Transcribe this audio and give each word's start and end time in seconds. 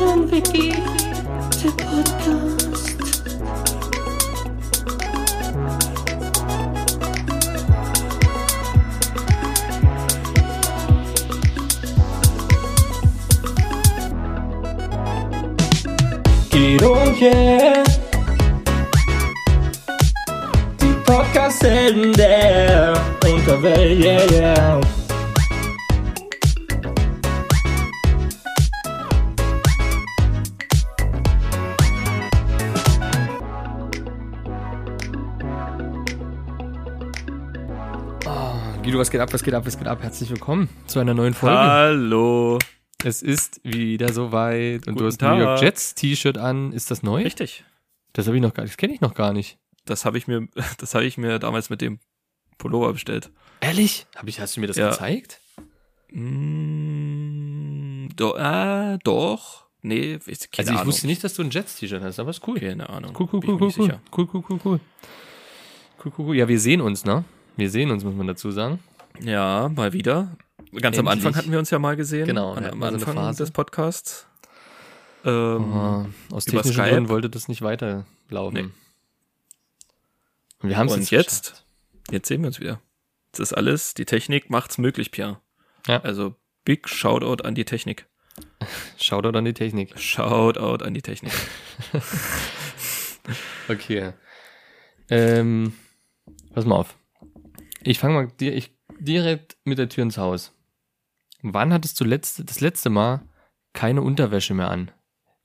Wiki, 0.00 0.72
der 1.62 1.70
Podcast. 1.76 2.96
Guido 16.50 16.92
und 16.94 17.20
yeah. 17.20 17.84
Die 20.80 20.94
Podcast-Helden 21.04 22.12
der 22.14 22.94
Unterwelt, 23.22 24.02
yeah, 24.02 24.32
yeah. 24.32 24.80
Was 39.00 39.10
geht 39.10 39.20
ab, 39.22 39.32
was 39.32 39.42
geht 39.42 39.54
ab, 39.54 39.64
was 39.64 39.78
geht 39.78 39.88
ab? 39.88 40.02
Herzlich 40.02 40.28
willkommen 40.28 40.68
zu 40.86 40.98
einer 40.98 41.14
neuen 41.14 41.32
Folge. 41.32 41.56
Hallo. 41.56 42.58
Es 43.02 43.22
ist 43.22 43.58
wieder 43.64 44.12
soweit 44.12 44.86
und 44.86 45.00
du 45.00 45.04
Guten 45.04 45.06
hast 45.06 45.22
ein 45.22 45.38
New 45.38 45.42
York 45.42 45.56
Tag. 45.56 45.62
Jets 45.64 45.94
T-Shirt 45.94 46.36
an. 46.36 46.74
Ist 46.74 46.90
das 46.90 47.02
neu? 47.02 47.22
Richtig. 47.22 47.64
Das 48.12 48.26
habe 48.26 48.36
ich 48.36 48.42
noch 48.42 48.52
gar 48.52 48.66
das 48.66 48.76
kenne 48.76 48.92
ich 48.92 49.00
noch 49.00 49.14
gar 49.14 49.32
nicht. 49.32 49.56
Das 49.86 50.04
habe 50.04 50.18
ich 50.18 50.28
mir, 50.28 50.48
das 50.78 50.94
habe 50.94 51.06
ich 51.06 51.16
mir 51.16 51.38
damals 51.38 51.70
mit 51.70 51.80
dem 51.80 51.98
Pullover 52.58 52.92
bestellt. 52.92 53.30
Ehrlich? 53.62 54.06
Hab 54.16 54.28
ich, 54.28 54.38
hast 54.38 54.58
du 54.58 54.60
mir 54.60 54.66
das 54.66 54.76
Ja. 54.76 54.90
gezeigt? 54.90 55.40
Mm, 56.10 58.08
do, 58.16 58.36
äh, 58.36 58.98
doch. 59.02 59.64
Nee, 59.80 60.18
ich, 60.26 60.50
keine 60.50 60.58
Also 60.58 60.72
ich 60.72 60.78
Ahnung. 60.78 60.86
wusste 60.88 61.06
nicht, 61.06 61.24
dass 61.24 61.32
du 61.32 61.42
ein 61.42 61.48
Jets 61.48 61.76
T-Shirt 61.76 62.02
hast, 62.02 62.18
aber 62.18 62.28
ist 62.28 62.46
cool. 62.46 62.60
Keine 62.60 62.86
Ahnung. 62.90 63.16
Cool, 63.18 63.28
cool, 63.32 63.40
cool, 63.46 63.54
cool, 63.54 63.66
nicht 63.68 63.78
cool. 63.78 63.98
Cool, 64.14 64.28
cool, 64.34 64.44
cool, 64.50 64.60
cool. 64.62 64.80
Cool, 66.04 66.12
cool, 66.18 66.26
cool. 66.26 66.36
Ja, 66.36 66.46
wir 66.48 66.60
sehen 66.60 66.82
uns, 66.82 67.06
ne? 67.06 67.24
Wir 67.56 67.70
sehen 67.70 67.90
uns, 67.90 68.04
muss 68.04 68.14
man 68.14 68.26
dazu 68.26 68.50
sagen. 68.50 68.78
Ja, 69.20 69.68
mal 69.74 69.92
wieder. 69.92 70.36
Ganz 70.80 70.98
am 70.98 71.06
Endlich. 71.06 71.26
Anfang 71.26 71.36
hatten 71.36 71.52
wir 71.52 71.58
uns 71.58 71.70
ja 71.70 71.78
mal 71.78 71.96
gesehen. 71.96 72.26
Genau, 72.26 72.52
An, 72.52 72.64
am 72.64 72.80
so 72.80 72.86
Anfang 72.86 73.14
Phase. 73.14 73.42
des 73.42 73.50
Podcasts. 73.50 74.26
Ähm, 75.24 75.72
Ah, 75.74 76.06
aus 76.30 76.44
technischen 76.44 76.72
Skype. 76.72 76.90
Gründen 76.90 77.08
wollte 77.08 77.28
das 77.28 77.48
nicht 77.48 77.62
weiterlaufen. 77.62 78.54
Nee. 78.54 78.70
Und 80.62 80.68
wir 80.68 80.76
haben 80.76 80.86
es 80.88 80.94
und 80.94 81.10
jetzt, 81.10 81.64
jetzt 82.10 82.28
sehen 82.28 82.42
wir 82.42 82.48
uns 82.48 82.60
wieder. 82.60 82.80
Das 83.32 83.40
ist 83.40 83.52
alles, 83.52 83.94
die 83.94 84.04
Technik 84.04 84.48
macht's 84.50 84.78
möglich, 84.78 85.10
Pierre. 85.10 85.40
Ja. 85.86 86.00
Also, 86.02 86.36
big 86.64 86.88
Shoutout 86.88 87.42
an 87.44 87.54
die 87.54 87.64
Technik. 87.64 88.06
Shoutout 88.98 89.36
an 89.36 89.44
die 89.44 89.54
Technik. 89.54 89.98
Shoutout 89.98 90.84
an 90.84 90.94
die 90.94 91.02
Technik. 91.02 91.32
Okay. 93.68 94.12
Ähm, 95.08 95.74
pass 96.52 96.64
mal 96.64 96.76
auf. 96.76 96.96
Ich 97.82 97.98
fange 98.00 98.14
mal 98.14 98.26
dir, 98.40 98.52
ich, 98.54 98.72
direkt 98.98 99.56
mit 99.64 99.78
der 99.78 99.88
Tür 99.88 100.02
ins 100.02 100.18
Haus. 100.18 100.52
Wann 101.42 101.72
hattest 101.72 102.00
du 102.00 102.04
letzte, 102.04 102.44
das 102.44 102.60
letzte 102.60 102.90
Mal 102.90 103.22
keine 103.72 104.02
Unterwäsche 104.02 104.54
mehr 104.54 104.70
an? 104.70 104.90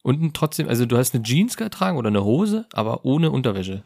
Unten 0.04 0.34
trotzdem, 0.34 0.68
also 0.68 0.86
du 0.86 0.98
hast 0.98 1.16
eine 1.16 1.24
Jeans 1.24 1.58
getragen 1.58 1.98
oder 1.98 2.10
eine 2.10 2.24
Hose, 2.24 2.68
aber 2.74 3.06
ohne 3.06 3.32
Unterwäsche. 3.32 3.84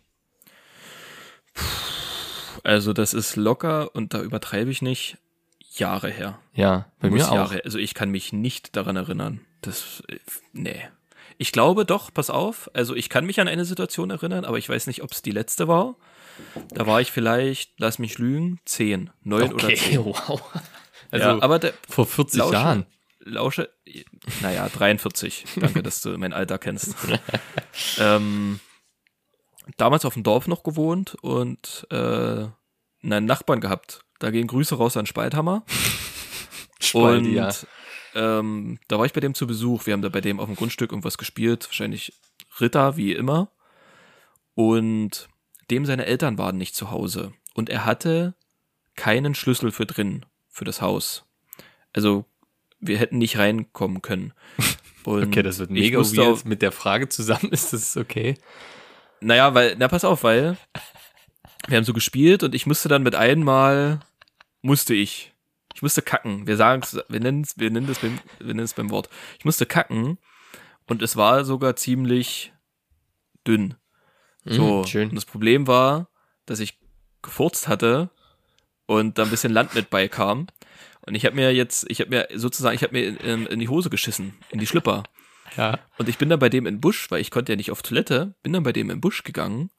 Also 2.64 2.94
das 2.94 3.14
ist 3.14 3.36
locker 3.36 3.96
und 3.96 4.14
da 4.14 4.22
übertreibe 4.22 4.70
ich 4.72 4.82
nicht 4.82 5.18
Jahre 5.60 6.10
her. 6.10 6.40
Ja, 6.54 6.92
bei 7.00 7.10
Muss 7.10 7.20
mir 7.20 7.32
auch. 7.32 7.36
Jahre. 7.36 7.62
Also 7.64 7.78
ich 7.78 7.94
kann 7.94 8.10
mich 8.10 8.34
nicht 8.34 8.76
daran 8.76 8.96
erinnern. 8.96 9.42
Das 9.62 10.04
äh, 10.08 10.18
nee. 10.52 10.82
Ich 11.42 11.52
glaube 11.54 11.86
doch, 11.86 12.14
pass 12.14 12.30
auf. 12.30 12.70
Also 12.74 12.94
ich 12.96 13.10
kann 13.10 13.26
mich 13.26 13.40
an 13.40 13.48
eine 13.48 13.64
Situation 13.66 14.10
erinnern, 14.12 14.44
aber 14.46 14.58
ich 14.58 14.68
weiß 14.70 14.88
nicht, 14.88 15.02
ob 15.04 15.12
es 15.14 15.22
die 15.22 15.32
letzte 15.32 15.68
war. 15.70 15.96
Da 16.70 16.86
war 16.86 17.00
ich 17.02 17.12
vielleicht, 17.12 17.72
lass 17.78 17.98
mich 17.98 18.18
lügen, 18.18 18.60
zehn, 18.66 19.10
neun 19.24 19.54
oder 19.54 19.64
Okay, 19.66 19.76
zehn. 19.78 20.04
wow. 20.06 20.42
Also 21.12 21.28
ja, 21.28 21.42
aber 21.42 21.58
der 21.60 21.74
vor 21.88 22.06
40 22.06 22.40
Lausche- 22.40 22.54
Jahren. 22.54 22.86
Lausche, 23.22 23.70
naja, 24.42 24.70
43. 24.70 25.46
Danke, 25.58 25.82
dass 25.84 26.02
du 26.02 26.18
mein 26.18 26.34
Alter 26.34 26.58
kennst. 26.58 26.96
ähm, 28.00 28.60
damals 29.78 30.06
auf 30.06 30.14
dem 30.14 30.24
Dorf 30.24 30.48
noch 30.48 30.64
gewohnt 30.64 31.16
und 31.22 31.86
äh, 31.90 31.96
einen 33.04 33.26
Nachbarn 33.26 33.60
gehabt. 33.62 34.02
Da 34.20 34.32
gehen 34.32 34.48
Grüße 34.48 34.76
raus 34.76 34.98
an 34.98 35.06
Spalthammer. 35.06 35.64
Spaldi, 36.82 37.30
und 37.30 37.34
ja. 37.36 37.50
Ähm, 38.20 38.80
da 38.90 39.00
war 39.00 39.06
ich 39.06 39.14
bei 39.14 39.22
dem 39.22 39.34
zu 39.34 39.48
Besuch. 39.48 39.86
Wir 39.86 39.94
haben 39.94 40.02
da 40.02 40.10
bei 40.10 40.20
dem 40.20 40.40
auf 40.40 40.48
dem 40.48 40.56
Grundstück 40.56 40.92
irgendwas 40.92 41.18
gespielt. 41.18 41.66
Wahrscheinlich 41.68 42.14
Ritter, 42.60 42.98
wie 42.98 43.14
immer. 43.14 43.50
Und 44.56 45.30
dem 45.72 45.86
seine 45.86 46.06
Eltern 46.06 46.38
waren 46.38 46.58
nicht 46.58 46.76
zu 46.76 46.92
Hause. 46.92 47.32
Und 47.54 47.70
er 47.70 47.86
hatte 47.86 48.34
keinen 48.96 49.36
Schlüssel 49.36 49.72
für 49.72 49.86
drin, 49.86 50.26
für 50.50 50.66
das 50.66 50.82
Haus. 50.82 51.24
Also, 51.94 52.26
wir 52.82 52.98
hätten 52.98 53.18
nicht 53.18 53.38
reinkommen 53.38 54.02
können. 54.02 54.34
Und 55.06 55.24
Okay, 55.24 55.42
das 55.42 55.60
wird 55.60 55.70
mega 55.70 55.98
weird. 55.98 56.20
Auf, 56.20 56.46
Mit 56.46 56.62
der 56.62 56.74
Frage 56.74 57.08
zusammen 57.08 57.50
ist 57.52 57.72
das 57.72 57.96
okay. 57.96 58.36
naja, 59.22 59.54
weil, 59.54 59.76
na, 59.80 59.88
pass 59.88 60.04
auf, 60.04 60.24
weil 60.24 60.58
wir 61.68 61.78
haben 61.78 61.86
so 61.86 61.94
gespielt 61.94 62.44
und 62.44 62.54
ich 62.54 62.66
musste 62.66 62.90
dann 62.90 63.04
mit 63.04 63.16
einmal, 63.16 64.02
musste 64.62 64.94
ich, 64.94 65.34
ich 65.80 65.82
musste 65.82 66.02
kacken. 66.02 66.46
Wir 66.46 66.58
sagen 66.58 66.82
wir 67.08 67.20
nennen 67.22 67.44
es, 67.44 67.58
wir 67.58 67.72
nennen 67.72 67.88
das 67.88 68.00
beim, 68.00 68.20
wir 68.38 68.48
nennen 68.48 68.60
es 68.66 68.74
beim 68.74 68.90
Wort. 68.90 69.08
Ich 69.38 69.46
musste 69.46 69.66
kacken 69.66 70.18
und 70.88 71.02
es 71.02 71.16
war 71.16 71.46
sogar 71.46 71.78
ziemlich 71.78 72.52
dünn. 73.48 73.76
So, 74.44 74.80
Mhm, 74.80 74.88
schön. 74.88 75.10
und 75.10 75.16
das 75.16 75.24
Problem 75.24 75.68
war, 75.68 76.10
dass 76.46 76.60
ich 76.60 76.78
gefurzt 77.22 77.70
hatte 77.70 78.10
und 78.88 79.18
da 79.18 79.24
ein 79.24 79.30
bisschen 79.30 79.54
Land 79.54 79.74
mit 79.74 79.90
beikam. 79.90 80.48
Und 81.08 81.16
ich 81.16 81.26
habe 81.26 81.38
mir 81.38 81.54
jetzt, 81.54 81.90
ich 81.90 82.02
habe 82.02 82.10
mir 82.10 82.28
sozusagen, 82.36 82.76
ich 82.76 82.84
habe 82.84 82.92
mir 82.92 83.18
in, 83.24 83.46
in, 83.46 83.60
die 83.60 83.70
Hose 83.70 83.90
geschissen, 83.90 84.34
in 84.50 84.60
die 84.60 84.68
Schlipper. 84.68 85.04
Ja. 85.56 85.80
Und 85.98 86.10
ich 86.10 86.18
bin 86.18 86.28
dann 86.28 86.40
bei 86.40 86.50
dem 86.50 86.66
in 86.66 86.82
Busch, 86.82 87.10
weil 87.10 87.22
ich 87.22 87.32
konnte 87.32 87.54
ja 87.54 87.56
nicht 87.56 87.72
auf 87.72 87.84
Toilette, 87.84 88.36
bin 88.44 88.52
dann 88.52 88.64
bei 88.64 88.74
dem 88.74 88.90
in 88.90 89.00
Busch 89.00 89.24
gegangen, 89.24 89.70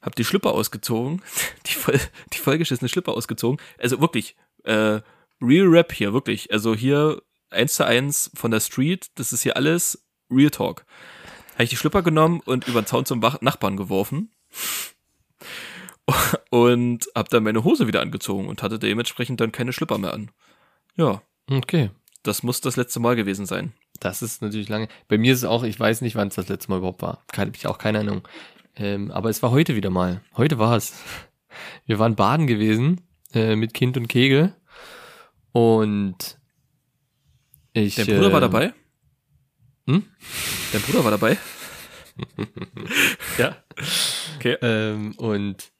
hab 0.00 0.14
die 0.16 0.24
Schlipper 0.24 0.52
ausgezogen, 0.52 1.20
die 1.66 1.74
voll, 1.74 2.00
die 2.32 2.38
vollgeschissene 2.38 2.88
Schlipper 2.88 3.12
ausgezogen. 3.12 3.60
Also 3.78 4.00
wirklich, 4.00 4.36
äh, 4.64 5.02
Real 5.44 5.66
Rap 5.66 5.92
hier, 5.92 6.12
wirklich. 6.12 6.52
Also 6.52 6.74
hier 6.74 7.22
eins 7.50 7.74
zu 7.74 7.86
eins 7.86 8.30
von 8.34 8.50
der 8.50 8.60
Street, 8.60 9.08
das 9.16 9.32
ist 9.32 9.42
hier 9.42 9.56
alles 9.56 10.04
Real 10.30 10.50
Talk. 10.50 10.84
Habe 11.54 11.64
ich 11.64 11.70
die 11.70 11.76
Schlipper 11.76 12.02
genommen 12.02 12.40
und 12.44 12.66
über 12.66 12.82
den 12.82 12.86
Zaun 12.86 13.04
zum 13.04 13.20
Nachbarn 13.40 13.76
geworfen. 13.76 14.30
Und 16.50 17.06
hab 17.14 17.30
dann 17.30 17.44
meine 17.44 17.64
Hose 17.64 17.86
wieder 17.86 18.02
angezogen 18.02 18.46
und 18.48 18.62
hatte 18.62 18.78
dementsprechend 18.78 19.40
dann 19.40 19.52
keine 19.52 19.72
Schlipper 19.72 19.96
mehr 19.98 20.12
an. 20.12 20.30
Ja, 20.96 21.22
Okay. 21.50 21.90
das 22.22 22.42
muss 22.42 22.60
das 22.60 22.76
letzte 22.76 23.00
Mal 23.00 23.16
gewesen 23.16 23.46
sein. 23.46 23.72
Das 24.00 24.22
ist 24.22 24.42
natürlich 24.42 24.68
lange. 24.68 24.88
Bei 25.08 25.16
mir 25.18 25.32
ist 25.32 25.40
es 25.40 25.44
auch, 25.44 25.62
ich 25.62 25.78
weiß 25.80 26.02
nicht, 26.02 26.14
wann 26.14 26.28
es 26.28 26.34
das 26.34 26.48
letzte 26.48 26.70
Mal 26.70 26.78
überhaupt 26.78 27.02
war. 27.02 27.22
Keine, 27.32 27.52
ich 27.54 27.66
auch 27.66 27.78
keine 27.78 28.00
Ahnung. 28.00 28.22
Ähm, 28.76 29.10
aber 29.10 29.30
es 29.30 29.42
war 29.42 29.50
heute 29.50 29.76
wieder 29.76 29.90
mal. 29.90 30.20
Heute 30.36 30.58
war 30.58 30.76
es. 30.76 30.94
Wir 31.86 31.98
waren 31.98 32.16
baden 32.16 32.46
gewesen 32.46 33.00
äh, 33.32 33.56
mit 33.56 33.72
Kind 33.74 33.96
und 33.96 34.08
Kegel. 34.08 34.54
Und 35.54 36.40
ich. 37.72 37.94
Dein 37.94 38.06
Bruder 38.06 38.28
äh, 38.28 38.32
war 38.32 38.40
dabei? 38.40 38.74
Hm? 39.86 40.04
Dein 40.72 40.82
Bruder 40.82 41.04
war 41.04 41.10
dabei? 41.12 41.38
Ja. 43.38 43.56
Okay. 44.36 44.56
Ähm, 44.62 45.14
und 45.16 45.72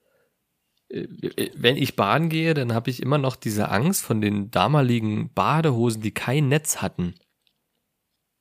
äh, 0.88 1.06
wenn 1.54 1.76
ich 1.76 1.94
baden 1.94 2.28
gehe, 2.28 2.54
dann 2.54 2.72
habe 2.74 2.90
ich 2.90 3.00
immer 3.00 3.18
noch 3.18 3.36
diese 3.36 3.68
Angst 3.68 4.02
von 4.02 4.20
den 4.20 4.50
damaligen 4.50 5.32
Badehosen, 5.32 6.02
die 6.02 6.10
kein 6.10 6.48
Netz 6.48 6.82
hatten. 6.82 7.14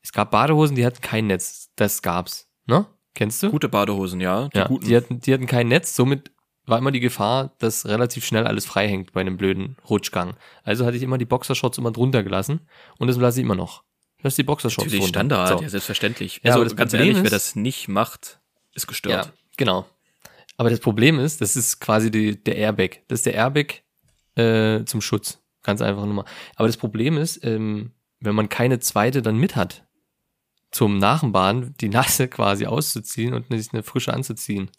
Es 0.02 0.12
gab 0.12 0.32
Badehosen, 0.32 0.76
die 0.76 0.86
hatten 0.86 1.02
kein 1.02 1.28
Netz. 1.28 1.70
Das 1.76 2.02
gab's. 2.02 2.50
Ne? 2.66 2.88
Kennst 3.14 3.44
du? 3.44 3.52
Gute 3.52 3.70
Badehosen, 3.70 4.20
ja. 4.22 4.50
Die 4.50 4.58
ja, 4.58 4.68
guten. 4.68 4.88
die 4.88 4.96
hatten, 4.96 5.20
die 5.20 5.34
hatten 5.34 5.46
kein 5.46 5.68
Netz, 5.68 5.96
somit 5.96 6.32
war 6.66 6.78
immer 6.78 6.92
die 6.92 7.00
Gefahr, 7.02 7.54
dass 7.60 7.86
relativ 7.86 8.26
schnell 8.26 8.48
alles 8.48 8.66
frei 8.66 8.88
hängt 8.88 9.12
bei 9.14 9.22
einem 9.22 9.38
blöden 9.38 9.76
Rutschgang. 9.90 10.36
Also 10.64 10.86
hatte 10.86 10.96
ich 10.98 11.04
immer 11.04 11.18
die 11.18 11.26
Boxershorts 11.26 11.78
immer 11.78 11.92
drunter 11.92 12.24
gelassen 12.24 12.62
und 13.00 13.08
das 13.08 13.18
lasse 13.18 13.40
ich 13.40 13.46
immer 13.46 13.56
noch. 13.56 13.84
Ich 14.18 14.24
lasse 14.24 14.38
die 14.38 14.44
Boxershorts 14.44 14.86
Natürlich 14.86 15.12
drunter. 15.12 15.20
Standard, 15.36 15.50
So. 15.60 15.62
ja, 15.64 15.70
selbstverständlich. 15.70 16.38
Ja, 16.44 16.52
also 16.52 16.60
aber 16.60 16.66
das 16.66 16.76
ganz 16.78 16.92
Problem 16.92 17.08
ehrlich, 17.10 17.18
wer 17.24 17.26
ist- 17.38 17.48
das 17.48 17.56
nicht 17.56 17.88
macht, 17.90 18.40
ist 18.74 18.88
gestört. 18.88 19.26
Ja, 19.26 19.32
genau. 19.58 19.86
Aber 20.56 20.70
das 20.70 20.80
Problem 20.80 21.20
ist, 21.20 21.42
das 21.42 21.56
ist 21.58 21.80
quasi 21.82 22.12
die, 22.12 22.42
der 22.42 22.56
Airbag. 22.56 23.02
Das 23.08 23.20
ist 23.20 23.26
der 23.26 23.34
Airbag 23.34 23.82
äh, 24.36 24.86
zum 24.86 25.02
Schutz. 25.02 25.40
Ganz 25.64 25.82
einfach 25.82 26.06
Nummer. 26.06 26.26
Aber 26.56 26.68
das 26.68 26.78
Problem 26.78 27.18
ist, 27.18 27.44
ähm, 27.44 27.92
wenn 28.20 28.36
man 28.36 28.48
keine 28.50 28.80
zweite 28.80 29.22
dann 29.22 29.38
mit 29.38 29.56
hat, 29.56 29.86
zum 30.72 30.98
Nachbaden 30.98 31.74
die 31.82 31.90
nasse 31.90 32.28
quasi 32.30 32.66
auszuziehen 32.68 33.34
und 33.34 33.48
sich 33.50 33.74
eine 33.74 33.84
frische 33.84 34.14
anzuziehen. 34.14 34.70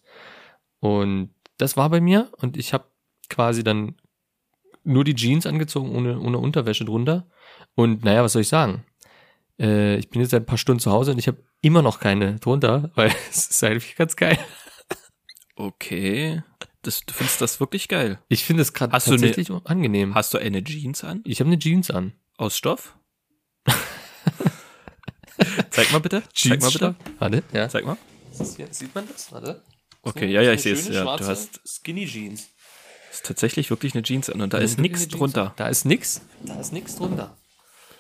Und 0.81 1.34
das 1.59 1.77
war 1.77 1.91
bei 1.91 2.01
mir 2.01 2.31
und 2.39 2.57
ich 2.57 2.73
habe 2.73 2.85
quasi 3.29 3.65
dann 3.65 3.97
nur 4.85 5.05
die 5.05 5.15
Jeans 5.15 5.47
angezogen, 5.47 5.95
ohne, 5.95 6.21
ohne 6.21 6.39
Unterwäsche 6.39 6.85
drunter. 6.85 7.27
Und 7.75 8.05
naja, 8.05 8.23
was 8.23 8.33
soll 8.33 8.43
ich 8.43 8.49
sagen? 8.49 8.85
Äh, 9.59 9.97
ich 9.97 10.11
bin 10.11 10.21
jetzt 10.21 10.31
seit 10.31 10.43
ein 10.43 10.47
paar 10.47 10.59
Stunden 10.59 10.81
zu 10.81 10.91
Hause 10.93 11.13
und 11.13 11.19
ich 11.19 11.27
habe 11.27 11.43
immer 11.63 11.83
noch 11.83 12.01
keine 12.01 12.37
drunter, 12.37 12.91
weil 12.95 13.15
es 13.31 13.49
ist 13.49 13.65
eigentlich 13.65 13.97
ganz 13.97 14.17
geil. 14.17 14.39
Okay. 15.57 16.43
Das, 16.83 17.01
du 17.07 17.15
findest 17.15 17.41
das 17.41 17.61
wirklich 17.61 17.89
geil. 17.89 18.19
Ich 18.29 18.45
finde 18.45 18.61
es 18.63 18.75
gerade 18.75 18.93
tatsächlich 18.93 19.51
angenehm. 19.65 20.15
Hast 20.15 20.35
du 20.35 20.39
eine 20.39 20.63
Jeans 20.63 21.03
an? 21.03 21.23
Ich 21.25 21.41
habe 21.41 21.49
eine 21.49 21.59
Jeans 21.59 21.91
an. 21.91 22.13
Aus 22.37 22.59
Stoff? 22.59 22.99
Zeig 25.71 25.93
mal 25.93 26.01
bitte. 26.01 26.23
Zeig 26.35 26.61
mal 26.61 26.71
bitte. 26.71 26.95
Warte, 27.19 27.43
ja. 27.53 27.69
Zeig 27.69 27.87
mal. 27.87 27.97
Sieht 28.33 28.95
man 28.95 29.09
das? 29.09 29.33
Warte. 29.33 29.63
Okay, 30.05 30.31
ja, 30.31 30.43
ja, 30.43 30.53
ich 30.53 30.63
sehe 30.63 30.75
es. 30.75 30.89
Ja, 30.89 31.17
du 31.17 31.27
hast 31.27 31.61
Skinny 31.67 32.07
Jeans. 32.07 32.49
ist 33.11 33.25
tatsächlich 33.25 33.71
wirklich 33.71 33.95
eine 33.95 34.03
Jeans 34.03 34.31
an 34.31 34.41
und 34.41 34.53
da 34.53 34.59
ist 34.59 34.79
nichts 34.79 35.09
drunter. 35.09 35.55
Da 35.57 35.69
ist 35.69 35.85
nix. 35.85 36.21
Da 36.43 36.61
ist 36.61 36.73
nix 36.73 36.97
drunter. 36.97 37.37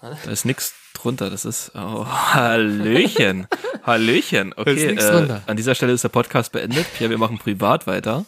Da 0.01 0.31
ist 0.31 0.45
nichts 0.45 0.75
drunter. 0.93 1.31
Das 1.31 1.45
ist 1.45 1.73
oh, 1.75 2.07
Hallöchen. 2.07 3.47
Hallöchen. 3.83 4.53
Okay, 4.55 4.95
äh, 4.95 5.41
an 5.47 5.57
dieser 5.57 5.75
Stelle 5.75 5.93
ist 5.93 6.05
der 6.05 6.11
Podcast 6.11 6.53
beendet. 6.53 6.87
Ja, 7.01 7.09
wir 7.09 7.19
machen 7.19 7.39
privat 7.39 7.87
weiter. 7.87 8.25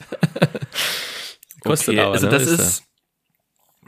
Kostet 1.60 1.88
okay, 1.88 2.00
aber, 2.00 2.12
also 2.12 2.26
ne, 2.26 2.32
das 2.32 2.46
ist 2.46 2.86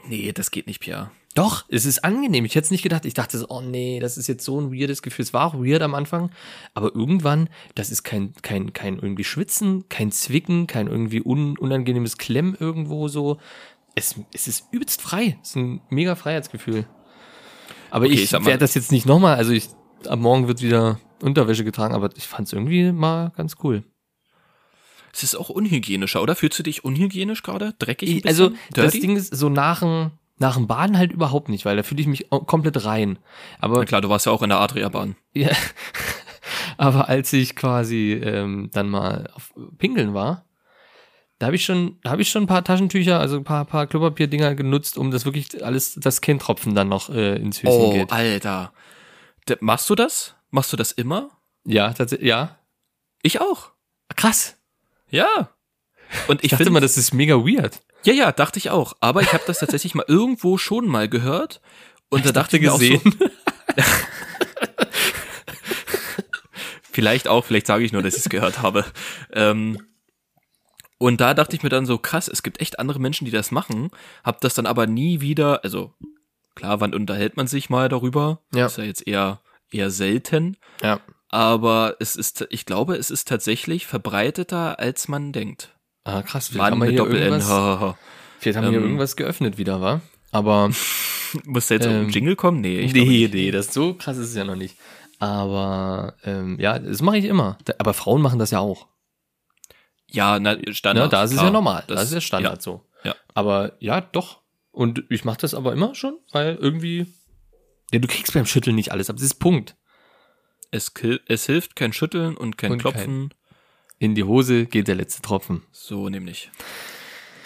Nee, 0.09 0.31
das 0.31 0.51
geht 0.51 0.67
nicht, 0.67 0.79
Pierre. 0.79 1.11
Doch, 1.39 1.65
es 1.69 1.85
ist 1.85 2.03
angenehm. 2.03 2.43
Ich 2.43 2.55
hätte 2.55 2.65
es 2.65 2.71
nicht 2.71 2.81
gedacht. 2.81 3.05
Ich 3.05 3.13
dachte 3.13 3.37
so, 3.37 3.47
oh 3.49 3.61
nee, 3.61 3.99
das 3.99 4.17
ist 4.17 4.27
jetzt 4.27 4.43
so 4.43 4.59
ein 4.59 4.73
weirdes 4.73 5.01
Gefühl. 5.01 5.23
Es 5.23 5.33
war 5.33 5.45
auch 5.45 5.53
weird 5.55 5.81
am 5.81 5.95
Anfang, 5.95 6.31
aber 6.73 6.93
irgendwann, 6.93 7.49
das 7.75 7.91
ist 7.91 8.03
kein, 8.03 8.33
kein, 8.41 8.73
kein 8.73 8.99
irgendwie 8.99 9.23
Schwitzen, 9.23 9.87
kein 9.87 10.11
Zwicken, 10.11 10.67
kein 10.67 10.87
irgendwie 10.87 11.21
un, 11.23 11.57
unangenehmes 11.57 12.17
Klemm 12.17 12.57
irgendwo 12.59 13.07
so. 13.07 13.37
Es, 13.95 14.15
es 14.33 14.47
ist 14.47 14.65
übelst 14.71 15.01
frei. 15.01 15.37
Es 15.41 15.51
ist 15.51 15.55
ein 15.55 15.81
mega 15.89 16.15
Freiheitsgefühl. 16.15 16.85
Aber 17.89 18.05
Okay, 18.05 18.15
ich, 18.15 18.23
ich 18.23 18.31
werde 18.31 18.57
das 18.57 18.75
jetzt 18.75 18.91
nicht 18.91 19.05
nochmal, 19.05 19.35
also 19.35 19.51
ich, 19.51 19.69
am 20.07 20.21
Morgen 20.21 20.47
wird 20.47 20.61
wieder 20.61 20.99
Unterwäsche 21.21 21.63
getragen, 21.63 21.93
aber 21.93 22.09
ich 22.15 22.27
fand 22.27 22.47
es 22.47 22.53
irgendwie 22.53 22.91
mal 22.91 23.31
ganz 23.35 23.55
cool. 23.63 23.83
Es 25.11 25.23
ist 25.23 25.35
auch 25.35 25.49
unhygienischer, 25.49 26.21
oder? 26.21 26.35
Fühlst 26.35 26.59
du 26.59 26.63
dich 26.63 26.83
unhygienisch 26.83 27.43
gerade? 27.43 27.73
Dreckig? 27.79 28.25
Also 28.27 28.51
das? 28.71 28.93
Ding 28.93 29.15
ist 29.15 29.35
so 29.35 29.49
nach 29.49 29.79
dem, 29.79 30.11
nach 30.39 30.55
dem 30.55 30.67
Baden 30.67 30.97
halt 30.97 31.11
überhaupt 31.11 31.49
nicht, 31.49 31.65
weil 31.65 31.75
da 31.77 31.83
fühle 31.83 32.01
ich 32.01 32.07
mich 32.07 32.29
komplett 32.29 32.83
rein. 32.85 33.19
Aber 33.59 33.77
Na 33.77 33.85
klar, 33.85 34.01
du 34.01 34.09
warst 34.09 34.25
ja 34.25 34.31
auch 34.31 34.41
in 34.41 34.49
der 34.49 34.59
Adria-Bahn. 34.59 35.15
Ja, 35.33 35.51
aber 36.77 37.09
als 37.09 37.31
ich 37.33 37.55
quasi 37.55 38.13
ähm, 38.13 38.69
dann 38.73 38.89
mal 38.89 39.29
auf 39.33 39.53
Pingeln 39.77 40.13
war, 40.13 40.45
da 41.37 41.47
habe 41.47 41.55
ich 41.55 41.63
schon, 41.65 41.99
da 42.03 42.11
habe 42.11 42.21
ich 42.21 42.29
schon 42.29 42.43
ein 42.43 42.47
paar 42.47 42.63
Taschentücher, 42.63 43.19
also 43.19 43.37
ein 43.37 43.43
paar, 43.43 43.63
paar 43.65 43.87
Klopapierdinger 43.87 44.55
genutzt, 44.55 44.97
um 44.97 45.11
das 45.11 45.25
wirklich 45.25 45.63
alles, 45.63 45.95
das 45.95 46.19
Kindtropfen 46.21 46.75
dann 46.75 46.89
noch 46.89 47.09
äh, 47.09 47.35
ins 47.37 47.61
Höschen 47.63 47.73
Oh, 47.81 47.91
geht. 47.93 48.11
Alter. 48.11 48.73
D 49.47 49.55
machst 49.61 49.89
du 49.89 49.95
das? 49.95 50.35
Machst 50.51 50.73
du 50.73 50.77
das 50.77 50.91
immer? 50.91 51.29
Ja, 51.65 51.93
tatsächlich, 51.93 52.27
ja. 52.27 52.57
Ich 53.21 53.39
auch. 53.41 53.71
Krass. 54.15 54.57
Ja. 55.09 55.49
Und 56.27 56.39
Ich, 56.39 56.45
ich 56.45 56.51
dachte 56.51 56.63
finde 56.63 56.71
mal, 56.71 56.79
das 56.81 56.97
ist 56.97 57.13
mega 57.13 57.35
weird. 57.35 57.81
Ja, 58.03 58.13
ja, 58.13 58.31
dachte 58.31 58.59
ich 58.59 58.69
auch. 58.69 58.93
Aber 58.99 59.21
ich 59.21 59.33
habe 59.33 59.43
das 59.45 59.59
tatsächlich 59.59 59.95
mal 59.95 60.05
irgendwo 60.07 60.57
schon 60.57 60.87
mal 60.87 61.09
gehört. 61.09 61.61
Und 62.09 62.25
da 62.25 62.31
dachte 62.31 62.57
ich 62.57 62.63
mir 62.63 62.73
auch 62.73 62.81
so, 62.81 63.01
vielleicht 66.91 67.27
auch, 67.27 67.45
vielleicht 67.45 67.67
sage 67.67 67.83
ich 67.83 67.91
nur, 67.91 68.01
dass 68.01 68.15
ich 68.15 68.21
es 68.21 68.29
gehört 68.29 68.61
habe. 68.61 68.85
Ähm, 69.33 69.77
und 70.97 71.21
da 71.21 71.33
dachte 71.33 71.55
ich 71.55 71.63
mir 71.63 71.69
dann 71.69 71.85
so, 71.85 71.97
krass, 71.97 72.27
es 72.27 72.43
gibt 72.43 72.59
echt 72.61 72.79
andere 72.79 72.99
Menschen, 72.99 73.25
die 73.25 73.31
das 73.31 73.51
machen. 73.51 73.89
Hab 74.23 74.41
das 74.41 74.53
dann 74.53 74.65
aber 74.65 74.87
nie 74.87 75.21
wieder, 75.21 75.63
also 75.63 75.93
klar, 76.55 76.81
wann 76.81 76.93
unterhält 76.93 77.37
man 77.37 77.47
sich 77.47 77.69
mal 77.69 77.89
darüber? 77.89 78.41
Ja. 78.53 78.65
Ist 78.65 78.77
ja 78.77 78.83
jetzt 78.83 79.07
eher, 79.07 79.39
eher 79.71 79.91
selten. 79.91 80.57
Ja. 80.81 80.99
Aber 81.29 81.95
es 81.99 82.15
ist, 82.15 82.47
ich 82.49 82.65
glaube, 82.65 82.95
es 82.95 83.11
ist 83.11 83.27
tatsächlich 83.27 83.85
verbreiteter, 83.85 84.79
als 84.79 85.07
man 85.07 85.31
denkt. 85.31 85.78
Ah, 86.17 86.21
krass. 86.23 86.47
Vielleicht 86.47 86.57
Mann 86.57 86.71
haben 86.73 86.81
wir 86.81 86.89
hier 86.89 86.97
Doppel-N. 86.97 87.21
irgendwas, 87.33 87.95
vielleicht 88.39 88.57
haben 88.57 88.63
wir 88.65 88.69
hier 88.71 88.77
Ähm, 88.79 88.83
irgendwas 88.85 89.15
geöffnet 89.15 89.57
wieder, 89.57 89.81
wa? 89.81 90.01
Aber 90.31 90.69
Muss 91.45 91.67
da 91.67 91.75
jetzt 91.75 91.85
Ähm, 91.85 92.05
ein 92.07 92.09
Jingle 92.09 92.35
kommen? 92.35 92.61
Nee, 92.61 92.79
ich 92.79 92.93
nee, 92.93 93.29
nee, 93.31 93.51
das 93.51 93.73
so 93.73 93.93
krass 93.93 94.17
ist 94.17 94.29
es 94.29 94.35
ja 94.35 94.43
noch 94.43 94.55
nicht. 94.55 94.75
Aber 95.19 96.15
ähm, 96.23 96.57
ja, 96.59 96.79
das 96.79 97.01
mache 97.01 97.17
ich 97.17 97.25
immer. 97.25 97.57
Aber 97.77 97.93
Frauen 97.93 98.21
machen 98.21 98.39
das 98.39 98.51
ja 98.51 98.59
auch. 98.59 98.87
Ja, 100.09 100.39
na, 100.39 100.55
Standard. 100.71 101.05
Ne, 101.07 101.09
da 101.11 101.23
ist 101.23 101.31
es 101.31 101.35
klar. 101.37 101.45
ja 101.47 101.51
normal. 101.51 101.83
Das, 101.87 101.97
Das- 101.99 102.07
ist 102.09 102.13
ja 102.15 102.21
Standard 102.21 102.61
so. 102.61 102.85
ja. 103.03 103.15
Aber 103.33 103.73
ja, 103.79 104.01
doch. 104.01 104.39
Und 104.71 105.03
ich 105.09 105.25
mache 105.25 105.37
das 105.41 105.53
aber 105.53 105.73
immer 105.73 105.93
schon, 105.93 106.17
weil 106.31 106.55
irgendwie. 106.55 107.05
Ja, 107.91 107.99
du 107.99 108.07
kriegst 108.07 108.33
beim 108.33 108.45
Schütteln 108.45 108.75
nicht 108.75 108.91
alles, 108.91 109.09
aber 109.09 109.17
das 109.17 109.25
ist 109.25 109.35
Punkt. 109.35 109.75
Es, 110.71 110.91
es 111.27 111.45
hilft 111.47 111.75
kein 111.75 111.91
Schütteln 111.93 112.37
und 112.37 112.57
kein 112.57 112.71
Und 112.73 112.77
Klopfen. 112.79 113.33
In 113.99 114.15
die 114.15 114.23
Hose 114.23 114.65
geht 114.65 114.87
der 114.87 114.95
letzte 114.95 115.21
Tropfen. 115.21 115.61
So 115.71 116.09
nämlich. 116.09 116.49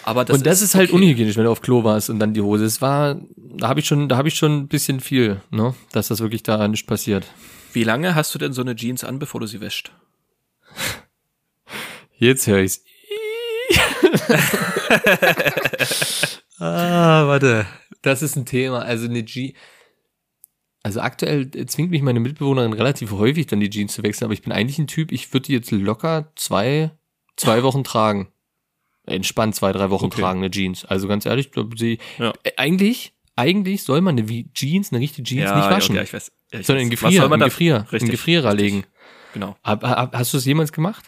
Aber 0.04 0.24
das 0.24 0.36
und 0.36 0.46
das 0.46 0.62
ist, 0.62 0.74
halt 0.74 0.90
okay. 0.90 0.96
unhygienisch, 0.96 1.36
wenn 1.36 1.44
du 1.44 1.50
auf 1.50 1.62
Klo 1.62 1.82
warst 1.82 2.10
und 2.10 2.18
dann 2.18 2.34
die 2.34 2.42
Hose. 2.42 2.64
Es 2.64 2.80
war, 2.80 3.20
da 3.36 3.68
habe 3.68 3.80
ich 3.80 3.86
schon, 3.86 4.08
da 4.08 4.16
habe 4.16 4.28
ich 4.28 4.34
schon 4.34 4.58
ein 4.58 4.68
bisschen 4.68 5.00
viel, 5.00 5.40
ne, 5.50 5.74
dass 5.92 6.08
das 6.08 6.20
wirklich 6.20 6.42
da 6.42 6.68
nicht 6.68 6.86
passiert. 6.86 7.26
Wie 7.72 7.84
lange 7.84 8.14
hast 8.14 8.34
du 8.34 8.38
denn 8.38 8.52
so 8.52 8.62
eine 8.62 8.76
Jeans 8.76 9.02
an, 9.02 9.18
bevor 9.18 9.40
du 9.40 9.46
sie 9.46 9.60
wäscht? 9.60 9.92
Jetzt 12.16 12.46
höre 12.46 12.60
ich's. 12.60 12.84
ah, 16.58 17.26
warte. 17.26 17.66
Das 18.02 18.22
ist 18.22 18.36
ein 18.36 18.46
Thema. 18.46 18.82
Also 18.82 19.06
eine 19.06 19.24
Jeans. 19.24 19.54
Also 20.84 21.00
aktuell 21.00 21.50
zwingt 21.66 21.90
mich 21.90 22.02
meine 22.02 22.20
Mitbewohnerin 22.20 22.72
relativ 22.74 23.10
häufig 23.10 23.46
dann 23.46 23.58
die 23.58 23.70
Jeans 23.70 23.94
zu 23.94 24.02
wechseln, 24.04 24.26
aber 24.26 24.34
ich 24.34 24.42
bin 24.42 24.52
eigentlich 24.52 24.78
ein 24.78 24.86
Typ, 24.86 25.10
ich 25.12 25.32
würde 25.32 25.46
die 25.46 25.54
jetzt 25.54 25.70
locker 25.72 26.30
zwei, 26.36 26.90
zwei 27.36 27.62
Wochen 27.64 27.82
tragen. 27.84 28.28
Entspannt 29.06 29.54
zwei, 29.54 29.72
drei 29.72 29.90
Wochen 29.90 30.06
Okay. 30.06 30.20
tragen, 30.20 30.40
eine 30.40 30.50
Jeans. 30.50 30.84
Also 30.84 31.08
ganz 31.08 31.24
ehrlich, 31.26 31.50
sie, 31.76 31.98
Ja. 32.18 32.32
äh, 32.42 32.52
eigentlich, 32.58 33.14
eigentlich 33.34 33.82
soll 33.82 34.02
man 34.02 34.18
eine 34.18 34.26
Jeans, 34.52 34.92
eine 34.92 35.00
richtige 35.00 35.26
Jeans 35.26 35.50
nicht 35.54 35.70
waschen, 35.70 35.96
Ja, 35.96 36.02
ich 36.02 36.12
weiß. 36.12 36.30
Ja, 36.52 36.60
ich 36.60 36.66
sondern 36.66 36.82
in 36.84 36.92
weiß. 36.92 36.92
Was 36.92 37.00
Gefrier, 37.00 37.20
soll 37.20 37.28
man 37.30 37.40
in 37.40 37.44
Gefrier, 37.46 37.76
in 37.76 37.82
Richtig, 37.86 38.10
Gefrierer 38.10 38.52
richtig. 38.52 38.72
legen. 38.72 38.84
Genau. 39.32 39.56
Hab, 39.64 39.82
hab, 39.82 40.14
hast 40.14 40.32
du 40.34 40.36
es 40.38 40.44
jemals 40.44 40.70
gemacht? 40.72 41.04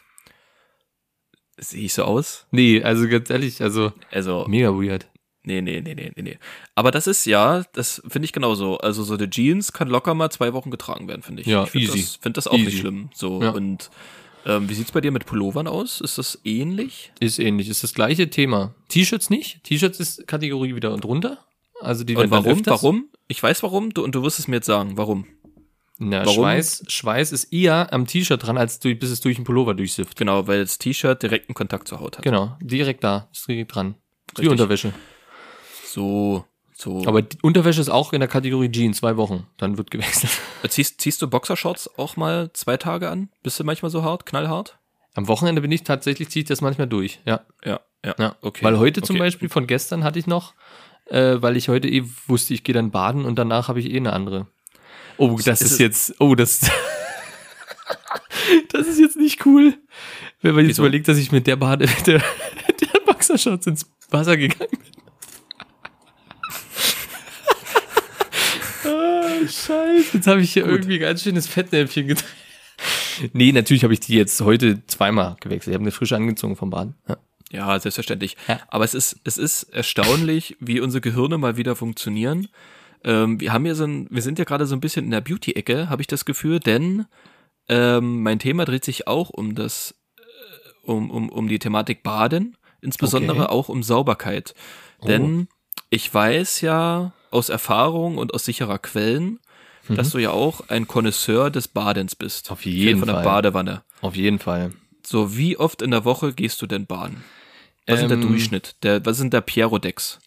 Sehe 1.59 1.85
ich 1.85 1.93
so 1.95 2.05
aus? 2.05 2.47
Nee, 2.51 2.83
also 2.83 3.09
ganz 3.09 3.31
ehrlich, 3.31 3.63
also 3.63 3.93
Also, 4.11 4.47
mega 4.49 4.71
weird. 4.71 5.07
Nee, 5.47 5.63
nee, 5.63 5.81
nee, 5.81 5.95
nee, 5.95 6.13
nee, 6.15 6.23
nee. 6.23 6.39
Aber 6.75 6.91
das 6.91 7.07
ist 7.07 7.25
ja, 7.25 7.65
das 7.73 8.03
finde 8.07 8.27
ich 8.27 8.33
genauso. 8.33 8.79
Also 8.79 9.03
so 9.03 9.15
eine 9.15 9.31
Jeans 9.31 9.73
kann 9.73 9.89
locker 9.89 10.15
mal 10.15 10.31
zwei 10.31 10.53
Wochen 10.53 10.71
getragen 10.71 11.09
werden, 11.09 11.23
finde 11.23 11.43
ich. 11.43 11.49
Ja, 11.49 11.65
ich 11.65 11.71
finde 11.71 11.87
das, 11.89 12.17
find 12.17 12.37
das 12.37 12.47
auch 12.47 12.55
Easy. 12.55 12.65
nicht 12.65 12.79
schlimm. 12.79 13.09
So 13.15 13.43
Ja. 13.43 13.51
und 13.51 13.91
ähm, 14.45 14.69
wie 14.69 14.75
sieht's 14.75 14.93
bei 14.93 15.01
dir 15.01 15.11
mit 15.11 15.27
Pullovern 15.27 15.67
aus? 15.67 16.01
Ist 16.01 16.19
das 16.19 16.39
ähnlich? 16.45 17.13
Ist 17.19 17.39
ähnlich, 17.39 17.69
ist 17.69 17.83
das 17.83 17.95
gleiche 17.95 18.31
Thema. 18.31 18.75
T-Shirts 18.89 19.31
nicht. 19.31 19.65
T-Shirts 19.65 19.99
ist 19.99 20.27
Kategorie 20.29 20.75
wieder 20.77 20.97
drunter. 20.99 21.39
Also 21.81 22.05
die 22.05 22.15
Und 22.17 22.31
warum? 22.31 22.65
Warum? 22.67 23.09
Ich 23.29 23.43
weiß 23.43 23.63
warum. 23.63 23.93
Du, 23.93 24.05
und 24.05 24.15
du 24.15 24.23
wirst 24.23 24.39
es 24.39 24.47
mir 24.49 24.57
jetzt 24.57 24.67
sagen. 24.67 24.97
Warum? 24.97 25.27
Na, 25.99 26.21
Warum? 26.27 26.35
Schweiß, 26.35 26.85
Schweiß 26.89 27.33
ist 27.33 27.53
eher 27.53 27.93
am 27.93 28.07
T-Shirt 28.07 28.47
dran, 28.47 28.59
als 28.59 28.79
durch, 28.81 28.99
bis 28.99 29.11
es 29.11 29.21
durch 29.21 29.37
den 29.37 29.45
Pullover 29.45 29.75
durchsifft. 29.75 30.17
Genau, 30.17 30.47
weil 30.47 30.61
das 30.61 30.79
T-Shirt 30.79 31.23
direkten 31.23 31.55
Kontakt 31.55 31.89
zur 31.89 32.01
Haut 32.01 32.19
hat. 32.19 32.25
Genau, 32.25 32.57
direkt 32.61 33.03
da, 33.03 33.29
ist 33.33 33.49
direkt 33.49 33.75
dran. 33.75 33.95
Wie 34.37 34.43
Richtig. 34.43 34.51
Unterwäsche. 34.51 34.93
So, 35.87 36.45
so. 36.75 37.07
Aber 37.07 37.23
die 37.23 37.39
Unterwäsche 37.43 37.81
ist 37.81 37.89
auch 37.89 38.13
in 38.13 38.21
der 38.21 38.29
Kategorie 38.29 38.71
Jeans, 38.71 38.99
zwei 38.99 39.17
Wochen. 39.17 39.47
Dann 39.57 39.79
wird 39.79 39.91
gewechselt. 39.91 40.33
ziehst, 40.69 41.01
ziehst 41.01 41.23
du 41.23 41.29
Boxershorts 41.29 41.99
auch 41.99 42.17
mal 42.17 42.51
zwei 42.53 42.77
Tage 42.77 43.09
an? 43.09 43.31
Bist 43.43 43.59
du 43.59 43.65
manchmal 43.65 43.91
so 43.91 44.03
hart, 44.03 44.27
knallhart? 44.27 44.79
Am 45.15 45.29
Wochenende 45.29 45.63
bin 45.63 45.73
ich 45.73 45.83
tatsächlich, 45.83 46.29
ziehe 46.29 46.43
ich 46.43 46.49
das 46.49 46.61
manchmal 46.61 46.87
durch, 46.87 47.21
ja. 47.25 47.41
Ja, 47.65 47.81
ja. 48.05 48.15
ja. 48.19 48.37
Okay. 48.43 48.63
Weil 48.63 48.79
heute 48.79 49.01
zum 49.01 49.17
okay. 49.17 49.25
Beispiel 49.25 49.49
von 49.49 49.67
gestern 49.67 50.05
hatte 50.05 50.19
ich 50.19 50.27
noch, 50.27 50.53
äh, 51.07 51.37
weil 51.41 51.57
ich 51.57 51.71
heute 51.71 51.89
eh 51.89 52.05
wusste, 52.27 52.53
ich 52.53 52.65
gehe 52.65 52.75
dann 52.75 52.91
baden 52.91 53.25
und 53.25 53.39
danach 53.39 53.69
habe 53.69 53.81
ich 53.81 53.91
eh 53.91 53.97
eine 53.97 54.13
andere. 54.13 54.47
Oh, 55.17 55.39
das 55.43 55.63
Ist 55.63 55.73
ist, 55.73 55.79
jetzt, 55.81 56.21
oh, 56.21 56.35
das, 56.35 56.61
das 58.73 58.87
ist 58.87 59.01
jetzt 59.01 59.17
nicht 59.17 59.47
cool. 59.47 59.79
Wenn 60.43 60.55
man 60.55 60.65
jetzt 60.65 60.75
Wieso? 60.75 60.83
überlegt, 60.83 61.09
dass 61.09 61.17
ich 61.17 61.33
mit 61.33 61.47
der 61.47 61.57
Bade, 61.57 61.87
der, 62.07 62.19
der 62.81 63.01
Boxershorts 63.07 63.67
ins 63.67 63.91
Wasser 64.11 64.37
gegangen 64.37 64.69
bin. 64.71 65.06
Scheiße, 69.43 70.17
jetzt 70.17 70.27
habe 70.27 70.41
ich 70.41 70.53
hier 70.53 70.67
irgendwie 70.67 70.99
ganz 70.99 71.23
schönes 71.23 71.47
Fettnäpfchen 71.47 72.09
gedreht. 72.09 72.27
Nee, 73.33 73.53
natürlich 73.53 73.85
habe 73.85 73.95
ich 73.95 74.01
die 74.01 74.15
jetzt 74.15 74.41
heute 74.43 74.87
zweimal 74.87 75.37
gewechselt. 75.41 75.73
Ich 75.73 75.75
habe 75.75 75.85
eine 75.85 75.93
frische 75.93 76.17
angezogen 76.17 76.57
vom 76.57 76.71
Baden. 76.71 76.95
Ja. 77.09 77.17
Ja, 77.53 77.79
selbstverständlich. 77.79 78.37
Ja. 78.49 78.59
Aber 78.69 78.85
es 78.85 78.93
ist, 78.93 79.21
es 79.25 79.39
ist 79.39 79.63
erstaunlich, 79.65 80.57
wie 80.59 80.81
unsere 80.81 81.01
Gehirne 81.01 81.39
mal 81.39 81.57
wieder 81.57 81.77
funktionieren. 81.77 82.49
Ähm, 83.05 83.41
wir 83.41 83.53
haben 83.53 83.65
hier 83.65 83.77
so 83.77 83.85
ein, 83.85 84.09
wir 84.11 84.21
sind 84.21 84.39
ja 84.39 84.45
gerade 84.45 84.67
so 84.67 84.75
ein 84.75 84.81
bisschen 84.81 85.05
in 85.05 85.13
der 85.13 85.21
Beauty-Ecke, 85.21 85.89
habe 85.89 86.03
ich 86.03 86.09
das 86.09 86.25
Gefühl, 86.25 86.59
denn 86.59 87.07
ähm, 87.69 88.23
mein 88.23 88.41
Thema 88.41 88.65
dreht 88.65 88.85
sich 88.85 89.07
auch 89.07 89.31
um 89.31 89.55
das, 89.55 89.95
äh, 90.19 90.91
um, 90.91 91.11
um, 91.11 91.29
um 91.29 91.47
die 91.47 91.61
Thematik 91.61 92.03
Baden, 92.03 92.57
insbesondere 92.81 93.45
Okay. 93.45 93.53
auch 93.53 93.69
um 93.69 93.83
Sauberkeit. 93.83 94.55
Denn 95.07 95.47
ich 95.89 96.13
weiß 96.13 96.63
ja 96.63 97.13
aus 97.37 97.49
Erfahrung 97.51 98.19
und 98.19 98.33
aus 98.35 98.45
sicherer 98.45 98.79
Quellen, 98.79 99.39
dass 99.89 100.11
du 100.11 100.19
ja 100.19 100.31
auch 100.31 100.69
ein 100.69 100.89
Connoisseur 100.89 101.51
des 101.51 101.69
Badens 101.69 102.17
bist. 102.17 102.51
Auf 102.51 102.65
jeden 102.65 102.99
von 102.99 103.07
der 103.07 103.17
Fall. 103.17 103.25
Badewanne. 103.25 103.83
Auf 104.01 104.17
jeden 104.17 104.39
Fall. 104.41 104.73
So, 105.07 105.37
wie 105.37 105.57
oft 105.57 105.81
in 105.83 105.93
der 105.93 106.05
Woche 106.05 106.33
gehst 106.33 106.61
du 106.63 106.67
denn 106.67 106.87
baden? 106.87 107.23
Was 107.87 108.01
ist 108.01 108.09
der 108.11 108.17
Ähm, 108.19 108.27
Durchschnitt? 108.27 108.75
Der, 108.83 109.05
was 109.07 109.17
sind 109.19 109.33
der 109.33 109.43
Pierodex? 109.43 110.19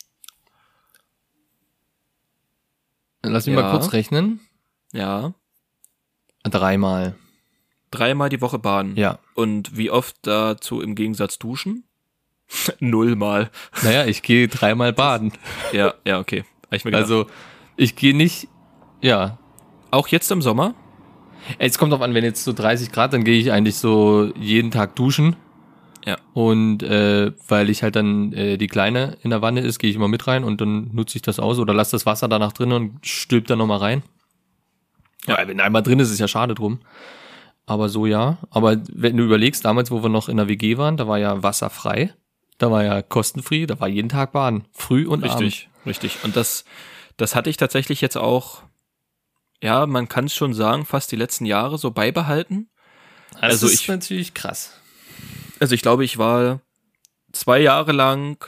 Lass 3.21 3.45
mich 3.47 3.55
Ja. 3.55 3.61
mal 3.63 3.71
kurz 3.71 3.91
rechnen. 3.91 4.39
Ja. 4.93 5.33
Dreimal. 6.43 7.15
Dreimal 7.91 8.29
die 8.29 8.39
Woche 8.39 8.59
baden. 8.59 8.95
Ja. 8.95 9.19
Und 9.33 9.75
wie 9.75 9.89
oft 9.91 10.15
dazu 10.21 10.79
im 10.79 10.95
Gegensatz 10.95 11.37
duschen? 11.37 11.83
Nullmal. 12.79 13.51
Naja, 13.83 14.05
ich 14.05 14.21
gehe 14.21 14.47
dreimal 14.47 14.93
baden. 14.93 15.33
Ja, 15.73 15.95
ja, 16.05 16.19
okay. 16.19 16.45
Ich. 16.71 16.85
Also, 16.93 17.27
ich 17.75 17.95
gehe 17.95 18.15
nicht, 18.15 18.47
ja. 19.01 19.37
auch 19.91 20.07
jetzt 20.07 20.31
im 20.31 20.41
Sommer? 20.41 20.75
Es 21.57 21.77
kommt 21.77 21.93
drauf 21.93 22.01
an, 22.01 22.13
wenn 22.13 22.23
jetzt 22.23 22.43
so 22.43 22.53
30 22.53 22.91
Grad, 22.91 23.13
dann 23.13 23.23
gehe 23.23 23.39
ich 23.39 23.51
eigentlich 23.51 23.77
so 23.77 24.31
jeden 24.35 24.71
Tag 24.71 24.95
duschen. 24.95 25.35
Ja. 26.05 26.17
Und 26.33 26.83
äh, 26.83 27.31
weil 27.47 27.69
ich 27.69 27.83
halt 27.83 27.95
dann 27.95 28.33
äh, 28.33 28.57
die 28.57 28.67
Kleine 28.67 29.17
in 29.21 29.29
der 29.29 29.41
Wanne 29.41 29.61
ist, 29.61 29.79
gehe 29.79 29.89
ich 29.89 29.95
immer 29.95 30.07
mit 30.07 30.27
rein 30.27 30.43
und 30.43 30.61
dann 30.61 30.89
nutze 30.93 31.17
ich 31.17 31.21
das 31.21 31.39
aus 31.39 31.59
oder 31.59 31.73
lasse 31.73 31.91
das 31.91 32.05
Wasser 32.05 32.27
danach 32.27 32.53
drin 32.53 32.71
und 32.71 33.05
stülp 33.05 33.47
dann 33.47 33.57
nochmal 33.59 33.79
rein. 33.79 34.03
Ja, 35.27 35.37
wenn 35.45 35.59
einmal 35.59 35.83
drin 35.83 35.99
ist, 35.99 36.11
ist 36.11 36.19
ja 36.19 36.27
schade 36.27 36.55
drum. 36.55 36.79
Aber 37.65 37.89
so 37.89 38.05
ja. 38.05 38.39
Aber 38.49 38.77
wenn 38.91 39.17
du 39.17 39.23
überlegst, 39.23 39.63
damals, 39.65 39.91
wo 39.91 40.01
wir 40.01 40.09
noch 40.09 40.29
in 40.29 40.37
der 40.37 40.47
WG 40.47 40.77
waren, 40.77 40.97
da 40.97 41.07
war 41.07 41.19
ja 41.19 41.43
Wasser 41.43 41.69
frei. 41.69 42.13
Da 42.57 42.71
war 42.71 42.83
ja 42.83 43.01
kostenfrei, 43.01 43.65
da 43.65 43.79
war 43.79 43.87
jeden 43.87 44.09
Tag 44.09 44.31
baden. 44.31 44.65
Früh 44.71 45.05
und. 45.05 45.23
Richtig, 45.23 45.68
richtig. 45.85 46.17
Und 46.23 46.35
das, 46.35 46.65
das 47.17 47.35
hatte 47.35 47.49
ich 47.49 47.57
tatsächlich 47.57 48.01
jetzt 48.01 48.17
auch, 48.17 48.63
ja, 49.61 49.85
man 49.85 50.07
kann 50.07 50.25
es 50.25 50.35
schon 50.35 50.53
sagen, 50.53 50.85
fast 50.85 51.11
die 51.11 51.15
letzten 51.17 51.45
Jahre 51.45 51.77
so 51.77 51.91
beibehalten. 51.91 52.69
Das 53.33 53.41
Also 53.41 53.67
ist 53.67 53.73
ich- 53.81 53.87
natürlich 53.87 54.33
krass. 54.33 54.73
Also 55.59 55.75
ich 55.75 55.81
glaube, 55.81 56.05
ich 56.05 56.17
war 56.17 56.61
zwei 57.33 57.59
Jahre 57.59 57.91
lang 57.91 58.45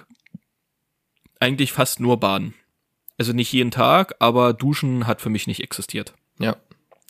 eigentlich 1.40 1.74
fast 1.74 2.00
nur 2.00 2.20
baden. 2.20 2.54
Also 3.18 3.34
nicht 3.34 3.52
jeden 3.52 3.72
Tag, 3.72 4.16
aber 4.20 4.54
Duschen 4.54 5.06
hat 5.08 5.22
für 5.22 5.30
mich 5.30 5.46
nicht 5.48 5.62
existiert. 5.62 6.14
Ja. 6.40 6.56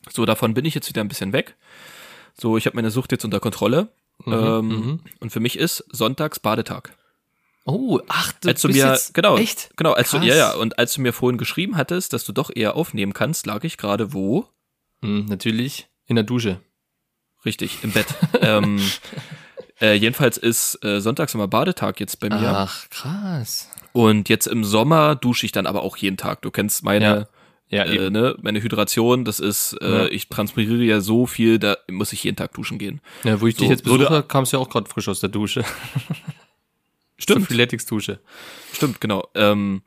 So, 0.10 0.26
davon 0.26 0.54
bin 0.54 0.66
ich 0.66 0.74
jetzt 0.74 0.90
wieder 0.90 1.02
ein 1.02 1.08
bisschen 1.08 1.32
weg. 1.32 1.56
So, 2.40 2.58
ich 2.58 2.66
habe 2.66 2.76
meine 2.76 2.92
Sucht 2.92 3.12
jetzt 3.12 3.24
unter 3.24 3.40
Kontrolle. 3.40 3.90
Mhm, 4.26 4.34
ähm, 4.34 4.68
mhm. 4.68 5.00
Und 5.20 5.32
für 5.32 5.40
mich 5.40 5.58
ist 5.58 5.86
Sonntags 5.92 6.40
Badetag. 6.40 6.96
Oh, 7.66 8.00
ach, 8.08 8.32
du 8.42 8.50
Als 8.50 8.62
du 8.62 8.70
bist 8.70 8.80
mir, 8.80 8.92
jetzt, 8.92 9.14
genau, 9.14 9.38
echt? 9.38 9.70
genau, 9.78 9.92
als 9.94 10.10
du, 10.12 10.18
Krass. 10.18 10.26
ja, 10.28 10.36
ja, 10.36 10.54
und 10.56 10.80
als 10.80 10.94
du 10.94 11.02
mir 11.02 11.14
vorhin 11.14 11.38
geschrieben 11.38 11.78
hattest, 11.78 12.12
dass 12.14 12.24
du 12.26 12.32
doch 12.34 12.50
eher 12.54 12.76
aufnehmen 12.76 13.14
kannst, 13.14 13.46
lag 13.46 13.64
ich 13.64 13.78
gerade 13.78 14.14
wo? 14.14 14.48
Hm, 15.04 15.26
natürlich 15.26 15.88
in 16.08 16.16
der 16.16 16.24
Dusche. 16.26 16.60
Richtig, 17.46 17.78
im 17.84 17.92
Bett. 17.92 18.08
ähm, 18.42 18.80
äh, 19.80 19.94
jedenfalls 19.94 20.38
ist 20.38 20.84
äh, 20.84 21.02
sonntags 21.02 21.34
immer 21.36 21.48
Badetag 21.48 22.00
jetzt 22.00 22.20
bei 22.20 22.30
mir. 22.30 22.50
Ach, 22.50 22.90
krass. 22.90 23.70
Und 23.94 24.28
jetzt 24.30 24.48
im 24.48 24.64
Sommer 24.64 25.16
dusche 25.16 25.46
ich 25.46 25.52
dann 25.52 25.66
aber 25.68 25.84
auch 25.84 25.98
jeden 25.98 26.18
Tag. 26.18 26.42
Du 26.42 26.50
kennst 26.52 26.84
meine, 26.84 27.28
Ja, 27.70 27.84
äh, 27.84 28.10
ne, 28.10 28.36
meine 28.42 28.62
Hydration, 28.64 29.24
das 29.26 29.40
ist, 29.40 29.74
äh, 29.82 29.92
Ja. 29.92 30.06
ich 30.08 30.30
transpiriere 30.30 30.84
ja 30.84 31.00
so 31.02 31.26
viel, 31.28 31.60
da 31.60 31.78
muss 31.90 32.12
ich 32.14 32.24
jeden 32.24 32.38
Tag 32.38 32.54
duschen 32.54 32.78
gehen. 32.80 33.02
ja, 33.24 33.40
wo 33.40 33.48
ich 33.48 33.56
dich 33.56 33.68
so, 33.68 33.72
jetzt 33.72 33.86
würde- 33.86 34.06
besuche, 34.06 34.24
kamst 34.24 34.52
du 34.54 34.58
ja 34.58 34.64
auch 34.64 34.70
gerade 34.70 34.90
frisch 34.90 35.08
aus 35.08 35.20
der 35.20 35.30
Dusche. 35.30 35.64
Stimmt. 37.22 37.48
Freeletics-Dusche. 37.48 38.20
Stimmt, 38.74 39.02
genau. 39.02 39.28
Ähm, 39.36 39.82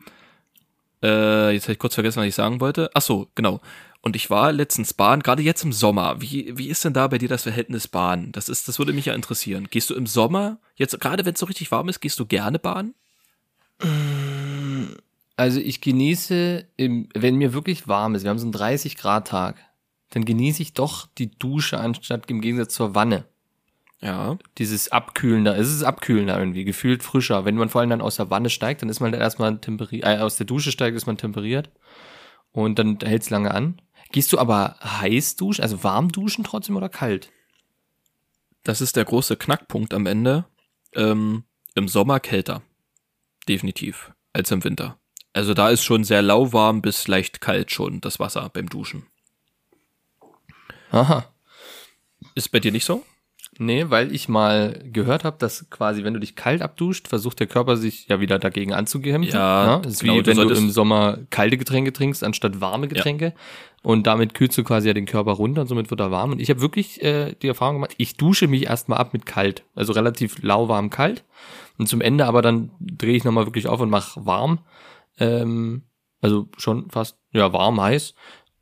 äh, 1.03 1.53
jetzt 1.53 1.65
habe 1.65 1.73
ich 1.73 1.79
kurz 1.79 1.95
vergessen, 1.95 2.21
was 2.21 2.27
ich 2.27 2.35
sagen 2.35 2.61
wollte. 2.61 2.91
Ach 2.95 3.03
so, 3.03 3.29
genau. 3.35 3.61
Und 4.01 4.17
ich 4.17 4.29
war 4.29 4.53
letztens 4.53 4.93
Bahn, 4.93 5.23
gerade 5.23 5.43
jetzt 5.43 5.65
im 5.65 5.73
Sommer. 5.73 6.21
Wie, 6.21 6.57
wie 6.59 6.69
ist 6.69 6.85
denn 6.85 6.93
da 6.93 7.09
bei 7.09 7.19
dir 7.19 7.29
das 7.29 7.45
Verhältnis 7.45 7.89
Bahn? 7.89 8.33
Das 8.33 8.49
ist, 8.49 8.69
das 8.69 8.79
würde 8.79 8.93
mich 8.93 9.07
ja 9.07 9.15
interessieren. 9.15 9.69
Gehst 9.71 9.89
du 9.89 9.95
im 9.95 10.07
Sommer, 10.07 10.59
jetzt 10.77 10.99
gerade 11.01 11.25
wenn 11.25 11.35
es 11.35 11.41
so 11.41 11.47
richtig 11.47 11.71
warm 11.71 11.89
ist, 11.89 12.01
gehst 12.01 12.21
du 12.21 12.27
gerne 12.27 12.59
Bahn? 12.59 12.95
Also 15.37 15.59
ich 15.59 15.81
genieße, 15.81 16.67
im, 16.77 17.09
wenn 17.15 17.37
mir 17.37 17.55
wirklich 17.55 17.89
warm 17.89 18.15
ist, 18.15 18.25
wir 18.25 18.31
haben 18.31 18.39
so 18.39 18.45
einen 18.45 18.53
30 18.53 18.97
Grad 18.97 19.29
Tag, 19.29 19.57
dann 20.11 20.25
genieße 20.25 20.63
ich 20.63 20.75
doch 20.75 21.07
die 21.19 21.31
Dusche 21.31 21.79
anstatt 21.81 22.31
im 22.31 22.41
Gegensatz 22.41 22.75
zur 22.75 22.95
Wanne. 22.95 23.25
Ja. 24.05 24.37
Dieses 24.59 24.93
Abkühlender, 24.93 25.57
es 25.57 25.73
ist 25.73 25.83
abkühlender 25.83 26.39
irgendwie, 26.39 26.65
gefühlt 26.65 27.03
frischer. 27.03 27.47
Wenn 27.47 27.55
man 27.55 27.71
vor 27.71 27.81
allem 27.81 27.89
dann 27.89 28.03
aus 28.03 28.17
der 28.17 28.29
Wanne 28.29 28.51
steigt, 28.51 28.83
dann 28.83 28.91
ist 28.91 29.01
man 29.01 29.11
dann 29.11 29.21
erstmal 29.23 29.59
temperiert, 29.59 30.05
äh, 30.05 30.19
aus 30.19 30.37
der 30.37 30.45
Dusche 30.45 30.71
steigt, 30.71 30.95
ist 30.95 31.07
man 31.07 31.17
temperiert 31.17 31.71
und 32.53 32.79
dann 32.79 32.99
hält's 33.03 33.31
lange 33.31 33.53
an. 33.53 33.81
Gehst 34.13 34.31
du 34.35 34.39
aber 34.39 34.77
heiß 34.83 35.37
duschen, 35.37 35.63
also 35.63 35.83
warm 35.83 36.13
duschen 36.13 36.45
trotzdem 36.45 36.77
oder 36.77 36.91
kalt? 36.91 37.33
Das 38.63 38.83
ist 38.83 38.97
der 38.97 39.07
große 39.07 39.37
Knackpunkt 39.37 39.95
am 39.95 40.05
Ende. 40.05 40.45
Ähm, 40.95 41.45
Im 41.75 41.89
Sommer 41.89 42.21
kälter. 42.21 42.61
Definitiv. 43.49 44.13
Als 44.35 44.51
im 44.51 44.65
Winter. 44.65 44.99
Also 45.33 45.55
da 45.55 45.71
ist 45.71 45.83
schon 45.83 46.05
sehr 46.05 46.21
lauwarm 46.21 46.83
bis 46.83 47.09
leicht 47.09 47.41
kalt 47.41 47.73
schon 47.73 48.03
das 48.03 48.21
Wasser 48.21 48.51
beim 48.51 48.69
Duschen. 48.69 49.07
Aha. 50.91 51.33
Ist 52.35 52.53
bei 52.53 52.61
dir 52.61 52.71
nicht 52.71 52.85
so? 52.85 53.03
Nee, 53.59 53.87
weil 53.89 54.13
ich 54.15 54.29
mal 54.29 54.81
gehört 54.93 55.25
habe, 55.25 55.37
dass 55.39 55.69
quasi, 55.71 56.03
wenn 56.05 56.15
du 56.15 56.21
dich 56.21 56.35
kalt 56.37 56.63
abduscht, 56.63 57.09
versucht 57.09 57.39
der 57.41 57.47
Körper 57.47 57.77
sich 57.77 58.07
ja 58.09 58.21
wieder 58.21 58.39
dagegen 58.39 58.73
anzukämpfen. 58.73 59.33
Ja, 59.35 59.79
Das 59.79 59.95
ist 59.95 60.01
genau, 60.01 60.15
wie 60.15 60.23
du 60.23 60.27
wenn 60.27 60.37
du 60.37 60.43
solltest- 60.43 60.61
im 60.63 60.71
Sommer 60.71 61.19
kalte 61.31 61.57
Getränke 61.57 61.93
trinkst, 61.93 62.25
anstatt 62.25 62.61
warme 62.61 62.89
Getränke. 62.89 63.35
Und 63.83 64.07
damit 64.07 64.33
kühlst 64.35 64.57
du 64.57 64.65
quasi 64.65 64.89
ja 64.89 64.95
den 64.95 65.05
Körper 65.07 65.33
runter 65.33 65.61
und 65.63 65.67
somit 65.69 65.91
wird 65.91 66.01
er 66.01 66.11
warm. 66.11 66.33
Und 66.33 66.41
ich 66.41 66.49
habe 66.51 66.63
wirklich 66.63 67.03
äh, 67.03 67.35
die 67.43 67.49
Erfahrung 67.49 67.77
gemacht, 67.77 67.95
ich 67.99 68.17
dusche 68.17 68.49
mich 68.49 68.65
erstmal 68.65 68.99
ab 68.99 69.13
mit 69.13 69.27
kalt. 69.27 69.65
Also 69.75 69.93
relativ 69.93 70.43
lauwarm 70.43 70.89
kalt. 70.91 71.23
Und 71.77 71.89
zum 71.89 72.01
Ende 72.01 72.25
aber 72.27 72.41
dann 72.41 72.71
drehe 72.81 73.15
ich 73.15 73.25
nochmal 73.25 73.47
wirklich 73.47 73.67
auf 73.69 73.81
und 73.81 73.91
mache 73.91 74.25
warm. 74.25 74.61
Ähm, 75.19 75.83
also 76.21 76.49
schon 76.57 76.91
fast, 76.91 77.19
ja, 77.33 77.53
warm, 77.53 77.81
heiß, 77.81 78.15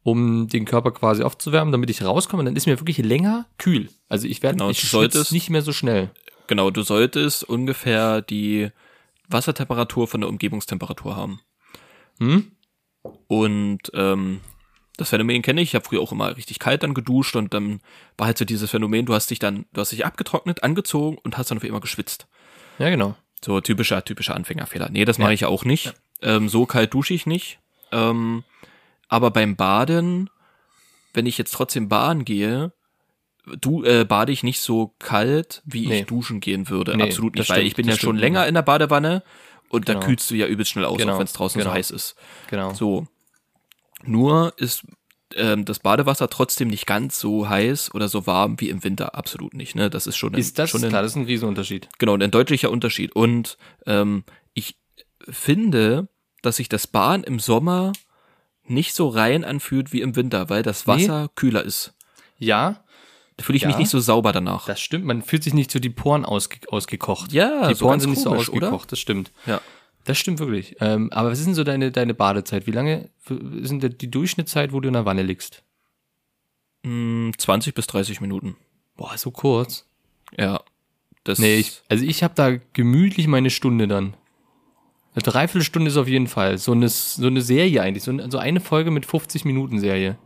um 0.02 0.48
den 0.48 0.64
Körper 0.64 0.90
quasi 0.90 1.22
aufzuwärmen, 1.22 1.72
damit 1.72 1.90
ich 1.90 2.02
rauskomme. 2.02 2.44
Dann 2.44 2.56
ist 2.56 2.66
mir 2.66 2.80
wirklich 2.80 2.98
länger 2.98 3.46
kühl. 3.58 3.88
Also 4.08 4.26
ich 4.26 4.42
werde, 4.42 4.58
Genau, 4.58 4.70
ich 4.70 4.82
solltest- 4.88 5.32
nicht 5.32 5.50
mehr 5.50 5.62
so 5.62 5.72
schnell. 5.72 6.10
Genau, 6.48 6.70
du 6.70 6.82
solltest 6.82 7.44
ungefähr 7.44 8.20
die 8.20 8.70
Wassertemperatur 9.28 10.08
von 10.08 10.20
der 10.20 10.28
Umgebungstemperatur 10.28 11.16
haben. 11.16 11.40
Hm? 12.18 12.52
Und 13.28 13.80
ähm, 13.94 14.40
das 14.96 15.08
Phänomen 15.10 15.42
kenne 15.42 15.60
ich. 15.62 15.70
Ich 15.70 15.74
habe 15.74 15.84
früher 15.84 16.00
auch 16.00 16.12
immer 16.12 16.36
richtig 16.36 16.58
kalt 16.58 16.82
dann 16.82 16.94
geduscht 16.94 17.34
und 17.36 17.54
dann 17.54 17.80
war 18.18 18.26
halt 18.26 18.38
so 18.38 18.44
dieses 18.44 18.70
Phänomen, 18.70 19.06
du 19.06 19.14
hast 19.14 19.30
dich 19.30 19.38
dann, 19.38 19.66
du 19.72 19.80
hast 19.80 19.92
dich 19.92 20.04
abgetrocknet, 20.04 20.62
angezogen 20.62 21.18
und 21.22 21.38
hast 21.38 21.50
dann 21.50 21.60
für 21.60 21.66
immer 21.66 21.80
geschwitzt. 21.80 22.26
Ja, 22.78 22.90
genau. 22.90 23.14
So 23.44 23.60
typischer, 23.60 24.04
typischer 24.04 24.34
Anfängerfehler. 24.36 24.88
Nee, 24.90 25.04
das 25.04 25.18
Ja. 25.18 25.24
mache 25.24 25.34
ich 25.34 25.40
ja 25.40 25.48
auch 25.48 25.64
nicht. 25.64 25.94
Ähm, 26.20 26.48
so 26.48 26.66
kalt 26.66 26.92
dusche 26.94 27.14
ich 27.14 27.26
nicht. 27.26 27.58
Ähm, 27.90 28.44
aber 29.12 29.30
beim 29.30 29.56
Baden, 29.56 30.30
wenn 31.12 31.26
ich 31.26 31.36
jetzt 31.36 31.52
trotzdem 31.52 31.86
baden 31.90 32.24
gehe, 32.24 32.72
du 33.60 33.84
äh, 33.84 34.06
bade 34.06 34.32
ich 34.32 34.42
nicht 34.42 34.60
so 34.60 34.94
kalt, 34.98 35.60
wie 35.66 35.86
Nee. 35.86 36.00
ich 36.00 36.06
duschen 36.06 36.40
gehen 36.40 36.70
würde. 36.70 36.96
Nee, 36.96 37.02
Absolut 37.02 37.34
nicht, 37.34 37.50
weil 37.50 37.56
stimmt, 37.56 37.66
ich 37.68 37.74
bin 37.76 37.88
ja 37.88 37.96
schon 37.98 38.16
länger 38.16 38.46
in 38.46 38.54
der 38.54 38.62
Badewanne 38.62 39.22
und 39.68 39.86
da 39.86 39.92
Genau. 39.94 40.06
kühlst 40.06 40.30
du 40.30 40.34
ja 40.34 40.46
übelst 40.46 40.70
schnell 40.70 40.86
aus, 40.86 40.96
Genau, 40.96 41.12
auch 41.14 41.18
wenn 41.18 41.26
es 41.26 41.34
draußen 41.34 41.58
genau. 41.58 41.72
so 41.72 41.76
heiß 41.76 41.90
ist. 41.90 42.14
Genau. 42.48 42.72
So. 42.72 43.06
Nur 44.02 44.54
ist 44.56 44.86
ähm, 45.34 45.66
das 45.66 45.80
Badewasser 45.80 46.30
trotzdem 46.30 46.68
nicht 46.68 46.86
ganz 46.86 47.20
so 47.20 47.46
heiß 47.50 47.94
oder 47.94 48.08
so 48.08 48.26
warm 48.26 48.58
wie 48.60 48.70
im 48.70 48.82
Winter. 48.82 49.14
Absolut 49.14 49.52
nicht. 49.52 49.74
Ne? 49.74 49.90
Das 49.90 50.06
ist 50.06 50.16
schon 50.16 50.32
ein, 50.34 50.40
Ist 50.40 50.58
das 50.58 50.70
schon 50.70 50.82
ein, 50.84 50.88
klar, 50.88 51.02
das 51.02 51.12
ist 51.12 51.16
ein 51.16 51.26
Riesenunterschied. 51.26 51.90
Genau, 51.98 52.16
ein 52.16 52.30
deutlicher 52.30 52.70
Unterschied. 52.70 53.14
Und 53.14 53.58
ähm, 53.84 54.24
ich 54.54 54.76
finde, 55.28 56.08
dass 56.40 56.56
sich 56.56 56.70
das 56.70 56.86
Bahn 56.86 57.24
im 57.24 57.40
Sommer 57.40 57.92
nicht 58.66 58.94
so 58.94 59.08
rein 59.08 59.44
anfühlt 59.44 59.92
wie 59.92 60.00
im 60.00 60.14
Winter, 60.16 60.48
weil 60.50 60.62
das 60.62 60.86
Nee. 60.86 60.92
Wasser 60.94 61.30
kühler 61.34 61.62
ist. 61.64 61.94
Ja, 62.38 62.84
Da 63.38 63.44
fühle 63.44 63.56
ich 63.56 63.64
mich 63.64 63.72
Ja. 63.74 63.78
nicht 63.78 63.88
so 63.90 63.98
sauber 63.98 64.32
danach. 64.32 64.66
das 64.66 64.80
stimmt. 64.80 65.04
Man 65.06 65.22
fühlt 65.22 65.42
sich 65.42 65.54
nicht 65.54 65.70
so 65.70 65.78
die 65.78 65.88
Poren 65.90 66.24
ausge 66.24 66.58
ausgekocht. 66.70 67.32
ja, 67.32 67.68
die 67.68 67.74
so 67.74 67.86
Poren 67.86 67.98
sind 67.98 68.10
nicht 68.10 68.20
so 68.22 68.28
komisch, 68.30 68.48
ausgekocht, 68.50 68.72
oder? 68.72 68.86
das 68.90 68.98
stimmt. 68.98 69.32
Ja. 69.46 69.60
Das 70.04 70.18
stimmt 70.18 70.38
wirklich. 70.38 70.76
Ähm, 70.80 71.10
aber 71.12 71.30
was 71.30 71.38
ist 71.38 71.46
denn 71.46 71.54
so 71.54 71.64
deine, 71.64 71.90
deine 71.92 72.12
Badezeit? 72.12 72.66
Wie 72.66 72.72
lange 72.72 73.08
ist 73.28 73.70
denn 73.70 73.80
die 73.98 74.10
Durchschnittszeit, 74.10 74.72
wo 74.72 74.80
du 74.80 74.88
in 74.88 74.94
der 74.94 75.06
Wanne 75.06 75.22
liegst? 75.22 75.62
Mm, 76.82 77.30
20 77.38 77.74
bis 77.74 77.86
30 77.86 78.20
Minuten. 78.20 78.56
Boah, 78.96 79.16
so 79.16 79.30
kurz. 79.30 79.86
Ja. 80.36 80.60
Das 81.24 81.38
Nee, 81.38 81.56
ich, 81.56 81.82
also 81.88 82.04
ich 82.04 82.22
habe 82.24 82.34
da 82.34 82.56
gemütlich 82.72 83.28
meine 83.28 83.50
Stunde 83.50 83.86
dann. 83.86 84.14
Eine 85.14 85.22
Dreiviertelstunde 85.22 85.90
ist 85.90 85.96
auf 85.96 86.08
jeden 86.08 86.26
Fall. 86.26 86.56
So 86.58 86.72
eine, 86.72 86.88
so 86.88 87.26
eine 87.26 87.42
Serie 87.42 87.82
eigentlich. 87.82 88.02
So 88.04 88.10
eine, 88.10 88.30
so 88.30 88.38
eine 88.38 88.60
Folge 88.60 88.90
mit 88.90 89.04
50 89.06 89.44
Minuten 89.44 89.78
Serie. 89.78 90.16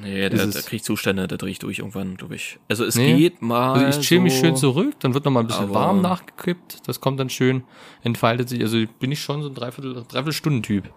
nee, 0.00 0.28
da, 0.28 0.36
da 0.44 0.60
krieg 0.60 0.74
ich 0.74 0.84
Zustände, 0.84 1.26
da 1.26 1.36
drehe 1.36 1.50
ich 1.50 1.58
durch 1.58 1.78
irgendwann 1.78 2.16
durch. 2.18 2.58
Also 2.68 2.84
es 2.84 2.94
Nee. 2.94 3.16
geht 3.16 3.40
mal. 3.42 3.72
Also 3.86 4.00
ich 4.00 4.06
chill 4.06 4.20
mich 4.20 4.34
so, 4.34 4.40
schön 4.40 4.56
zurück, 4.56 4.94
dann 5.00 5.14
wird 5.14 5.24
noch 5.24 5.32
mal 5.32 5.40
ein 5.40 5.46
bisschen 5.46 5.72
warm 5.72 6.02
nachgekippt. 6.02 6.86
Das 6.86 7.00
kommt 7.00 7.18
dann 7.18 7.30
schön, 7.30 7.64
entfaltet 8.02 8.48
sich. 8.50 8.60
Also 8.60 8.84
bin 9.00 9.10
ich 9.12 9.20
schon 9.22 9.42
so 9.42 9.48
ein 9.48 9.54
Dreiviertel, 9.54 9.94
Dreiviertelstunden-Typ. 9.94 10.90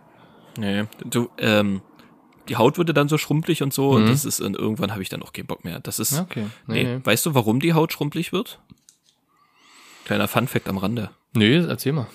Nee, 0.58 0.84
du, 1.10 1.30
ähm, 1.38 1.82
die 2.50 2.58
Haut 2.58 2.78
wurde 2.78 2.94
dann 2.94 3.08
so 3.08 3.18
schrumpelig 3.18 3.64
und 3.64 3.74
so 3.74 3.92
Mhm. 3.92 3.96
und 3.96 4.10
das 4.10 4.26
ist 4.26 4.42
und 4.42 4.58
irgendwann 4.58 4.92
habe 4.92 5.02
ich 5.02 5.08
dann 5.10 5.24
auch 5.24 5.32
keinen 5.32 5.46
Bock 5.48 5.64
mehr. 5.64 5.80
Das 5.80 6.00
ist 6.00 6.20
okay. 6.20 6.48
nee. 6.68 6.84
Nee, 6.84 6.96
nee. 6.98 7.02
Weißt 7.06 7.26
du, 7.26 7.34
warum 7.34 7.62
die 7.62 7.74
Haut 7.74 7.94
schrumpelig 7.94 8.34
wird? 8.34 8.60
Kleiner 10.06 10.28
Funfact 10.28 10.68
am 10.68 10.78
Rande. 10.78 11.12
nee, 11.34 11.56
erzähl 11.56 11.94
mal. 11.94 12.08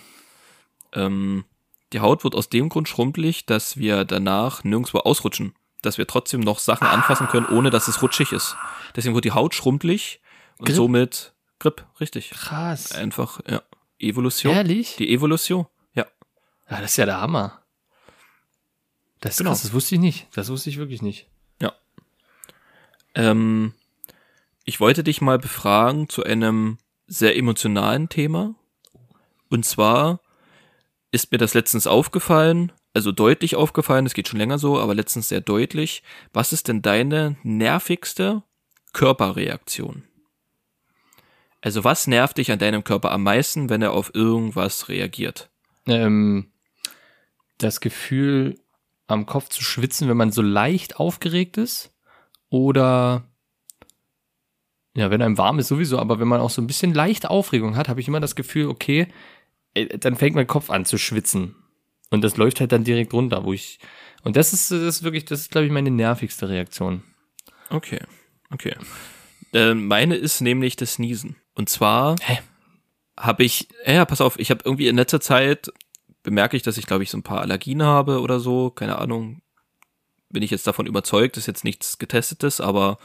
Ähm, 0.96 1.44
die 1.92 2.00
Haut 2.00 2.24
wird 2.24 2.34
aus 2.34 2.48
dem 2.48 2.68
Grund 2.68 2.88
schrumpelig, 2.88 3.46
dass 3.46 3.76
wir 3.76 4.04
danach 4.04 4.64
nirgendwo 4.64 4.98
ausrutschen. 4.98 5.54
Dass 5.82 5.98
wir 5.98 6.06
trotzdem 6.06 6.40
noch 6.40 6.58
Sachen 6.58 6.86
anfassen 6.86 7.28
können, 7.28 7.46
ohne 7.46 7.70
dass 7.70 7.86
es 7.86 8.02
rutschig 8.02 8.32
ist. 8.32 8.56
Deswegen 8.96 9.14
wird 9.14 9.24
die 9.24 9.32
Haut 9.32 9.54
schrumpelig 9.54 10.20
und 10.58 10.66
Grip? 10.66 10.76
somit 10.76 11.32
Grip, 11.58 11.86
richtig. 12.00 12.30
Krass. 12.30 12.92
Einfach, 12.92 13.40
ja. 13.48 13.62
Evolution. 13.98 14.52
Ehrlich? 14.54 14.96
Die 14.96 15.12
Evolution, 15.12 15.66
ja. 15.94 16.06
Ja, 16.68 16.80
das 16.80 16.92
ist 16.92 16.96
ja 16.96 17.06
der 17.06 17.20
Hammer. 17.20 17.62
Das 19.20 19.32
ist 19.34 19.38
Genau. 19.38 19.50
krass, 19.50 19.62
das 19.62 19.72
wusste 19.72 19.94
ich 19.94 20.00
nicht. 20.00 20.26
Das 20.34 20.48
wusste 20.48 20.70
ich 20.70 20.78
wirklich 20.78 21.02
nicht. 21.02 21.28
Ähm, 23.16 23.72
ich 24.64 24.78
wollte 24.78 25.02
dich 25.02 25.20
mal 25.20 25.38
befragen 25.38 26.08
zu 26.08 26.22
einem 26.22 26.78
sehr 27.06 27.36
emotionalen 27.36 28.08
Thema. 28.08 28.54
Und 29.48 29.64
zwar 29.64 30.20
ist 31.16 31.32
mir 31.32 31.38
das 31.38 31.54
letztens 31.54 31.86
aufgefallen, 31.86 32.72
also 32.92 33.10
deutlich 33.10 33.56
aufgefallen, 33.56 34.04
es 34.04 34.12
geht 34.12 34.28
schon 34.28 34.38
länger 34.38 34.58
so, 34.58 34.78
aber 34.78 34.94
letztens 34.94 35.30
sehr 35.30 35.40
deutlich. 35.40 36.02
Was 36.34 36.52
ist 36.52 36.68
denn 36.68 36.82
deine 36.82 37.36
nervigste 37.42 38.42
Körperreaktion? 38.92 40.04
Also 41.62 41.84
was 41.84 42.06
nervt 42.06 42.36
dich 42.36 42.52
an 42.52 42.58
deinem 42.58 42.84
Körper 42.84 43.12
am 43.12 43.22
meisten, 43.22 43.70
wenn 43.70 43.80
er 43.80 43.92
auf 43.92 44.14
irgendwas 44.14 44.90
reagiert? 44.90 45.48
Ähm, 45.86 46.52
das 47.56 47.80
Gefühl, 47.80 48.60
am 49.06 49.24
Kopf 49.24 49.48
zu 49.48 49.64
schwitzen, 49.64 50.08
wenn 50.10 50.18
man 50.18 50.32
so 50.32 50.42
leicht 50.42 51.00
aufgeregt 51.00 51.56
ist. 51.56 51.94
Oder 52.50 53.24
ja, 54.94 55.10
wenn 55.10 55.22
einem 55.22 55.38
warm 55.38 55.58
ist 55.58 55.68
sowieso, 55.68 55.98
aber 55.98 56.20
wenn 56.20 56.28
man 56.28 56.40
auch 56.40 56.50
so 56.50 56.60
ein 56.60 56.66
bisschen 56.66 56.92
leichte 56.92 57.30
Aufregung 57.30 57.76
hat, 57.76 57.88
habe 57.88 58.00
ich 58.00 58.08
immer 58.08 58.20
das 58.20 58.36
Gefühl, 58.36 58.66
okay, 58.66 59.08
dann 59.84 60.16
fängt 60.16 60.34
mein 60.34 60.46
Kopf 60.46 60.70
an 60.70 60.84
zu 60.84 60.98
schwitzen. 60.98 61.54
Und 62.10 62.22
das 62.22 62.36
läuft 62.36 62.60
halt 62.60 62.72
dann 62.72 62.84
direkt 62.84 63.12
runter, 63.12 63.44
wo 63.44 63.52
ich. 63.52 63.78
Und 64.22 64.36
das 64.36 64.52
ist, 64.52 64.70
das 64.70 64.80
ist 64.80 65.02
wirklich, 65.02 65.24
das 65.24 65.40
ist, 65.40 65.50
glaube 65.50 65.66
ich, 65.66 65.72
meine 65.72 65.90
nervigste 65.90 66.48
Reaktion. 66.48 67.02
Okay, 67.70 68.00
okay. 68.50 68.74
Äh, 69.52 69.74
meine 69.74 70.16
ist 70.16 70.40
nämlich 70.40 70.76
das 70.76 70.98
Niesen. 70.98 71.36
Und 71.54 71.68
zwar 71.68 72.16
habe 73.18 73.44
ich, 73.44 73.68
ja, 73.84 74.04
pass 74.04 74.20
auf, 74.20 74.38
ich 74.38 74.50
habe 74.50 74.62
irgendwie 74.64 74.88
in 74.88 74.96
letzter 74.96 75.20
Zeit 75.20 75.70
bemerke 76.22 76.56
ich, 76.56 76.64
dass 76.64 76.76
ich, 76.76 76.86
glaube 76.86 77.04
ich, 77.04 77.10
so 77.10 77.18
ein 77.18 77.22
paar 77.22 77.40
Allergien 77.40 77.82
habe 77.84 78.20
oder 78.20 78.40
so. 78.40 78.70
Keine 78.70 78.98
Ahnung. 78.98 79.42
Bin 80.28 80.42
ich 80.42 80.50
jetzt 80.50 80.66
davon 80.66 80.86
überzeugt, 80.86 81.36
ist 81.36 81.46
jetzt 81.46 81.62
nichts 81.62 81.98
Getestetes, 81.98 82.60
aber 82.60 82.98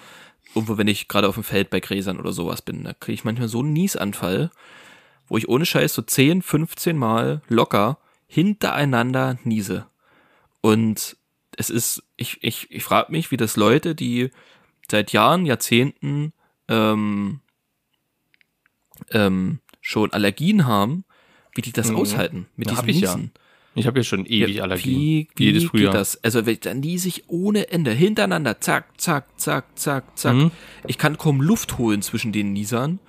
irgendwo, 0.55 0.77
wenn 0.77 0.87
ich 0.87 1.07
gerade 1.07 1.29
auf 1.29 1.35
dem 1.35 1.43
Feld 1.43 1.69
bei 1.69 1.79
Gräsern 1.79 2.19
oder 2.19 2.33
sowas 2.33 2.63
bin, 2.63 2.83
da 2.83 2.93
kriege 2.93 3.13
ich 3.13 3.23
manchmal 3.23 3.47
so 3.47 3.59
einen 3.59 3.73
Niesanfall, 3.73 4.49
wo 5.31 5.37
ich 5.37 5.47
ohne 5.47 5.65
Scheiß 5.65 5.93
so 5.93 6.01
10, 6.01 6.41
15 6.41 6.97
Mal 6.97 7.41
locker 7.47 7.99
hintereinander 8.27 9.39
niese. 9.45 9.87
Und 10.59 11.15
es 11.55 11.69
ist, 11.69 12.03
ich, 12.17 12.39
ich, 12.43 12.69
ich 12.69 12.83
frage 12.83 13.13
mich, 13.13 13.31
wie 13.31 13.37
das 13.37 13.55
Leute, 13.55 13.95
die 13.95 14.29
seit 14.89 15.13
Jahren, 15.13 15.45
Jahrzehnten 15.45 16.33
ähm, 16.67 17.39
ähm, 19.11 19.59
schon 19.79 20.11
Allergien 20.11 20.65
haben, 20.65 21.05
wie 21.55 21.61
die 21.61 21.71
das 21.71 21.89
Mhm. 21.91 21.95
aushalten 21.95 22.47
mit 22.57 22.67
Ja, 22.67 22.71
diesem 22.73 22.81
hab 22.83 22.89
ich 22.89 22.99
ja. 22.99 23.15
Niesen. 23.15 23.31
Ich 23.73 23.87
habe 23.87 23.99
ja 23.99 24.03
schon 24.03 24.25
ewig 24.25 24.57
Ja, 24.57 24.63
Allergien. 24.63 24.99
Wie, 24.99 25.29
wie 25.35 25.43
Jedes 25.45 25.61
geht 25.63 25.69
Frühjahr. 25.71 25.93
das? 25.93 26.21
Also 26.25 26.45
wenn- 26.45 26.59
dann 26.59 26.81
niese 26.81 27.07
ich 27.07 27.29
ohne 27.29 27.69
Ende 27.71 27.91
hintereinander, 27.91 28.59
zack, 28.59 28.99
zack, 28.99 29.39
zack, 29.39 29.79
zack, 29.79 30.17
zack. 30.19 30.35
Mhm. 30.35 30.51
Ich 30.87 30.97
kann 30.97 31.17
kaum 31.17 31.39
Luft 31.41 31.77
holen 31.77 32.01
zwischen 32.01 32.33
den 32.33 32.51
Niesern. 32.51 32.99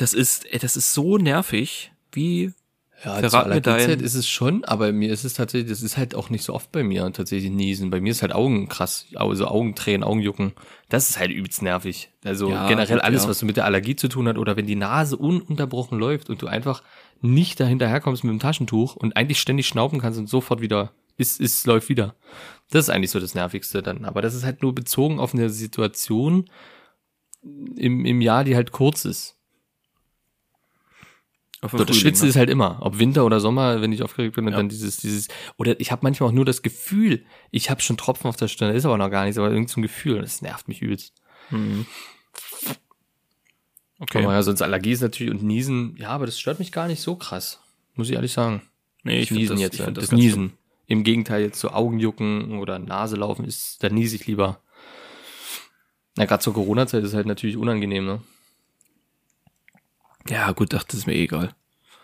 Das 0.00 0.14
ist, 0.14 0.46
das 0.62 0.76
ist 0.76 0.92
so 0.94 1.18
nervig. 1.18 1.92
Wie, 2.12 2.52
Ja, 3.04 3.14
Verrat 3.18 3.48
mir 3.48 3.60
dein- 3.60 4.00
ist 4.00 4.14
es 4.14 4.28
schon, 4.28 4.64
aber 4.64 4.92
mir 4.92 5.10
ist 5.12 5.24
es 5.24 5.32
tatsächlich, 5.34 5.70
das 5.70 5.80
ist 5.82 5.96
halt 5.96 6.14
auch 6.14 6.28
nicht 6.28 6.44
so 6.44 6.52
oft 6.54 6.70
bei 6.72 6.82
mir 6.82 7.10
tatsächlich 7.12 7.50
Niesen. 7.50 7.88
Bei 7.90 8.00
mir 8.00 8.10
ist 8.10 8.20
halt 8.22 8.32
Augen 8.34 8.68
krass, 8.68 9.06
also 9.14 9.46
Augentränen, 9.46 10.04
Augenjucken. 10.04 10.52
Das 10.90 11.08
ist 11.08 11.18
halt 11.18 11.30
übelst 11.30 11.62
nervig. 11.62 12.10
Also 12.24 12.50
Ja, 12.50 12.68
generell 12.68 12.96
gut, 12.96 13.04
alles, 13.04 13.22
ja. 13.24 13.28
was 13.30 13.38
so 13.38 13.46
mit 13.46 13.56
der 13.56 13.64
Allergie 13.64 13.96
zu 13.96 14.08
tun 14.08 14.28
hat 14.28 14.36
oder 14.38 14.56
wenn 14.56 14.66
die 14.66 14.76
Nase 14.76 15.16
ununterbrochen 15.16 15.98
läuft 15.98 16.28
und 16.28 16.42
du 16.42 16.46
einfach 16.46 16.82
nicht 17.22 17.58
dahinterherkommst 17.60 18.22
mit 18.24 18.32
dem 18.32 18.38
Taschentuch 18.40 18.96
und 18.96 19.16
eigentlich 19.16 19.40
ständig 19.40 19.66
schnauben 19.68 19.98
kannst 20.00 20.18
und 20.18 20.28
sofort 20.28 20.60
wieder, 20.60 20.92
ist, 21.16 21.40
ist, 21.40 21.66
läuft 21.66 21.88
wieder. 21.88 22.16
Das 22.70 22.84
ist 22.86 22.90
eigentlich 22.90 23.10
so 23.12 23.20
das 23.20 23.34
Nervigste 23.34 23.82
dann. 23.82 24.04
Aber 24.04 24.20
das 24.20 24.34
ist 24.34 24.44
halt 24.44 24.60
nur 24.62 24.74
bezogen 24.74 25.20
auf 25.20 25.32
eine 25.34 25.48
Situation 25.48 26.50
im, 27.76 28.04
im 28.04 28.20
Jahr, 28.20 28.44
die 28.44 28.56
halt 28.56 28.72
kurz 28.72 29.04
ist. 29.04 29.36
Auf 31.62 31.72
So, 31.72 31.84
das 31.84 31.96
Schwitzen 31.96 32.24
ne? 32.24 32.30
ist 32.30 32.36
halt 32.36 32.48
immer, 32.50 32.78
ob 32.80 32.98
Winter 32.98 33.24
oder 33.24 33.40
Sommer, 33.40 33.80
wenn 33.82 33.92
ich 33.92 34.02
aufgeregt 34.02 34.34
bin 34.36 34.46
und 34.46 34.52
Ja. 34.52 34.56
dann 34.58 34.68
dieses, 34.68 34.96
dieses, 34.96 35.28
oder 35.56 35.78
ich 35.80 35.92
habe 35.92 36.00
manchmal 36.02 36.30
auch 36.30 36.34
nur 36.34 36.44
das 36.44 36.62
Gefühl, 36.62 37.24
ich 37.50 37.70
habe 37.70 37.80
schon 37.82 37.96
Tropfen 37.96 38.28
auf 38.28 38.36
der 38.36 38.48
Stirn, 38.48 38.74
ist 38.74 38.86
aber 38.86 38.98
noch 38.98 39.10
gar 39.10 39.24
nichts, 39.24 39.38
aber 39.38 39.50
irgend 39.50 39.68
so 39.68 39.80
ein 39.80 39.82
Gefühl, 39.82 40.20
das 40.20 40.42
nervt 40.42 40.68
mich 40.68 40.80
übelst. 40.82 41.14
Mhm. 41.50 41.86
Okay. 43.98 44.24
Aber 44.24 44.32
ja, 44.32 44.42
sonst 44.42 44.62
Allergie 44.62 44.92
ist 44.92 45.02
natürlich 45.02 45.32
und 45.32 45.42
Niesen, 45.42 45.94
ja, 45.98 46.08
aber 46.08 46.24
das 46.26 46.40
stört 46.40 46.58
mich 46.58 46.72
gar 46.72 46.86
nicht 46.88 47.02
so 47.02 47.16
krass, 47.16 47.60
muss 47.94 48.08
ich 48.08 48.14
ehrlich 48.14 48.32
sagen. 48.32 48.62
Nee, 49.02 49.20
ich 49.20 49.30
Niesen 49.30 49.56
das, 49.56 49.60
jetzt, 49.60 49.80
ich 49.80 49.84
das, 49.84 49.94
das 49.94 50.12
Niesen. 50.12 50.54
Im 50.86 51.04
Gegenteil, 51.04 51.42
jetzt 51.42 51.60
so 51.60 51.70
Augenjucken 51.70 52.58
oder 52.58 52.78
Nase 52.78 53.16
laufen 53.16 53.44
ist, 53.44 53.82
da 53.82 53.90
niese 53.90 54.16
ich 54.16 54.26
lieber. 54.26 54.60
Na, 56.16 56.24
gerade 56.24 56.42
zur 56.42 56.54
Corona-Zeit 56.54 57.04
ist 57.04 57.14
halt 57.14 57.26
natürlich 57.26 57.56
unangenehm, 57.56 58.04
ne? 58.06 58.20
Ja, 60.30 60.52
gut, 60.52 60.72
ach, 60.74 60.84
das 60.84 61.00
ist 61.00 61.06
mir 61.06 61.14
eh 61.14 61.24
egal. 61.24 61.54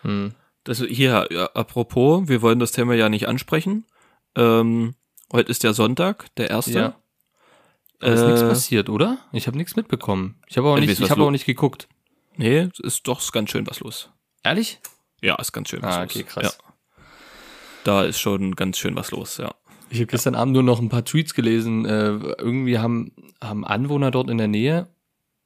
Hm. 0.01 0.33
Das, 0.63 0.79
hier, 0.81 1.27
ja, 1.31 1.45
apropos, 1.53 2.27
wir 2.27 2.41
wollen 2.41 2.59
das 2.59 2.71
Thema 2.73 2.93
ja 2.93 3.07
nicht 3.09 3.27
ansprechen. 3.27 3.85
Ähm, 4.35 4.95
heute 5.31 5.49
ist 5.49 5.63
der 5.63 5.73
Sonntag, 5.73 6.33
der 6.35 6.49
erste. 6.49 6.71
Ja. 6.79 6.95
Aber 8.01 8.13
ist 8.13 8.21
nichts 8.25 8.41
Äh, 8.41 8.49
passiert, 8.49 8.89
oder? 8.89 9.17
Ich 9.31 9.47
habe 9.47 9.57
nichts 9.57 9.75
mitbekommen. 9.75 10.39
Ich 10.47 10.57
habe 10.57 10.67
auch 10.67 10.77
nicht, 10.77 10.89
ich 10.99 11.09
lo- 11.09 11.25
auch 11.27 11.31
nicht 11.31 11.45
geguckt. 11.45 11.87
Nee, 12.35 12.69
ist 12.79 13.07
doch 13.07 13.19
ist 13.19 13.31
ganz 13.31 13.49
schön 13.49 13.65
was 13.65 13.79
los. 13.79 14.11
Ehrlich? 14.43 14.79
Ja, 15.21 15.35
ist 15.37 15.51
ganz 15.53 15.69
schön 15.69 15.81
was 15.81 15.95
Ah, 15.95 16.03
los. 16.03 16.11
okay, 16.11 16.23
krass. 16.23 16.57
Ja. 16.59 17.03
Da 17.83 18.03
ist 18.03 18.19
schon 18.19 18.55
ganz 18.55 18.77
schön 18.77 18.95
was 18.95 19.11
los, 19.11 19.37
ja. 19.37 19.55
Ich 19.89 19.97
habe 19.99 20.07
gestern 20.07 20.35
Abend 20.35 20.53
nur 20.53 20.63
noch 20.63 20.79
ein 20.79 20.89
paar 20.89 21.05
Tweets 21.05 21.33
gelesen. 21.33 21.85
Äh, 21.85 22.09
irgendwie 22.37 22.77
haben, 22.77 23.13
haben 23.41 23.65
Anwohner 23.65 24.11
dort 24.11 24.29
in 24.29 24.37
der 24.37 24.49
Nähe 24.49 24.89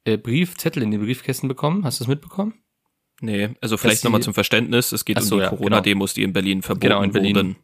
äh, 0.04 0.18
Briefzettel 0.18 0.82
in 0.82 0.90
die 0.90 0.98
Briefkästen 0.98 1.48
bekommen. 1.48 1.84
Hast 1.84 2.00
du 2.00 2.04
das 2.04 2.08
mitbekommen? 2.08 2.54
Nee, 3.22 3.50
also 3.60 3.76
vielleicht 3.76 4.02
nochmal 4.02 4.20
zum 4.20 4.34
Verständnis, 4.34 4.90
es 4.90 5.04
geht 5.04 5.16
Ach 5.16 5.22
so, 5.22 5.36
um 5.36 5.40
die 5.40 5.44
ja, 5.44 5.50
Corona-Demos, 5.50 6.12
die 6.12 6.24
in 6.24 6.32
Berlin 6.32 6.60
verboten 6.60 6.88
Genau, 6.88 7.02
in 7.02 7.12
Berlin. 7.12 7.36
wurden. 7.36 7.56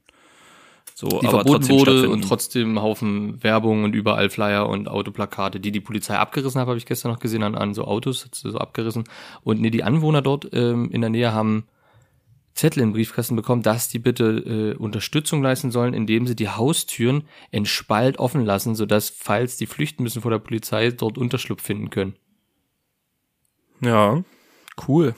So, 0.95 1.09
Die 1.09 1.27
aber 1.27 1.43
verboten 1.43 1.67
trotzdem 1.67 1.77
wurde 1.77 2.09
und 2.11 2.23
trotzdem 2.23 2.81
Haufen 2.81 3.43
Werbung 3.43 3.83
und 3.83 3.93
überall 3.93 4.31
Flyer 4.31 4.69
und 4.69 4.89
Autoplakate, 4.89 5.59
die 5.59 5.73
die 5.73 5.81
Polizei 5.81 6.17
abgerissen 6.17 6.61
hat, 6.61 6.69
habe 6.69 6.79
ich 6.79 6.87
gestern 6.87 7.11
noch 7.11 7.19
gesehen, 7.19 7.43
an, 7.43 7.57
an 7.57 7.75
so 7.75 7.85
Autos, 7.85 8.25
hat 8.25 8.37
sie 8.37 8.51
so 8.51 8.59
abgerissen. 8.59 9.05
Und 9.43 9.61
nee, 9.61 9.71
die 9.71 9.83
Anwohner 9.83 10.23
dort 10.23 10.49
ähm, 10.53 10.91
in 10.93 11.01
der 11.01 11.11
Nähe 11.11 11.33
haben 11.33 11.65
Zettel 12.55 12.83
in 12.83 12.91
den 12.91 12.95
Briefkasten 12.95 13.35
bekommen, 13.35 13.63
dass 13.63 13.89
die 13.89 13.99
bitte 13.99 14.75
äh, 14.75 14.77
Unterstützung 14.77 15.43
leisten 15.43 15.73
sollen, 15.73 15.93
indem 15.93 16.29
sie 16.29 16.37
die 16.37 16.49
Haustüren 16.51 17.25
in 17.51 17.67
Spalt 17.67 18.21
offen 18.21 18.45
lassen, 18.45 18.77
sodass, 18.77 19.11
falls 19.11 19.57
die 19.57 19.67
flüchten 19.67 20.05
müssen 20.05 20.23
vor 20.23 20.31
der 20.31 20.39
Polizei, 20.39 20.91
dort 20.91 21.19
Unterschlupf 21.19 21.63
finden 21.63 21.91
können. 21.91 22.15
Ja, 23.81 24.23
cool. 24.87 25.15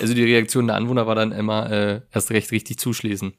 Also 0.00 0.14
die 0.14 0.24
Reaktion 0.24 0.66
der 0.66 0.76
Anwohner 0.76 1.06
war 1.06 1.14
dann 1.14 1.32
immer 1.32 1.70
äh, 1.70 2.00
erst 2.12 2.30
recht 2.30 2.50
richtig 2.52 2.78
zuschließen. 2.78 3.34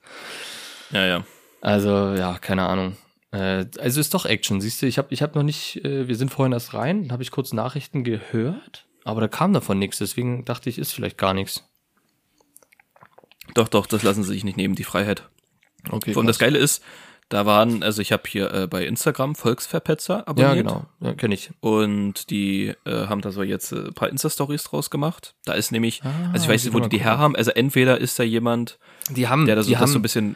Ja, 0.91 1.05
ja. 1.05 1.25
Also 1.61 2.13
ja, 2.13 2.37
keine 2.39 2.63
Ahnung. 2.67 2.97
Äh, 3.31 3.65
also 3.79 3.99
ist 3.99 4.13
doch 4.13 4.25
Action, 4.25 4.61
siehst 4.61 4.81
du. 4.81 4.85
Ich 4.85 4.97
habe 4.97 5.07
ich 5.11 5.21
hab 5.21 5.35
noch 5.35 5.43
nicht, 5.43 5.83
äh, 5.83 6.07
wir 6.07 6.15
sind 6.15 6.31
vorhin 6.31 6.53
erst 6.53 6.73
rein, 6.73 7.03
dann 7.03 7.11
habe 7.11 7.23
ich 7.23 7.31
kurz 7.31 7.53
Nachrichten 7.53 8.03
gehört, 8.03 8.85
aber 9.03 9.21
da 9.21 9.27
kam 9.27 9.53
davon 9.53 9.79
nichts, 9.79 9.97
deswegen 9.97 10.45
dachte 10.45 10.69
ich, 10.69 10.77
ist 10.77 10.93
vielleicht 10.93 11.17
gar 11.17 11.33
nichts. 11.33 11.67
Doch, 13.53 13.67
doch, 13.67 13.85
das 13.85 14.03
lassen 14.03 14.23
sie 14.23 14.33
sich 14.33 14.43
nicht 14.43 14.57
nehmen, 14.57 14.75
die 14.75 14.83
Freiheit. 14.83 15.29
Okay. 15.89 16.15
Und 16.15 16.25
das 16.25 16.39
Geile 16.39 16.57
ist, 16.57 16.83
da 17.29 17.45
waren, 17.45 17.81
also 17.81 18.01
ich 18.01 18.11
habe 18.11 18.23
hier 18.27 18.53
äh, 18.53 18.67
bei 18.67 18.85
Instagram 18.85 19.33
Volksverpetzer 19.35 20.27
abonniert. 20.27 20.55
Ja, 20.55 20.61
genau, 20.61 20.85
ja, 21.01 21.13
kenne 21.15 21.33
ich. 21.33 21.51
Und 21.59 22.29
die 22.29 22.73
äh, 22.85 23.07
haben 23.07 23.21
da 23.21 23.31
so 23.31 23.41
jetzt 23.41 23.71
äh, 23.71 23.87
ein 23.87 23.93
paar 23.93 24.09
Insta-Stories 24.09 24.63
draus 24.65 24.89
gemacht. 24.89 25.33
Da 25.45 25.53
ist 25.53 25.71
nämlich, 25.71 26.01
Ah, 26.03 26.09
also 26.33 26.43
ich 26.45 26.49
weiß 26.51 26.61
ich 26.61 26.65
nicht, 26.67 26.73
wo 26.75 26.79
die 26.81 26.89
die 26.89 26.97
gucken. 26.97 27.09
her 27.11 27.17
haben. 27.17 27.35
Also 27.35 27.51
entweder 27.51 27.99
ist 27.99 28.19
da 28.19 28.23
jemand, 28.23 28.77
Die 29.09 29.27
haben, 29.27 29.45
der 29.47 29.55
da 29.55 29.63
so, 29.63 29.67
die 29.69 29.73
das 29.73 29.81
haben, 29.81 29.91
so 29.91 29.99
ein 29.99 30.01
bisschen, 30.03 30.35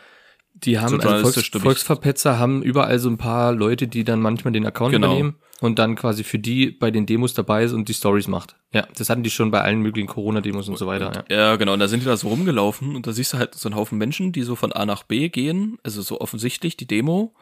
die 0.63 0.79
haben, 0.79 1.01
so 1.01 1.07
also 1.07 1.31
Volks, 1.31 1.49
Volksverpetzer 1.49 2.39
haben 2.39 2.61
überall 2.61 2.99
so 2.99 3.09
ein 3.09 3.17
paar 3.17 3.53
Leute, 3.53 3.87
die 3.87 4.03
dann 4.03 4.21
manchmal 4.21 4.51
den 4.51 4.65
Account 4.65 4.93
Genau. 4.93 5.07
übernehmen 5.07 5.35
und 5.61 5.79
dann 5.79 5.95
quasi 5.95 6.23
für 6.23 6.39
die 6.39 6.71
bei 6.71 6.91
den 6.91 7.05
Demos 7.05 7.33
dabei 7.33 7.63
ist 7.63 7.73
und 7.73 7.87
die 7.89 7.93
Stories 7.93 8.27
macht. 8.27 8.55
Ja, 8.73 8.87
das 8.95 9.09
hatten 9.09 9.23
die 9.23 9.29
schon 9.29 9.51
bei 9.51 9.61
allen 9.61 9.81
möglichen 9.81 10.07
Corona-Demos 10.07 10.69
und 10.69 10.77
so 10.77 10.87
weiter. 10.87 11.25
Ja. 11.29 11.35
ja 11.35 11.55
genau, 11.55 11.73
und 11.73 11.79
da 11.79 11.87
sind 11.87 12.01
die 12.01 12.05
da 12.05 12.15
so 12.17 12.27
rumgelaufen 12.29 12.95
und 12.95 13.07
da 13.07 13.11
siehst 13.11 13.33
du 13.33 13.37
halt 13.37 13.55
so 13.55 13.67
einen 13.69 13.75
Haufen 13.75 13.97
Menschen, 13.97 14.31
die 14.31 14.43
so 14.43 14.55
von 14.55 14.71
A 14.71 14.85
nach 14.85 15.03
B 15.03 15.29
gehen, 15.29 15.77
also 15.83 16.01
so 16.01 16.21
offensichtlich 16.21 16.77
die 16.77 16.87
Demo. 16.87 17.33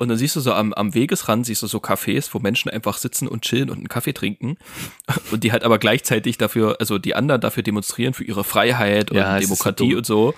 Und 0.00 0.08
dann 0.08 0.16
siehst 0.16 0.34
du 0.34 0.40
so 0.40 0.54
am, 0.54 0.72
am 0.72 0.94
Wegesrand, 0.94 1.44
siehst 1.44 1.62
du 1.62 1.66
so 1.66 1.76
Cafés, 1.76 2.30
wo 2.32 2.38
Menschen 2.38 2.70
einfach 2.70 2.96
sitzen 2.96 3.28
und 3.28 3.42
chillen 3.42 3.68
und 3.68 3.76
einen 3.76 3.88
Kaffee 3.88 4.14
trinken. 4.14 4.56
Und 5.30 5.44
die 5.44 5.52
halt 5.52 5.62
aber 5.62 5.78
gleichzeitig 5.78 6.38
dafür, 6.38 6.76
also 6.80 6.98
die 6.98 7.14
anderen 7.14 7.42
dafür 7.42 7.62
demonstrieren 7.62 8.14
für 8.14 8.24
ihre 8.24 8.42
Freiheit 8.42 9.10
und 9.10 9.18
Ja, 9.18 9.34
so 9.34 9.42
Demokratie 9.42 9.90
dumm. 9.90 9.98
und 9.98 10.06
so. 10.06 10.34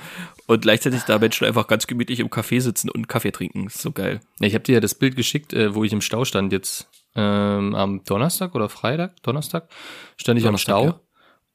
Und 0.46 0.62
gleichzeitig 0.62 1.02
da 1.02 1.18
Menschen 1.20 1.46
einfach 1.46 1.68
ganz 1.68 1.86
gemütlich 1.86 2.18
im 2.18 2.28
Café 2.28 2.60
sitzen 2.60 2.88
und 2.88 2.96
einen 2.96 3.06
Kaffee 3.06 3.30
trinken. 3.30 3.68
ist 3.68 3.80
so 3.80 3.92
geil. 3.92 4.20
Ja, 4.40 4.48
ich 4.48 4.54
habe 4.54 4.64
dir 4.64 4.74
ja 4.74 4.80
das 4.80 4.96
Bild 4.96 5.14
geschickt, 5.14 5.52
äh, 5.52 5.76
wo 5.76 5.84
ich 5.84 5.92
im 5.92 6.00
Stau 6.00 6.24
stand 6.24 6.52
jetzt 6.52 6.88
ähm, 7.14 7.76
am 7.76 8.02
Donnerstag 8.04 8.56
oder 8.56 8.68
Freitag, 8.68 9.22
Donnerstag, 9.22 9.68
stand 10.16 10.38
ich 10.38 10.44
Donnerstag, 10.44 10.74
am 10.74 10.82
Stau 10.82 11.00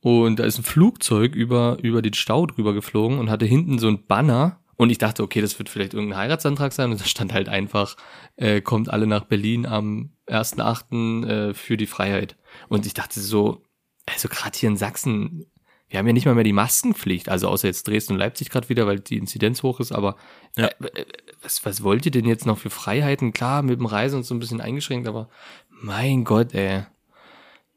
ja. 0.06 0.12
und 0.12 0.40
da 0.40 0.46
ist 0.46 0.58
ein 0.58 0.64
Flugzeug 0.64 1.36
über, 1.36 1.78
über 1.82 2.02
den 2.02 2.14
Stau 2.14 2.46
drüber 2.46 2.74
geflogen 2.74 3.20
und 3.20 3.30
hatte 3.30 3.46
hinten 3.46 3.80
so 3.80 3.90
ein 3.90 4.06
Banner 4.06 4.62
und 4.78 4.90
ich 4.92 4.98
dachte, 5.00 5.24
okay, 5.24 5.42
das 5.42 5.58
wird 5.60 5.70
vielleicht 5.70 5.94
irgendein 5.94 6.20
Heiratsantrag 6.20 6.72
sein 6.72 6.92
und 6.92 7.02
da 7.02 7.06
stand 7.06 7.34
halt 7.34 7.50
einfach, 7.50 7.98
äh, 8.38 8.62
kommt 8.62 8.90
alle 8.90 9.08
nach 9.08 9.26
Berlin 9.26 9.66
am 9.66 10.12
1.8. 10.28 11.26
Äh, 11.28 11.54
für 11.54 11.78
die 11.78 11.88
Freiheit. 11.88 12.36
Und 12.70 12.86
ich 12.86 12.94
dachte 12.94 13.20
so, 13.20 13.62
also 14.06 14.28
gerade 14.30 14.58
hier 14.58 14.70
in 14.70 14.78
Sachsen, 14.78 15.46
wir 15.90 16.00
haben 16.00 16.08
ja 16.08 16.14
nicht 16.14 16.26
mal 16.26 16.36
mehr 16.36 16.44
die 16.44 16.54
Maskenpflicht, 16.54 17.30
also 17.30 17.48
außer 17.48 17.68
jetzt 17.68 17.88
Dresden 17.88 18.14
und 18.14 18.20
Leipzig 18.20 18.50
gerade 18.50 18.68
wieder, 18.70 18.88
weil 18.88 19.00
die 19.00 19.18
Inzidenz 19.18 19.64
hoch 19.64 19.80
ist, 19.80 19.92
aber 19.92 20.16
Ja. 20.58 20.68
äh, 20.68 21.06
was, 21.42 21.66
was 21.66 21.82
wollt 21.84 22.06
ihr 22.06 22.12
denn 22.12 22.26
jetzt 22.26 22.46
noch 22.46 22.58
für 22.58 22.70
Freiheiten? 22.70 23.32
Klar, 23.34 23.62
mit 23.64 23.80
dem 23.80 23.86
Reisen 23.86 24.18
und 24.18 24.24
so 24.24 24.36
ein 24.36 24.40
bisschen 24.40 24.62
eingeschränkt, 24.62 25.08
aber 25.08 25.30
mein 25.70 26.24
Gott, 26.24 26.54
ey. 26.54 26.84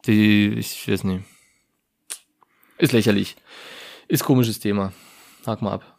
Die, 0.07 0.49
ich 0.55 0.89
weiß 0.89 1.05
nicht. 1.05 1.25
Ist 2.79 2.93
lächerlich. 2.93 3.37
Ist 4.09 4.25
komisches 4.25 4.59
Thema. 4.59 4.93
Hak 5.47 5.63
mal 5.63 5.73
ab. 5.73 5.89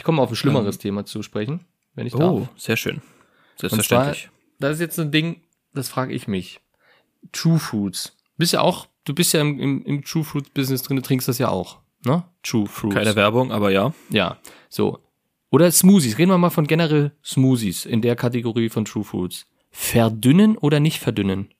Ich 0.00 0.04
komme 0.04 0.22
auf 0.22 0.30
ein 0.30 0.36
schlimmeres 0.36 0.78
Thema 0.78 1.04
zu 1.04 1.22
sprechen, 1.22 1.60
wenn 1.94 2.06
ich 2.06 2.14
darf. 2.14 2.22
Oh, 2.22 2.48
sehr 2.56 2.78
schön. 2.78 2.94
Und 2.94 3.02
Selbstverständlich. 3.58 4.22
zwar, 4.22 4.32
das 4.58 4.76
ist 4.76 4.80
jetzt 4.80 4.98
ein 4.98 5.12
Ding, 5.12 5.42
das 5.74 5.90
frage 5.90 6.14
ich 6.14 6.26
mich. 6.26 6.60
True 7.32 7.58
Fruits. 7.58 8.16
Bist 8.38 8.54
ja 8.54 8.62
auch, 8.62 8.88
du 9.04 9.14
bist 9.14 9.34
ja 9.34 9.42
im, 9.42 9.60
im, 9.60 9.84
im 9.84 10.02
True 10.02 10.24
Fruit 10.24 10.54
Business 10.54 10.82
drin, 10.82 10.96
du 10.96 11.02
trinkst 11.02 11.28
das 11.28 11.36
ja 11.36 11.50
auch. 11.50 11.80
Ne? 12.06 12.24
True 12.42 12.66
Fruits. 12.66 12.94
Keine 12.94 13.14
Werbung, 13.14 13.52
aber 13.52 13.72
ja. 13.72 13.92
Ja, 14.08 14.38
so. 14.70 15.00
Oder 15.50 15.70
Smoothies. 15.70 16.16
Reden 16.16 16.30
wir 16.30 16.38
mal 16.38 16.48
von 16.48 16.66
generell 16.66 17.12
Smoothies 17.22 17.84
in 17.84 18.00
der 18.00 18.16
Kategorie 18.16 18.70
von 18.70 18.86
True 18.86 19.04
Fruits. 19.04 19.48
Verdünnen 19.70 20.56
oder 20.56 20.80
nicht 20.80 20.98
verdünnen? 20.98 21.52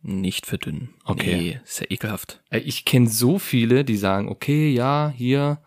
Nicht 0.00 0.46
verdünnen. 0.46 0.94
Okay. 1.04 1.36
Nee, 1.36 1.60
ist 1.64 1.80
ja 1.80 1.86
ekelhaft. 1.90 2.40
Ich 2.52 2.84
kenne 2.84 3.08
so 3.08 3.40
viele, 3.40 3.84
die 3.84 3.96
sagen, 3.96 4.28
okay, 4.28 4.72
ja, 4.72 5.12
hier, 5.12 5.60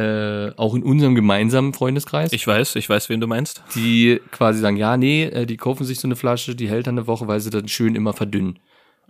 äh, 0.00 0.52
auch 0.56 0.74
in 0.74 0.82
unserem 0.82 1.14
gemeinsamen 1.14 1.74
Freundeskreis, 1.74 2.32
Ich 2.32 2.46
weiß, 2.46 2.76
ich 2.76 2.88
weiß, 2.88 3.08
wen 3.08 3.20
du 3.20 3.26
meinst. 3.26 3.62
die 3.74 4.20
quasi 4.30 4.60
sagen, 4.60 4.76
ja, 4.76 4.96
nee, 4.96 5.24
äh, 5.24 5.46
die 5.46 5.56
kaufen 5.56 5.84
sich 5.84 6.00
so 6.00 6.08
eine 6.08 6.16
Flasche, 6.16 6.54
die 6.54 6.68
hält 6.68 6.86
dann 6.86 6.98
eine 6.98 7.06
Woche, 7.06 7.28
weil 7.28 7.40
sie 7.40 7.50
dann 7.50 7.68
schön 7.68 7.94
immer 7.94 8.12
verdünnen. 8.12 8.58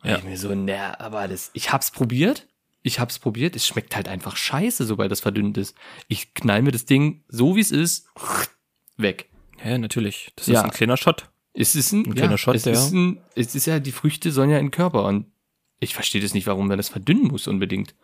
Und 0.02 0.10
Ja. 0.10 0.18
ich 0.18 0.24
mir 0.24 0.36
so, 0.36 0.54
na, 0.54 0.98
aber 0.98 1.28
das, 1.28 1.50
ich 1.52 1.70
hab's 1.72 1.90
probiert, 1.90 2.46
ich 2.82 2.98
hab's 2.98 3.18
probiert, 3.18 3.54
es 3.56 3.66
schmeckt 3.66 3.94
halt 3.94 4.08
einfach 4.08 4.36
scheiße, 4.36 4.84
sobald 4.86 5.10
das 5.12 5.20
verdünnt 5.20 5.58
ist. 5.58 5.76
Ich 6.08 6.34
knall 6.34 6.62
mir 6.62 6.72
das 6.72 6.86
Ding, 6.86 7.22
so 7.28 7.54
wie 7.56 7.60
es 7.60 7.70
ist, 7.70 8.06
weg. 8.96 9.28
Ja, 9.64 9.78
natürlich. 9.78 10.32
Das 10.36 10.46
Ja. 10.46 10.60
ist 10.60 10.64
ein 10.64 10.70
kleiner 10.70 10.96
Shot. 10.96 11.28
Es 11.52 11.74
ist 11.76 11.92
ein, 11.92 12.06
Ein 12.06 12.14
kleiner 12.14 12.32
ja, 12.32 12.38
Shot, 12.38 12.54
es 12.54 12.64
ja. 12.64 12.72
ist 12.72 12.92
ein, 12.92 13.18
es 13.34 13.54
ist 13.54 13.66
ja, 13.66 13.78
die 13.80 13.92
Früchte 13.92 14.30
sollen 14.32 14.50
ja 14.50 14.58
in 14.58 14.66
den 14.66 14.70
Körper 14.70 15.04
und 15.04 15.26
ich 15.80 15.94
verstehe 15.94 16.20
das 16.20 16.34
nicht, 16.34 16.46
warum 16.46 16.68
man 16.68 16.76
das 16.78 16.88
verdünnen 16.88 17.24
muss 17.28 17.46
unbedingt. 17.48 17.94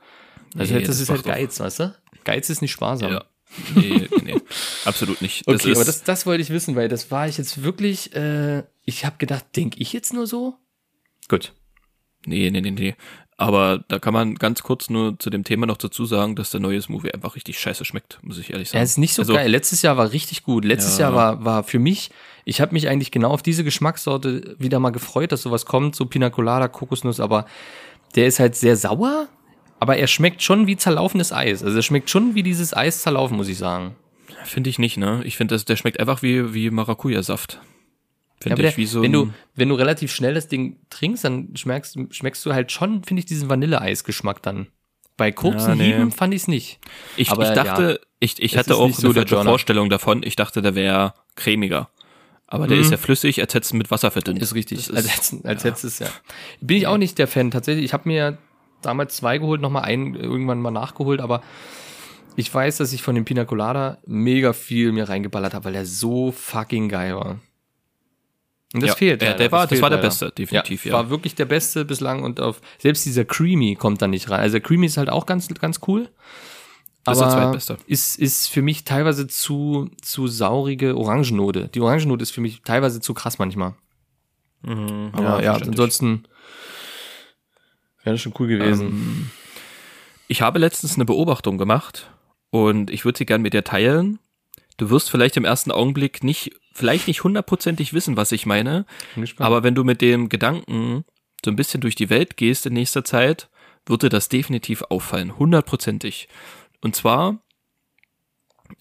Also 0.56 0.74
Nee, 0.74 0.80
das, 0.80 0.88
das 0.88 1.00
ist 1.00 1.10
halt 1.10 1.24
Geiz, 1.24 1.60
weißt 1.60 1.80
du? 1.80 1.94
Geiz 2.24 2.50
ist 2.50 2.62
nicht 2.62 2.72
sparsam. 2.72 3.12
Ja. 3.12 3.24
Nee, 3.74 4.08
nee, 4.22 4.32
nee. 4.34 4.40
Absolut 4.84 5.22
nicht. 5.22 5.46
Das 5.46 5.56
Okay, 5.60 5.70
ist, 5.72 5.76
aber 5.78 5.84
das, 5.84 6.02
das 6.04 6.26
wollte 6.26 6.42
ich 6.42 6.50
wissen, 6.50 6.76
weil 6.76 6.88
das 6.88 7.10
war 7.10 7.28
ich 7.28 7.38
jetzt 7.38 7.62
wirklich, 7.62 8.14
äh, 8.14 8.64
ich 8.84 9.04
habe 9.04 9.16
gedacht, 9.18 9.44
denk 9.56 9.80
ich 9.80 9.92
jetzt 9.92 10.12
nur 10.12 10.26
so? 10.26 10.54
Gut. 11.28 11.52
Nee, 12.26 12.50
nee, 12.50 12.60
nee, 12.60 12.70
nee. 12.72 12.94
Aber 13.38 13.84
da 13.88 13.98
kann 13.98 14.14
man 14.14 14.34
ganz 14.36 14.62
kurz 14.62 14.88
nur 14.88 15.18
zu 15.18 15.28
dem 15.28 15.44
Thema 15.44 15.66
noch 15.66 15.76
dazu 15.76 16.06
sagen, 16.06 16.36
dass 16.36 16.50
der 16.50 16.60
neue 16.60 16.80
Smoothie 16.80 17.12
einfach 17.12 17.36
richtig 17.36 17.60
scheiße 17.60 17.84
schmeckt, 17.84 18.18
muss 18.22 18.38
ich 18.38 18.50
ehrlich 18.50 18.70
sagen. 18.70 18.78
Er 18.78 18.84
ist 18.84 18.96
nicht 18.96 19.12
so 19.14 19.22
Also, 19.22 19.34
geil. 19.34 19.50
Letztes 19.50 19.82
Jahr 19.82 19.96
war 19.98 20.10
richtig 20.12 20.42
gut. 20.42 20.64
Letztes 20.64 20.96
Ja. 20.98 21.06
Jahr 21.10 21.14
war, 21.14 21.44
war 21.44 21.62
für 21.62 21.78
mich, 21.78 22.10
ich 22.46 22.62
habe 22.62 22.72
mich 22.72 22.88
eigentlich 22.88 23.10
genau 23.10 23.30
auf 23.30 23.42
diese 23.42 23.62
Geschmackssorte 23.62 24.56
wieder 24.58 24.78
mal 24.80 24.90
gefreut, 24.90 25.32
dass 25.32 25.42
sowas 25.42 25.66
kommt, 25.66 25.94
so 25.94 26.06
Pina 26.06 26.30
Colada, 26.30 26.66
Kokosnuss, 26.68 27.20
aber 27.20 27.44
der 28.14 28.26
ist 28.26 28.40
halt 28.40 28.56
sehr 28.56 28.76
sauer, 28.76 29.28
aber 29.80 29.96
er 29.96 30.06
schmeckt 30.06 30.42
schon 30.42 30.66
wie 30.66 30.76
zerlaufenes 30.76 31.32
Eis. 31.32 31.62
Also 31.62 31.76
er 31.76 31.82
schmeckt 31.82 32.10
schon 32.10 32.34
wie 32.34 32.42
dieses 32.42 32.74
Eis 32.76 33.02
zerlaufen, 33.02 33.36
muss 33.36 33.48
ich 33.48 33.58
sagen. 33.58 33.96
Finde 34.44 34.70
ich 34.70 34.78
nicht, 34.78 34.96
ne? 34.96 35.22
Ich 35.24 35.36
finde, 35.36 35.58
der 35.58 35.76
schmeckt 35.76 35.98
einfach 36.00 36.22
wie, 36.22 36.54
wie 36.54 36.70
Maracuja-Saft. 36.70 37.54
Ja, 37.54 37.60
Finde 38.40 38.54
aber 38.54 38.62
ich 38.68 38.74
der, 38.74 38.76
wie 38.76 38.86
so 38.86 39.02
wenn, 39.02 39.12
du, 39.12 39.32
wenn 39.54 39.68
du 39.68 39.74
relativ 39.74 40.12
schnell 40.12 40.34
das 40.34 40.46
Ding 40.48 40.76
trinkst, 40.90 41.24
dann 41.24 41.56
schmeckst, 41.56 41.98
schmeckst 42.10 42.44
du 42.46 42.52
halt 42.52 42.70
schon, 42.70 43.02
finde 43.02 43.20
ich, 43.20 43.26
diesen 43.26 43.48
Vanilleeisgeschmack 43.48 44.42
dann. 44.42 44.68
Bei 45.16 45.32
kurzen 45.32 45.70
Ja, 45.70 45.74
nee. 45.74 45.84
Hieben 45.94 46.12
fand 46.12 46.34
ich 46.34 46.42
es 46.42 46.48
nicht. 46.48 46.78
Ich, 47.16 47.30
aber 47.30 47.48
ich 47.48 47.54
dachte, 47.54 48.00
ich, 48.20 48.38
ich 48.42 48.52
Es 48.52 48.58
hatte 48.58 48.70
ist 48.72 48.76
auch 48.76 48.90
so 48.92 49.08
eine. 49.10 49.26
Vorstellung 49.26 49.88
davon. 49.88 50.22
Ich 50.22 50.36
dachte, 50.36 50.60
der 50.60 50.74
wäre 50.74 51.14
cremiger. 51.36 51.88
Aber 52.46 52.66
der 52.68 52.76
Mhm. 52.76 52.82
ist 52.82 52.90
ja 52.90 52.96
flüssig, 52.98 53.40
als 53.40 53.54
hättest 53.54 53.72
du 53.72 53.76
mit 53.76 53.90
Wasser 53.90 54.10
verdünnt. 54.10 54.40
Ist 54.40 54.54
richtig. 54.54 54.86
Das 54.86 54.94
als 54.94 55.06
ist, 55.06 55.32
als, 55.32 55.44
als 55.46 55.64
letztes, 55.64 55.98
ja. 55.98 56.08
Bin 56.60 56.76
ich 56.76 56.86
auch 56.86 56.98
nicht 56.98 57.18
der 57.18 57.26
Fan. 57.26 57.50
Tatsächlich, 57.50 57.86
ich 57.86 57.92
habe 57.94 58.08
mir 58.08 58.38
damals 58.82 59.16
zwei 59.16 59.38
geholt, 59.38 59.60
nochmal 59.60 59.84
einen 59.84 60.14
irgendwann 60.14 60.60
mal 60.60 60.70
nachgeholt, 60.70 61.20
aber 61.20 61.42
ich 62.36 62.52
weiß, 62.52 62.76
dass 62.78 62.92
ich 62.92 63.02
von 63.02 63.14
dem 63.14 63.24
Pina 63.24 63.44
Colada 63.44 63.98
mega 64.06 64.52
viel 64.52 64.92
mir 64.92 65.08
reingeballert 65.08 65.54
habe, 65.54 65.66
weil 65.66 65.72
der 65.72 65.86
so 65.86 66.32
fucking 66.32 66.88
geil 66.88 67.16
war. 67.16 67.38
Und 68.74 68.82
das 68.82 68.90
Ja, 68.90 68.96
fehlt. 68.96 69.22
der- 69.22 69.28
leider. 69.30 69.38
der 69.38 69.52
war- 69.52 69.60
das 69.62 69.68
fehlt 69.70 69.82
war 69.82 69.90
der 69.90 69.98
leider. 69.98 70.08
Beste, 70.08 70.30
definitiv, 70.32 70.84
ja. 70.84 70.92
War 70.92 71.08
wirklich 71.08 71.34
der 71.34 71.46
Beste 71.46 71.84
bislang 71.84 72.22
und 72.24 72.40
auf, 72.40 72.60
selbst 72.78 73.06
dieser 73.06 73.24
Creamy 73.24 73.76
kommt 73.76 74.02
da 74.02 74.06
nicht 74.08 74.28
rein. 74.28 74.40
Also 74.40 74.54
der 74.54 74.60
Creamy 74.60 74.86
ist 74.86 74.96
halt 74.98 75.08
auch 75.08 75.24
ganz, 75.24 75.48
ganz 75.48 75.80
cool. 75.86 76.08
Das 77.04 77.18
ist 77.18 77.20
der 77.20 77.28
aber 77.28 77.42
zweitbeste. 77.42 77.76
Ist, 77.86 78.18
ist 78.18 78.48
für 78.48 78.62
mich 78.62 78.82
teilweise 78.84 79.28
zu, 79.28 79.88
zu 80.02 80.26
saurige 80.26 80.96
Orangennote. 80.96 81.68
Die 81.68 81.80
Orangennote 81.80 82.22
ist 82.24 82.32
für 82.32 82.40
mich 82.40 82.62
teilweise 82.62 83.00
zu 83.00 83.14
krass 83.14 83.38
manchmal. 83.38 83.74
Mhm, 84.62 85.10
Aber 85.12 85.42
ja, 85.42 85.52
verständlich. 85.52 85.68
ansonsten 85.68 86.24
wäre 88.06 88.14
das 88.14 88.22
schon 88.22 88.34
cool 88.38 88.46
gewesen. 88.48 88.86
Ähm, 88.88 89.30
ich 90.28 90.40
habe 90.42 90.58
letztens 90.58 90.94
eine 90.94 91.04
Beobachtung 91.04 91.58
gemacht 91.58 92.10
und 92.50 92.90
ich 92.90 93.04
würde 93.04 93.18
sie 93.18 93.26
gern 93.26 93.42
mit 93.42 93.52
dir 93.54 93.64
teilen. 93.64 94.18
Du 94.76 94.90
wirst 94.90 95.10
vielleicht 95.10 95.36
im 95.36 95.44
ersten 95.44 95.70
Augenblick 95.72 96.22
nicht, 96.24 96.52
vielleicht 96.72 97.06
nicht 97.08 97.24
hundertprozentig 97.24 97.92
wissen, 97.92 98.16
was 98.16 98.32
ich 98.32 98.44
meine, 98.46 98.84
aber 99.38 99.62
wenn 99.62 99.74
du 99.74 99.84
mit 99.84 100.00
dem 100.00 100.28
Gedanken 100.28 101.04
so 101.44 101.50
ein 101.50 101.56
bisschen 101.56 101.80
durch 101.80 101.94
die 101.94 102.10
Welt 102.10 102.36
gehst 102.36 102.66
in 102.66 102.72
nächster 102.74 103.04
Zeit, 103.04 103.48
wird 103.86 104.02
dir 104.02 104.08
das 104.08 104.28
definitiv 104.28 104.82
auffallen, 104.82 105.38
hundertprozentig. 105.38 106.28
Und 106.80 106.94
zwar 106.96 107.38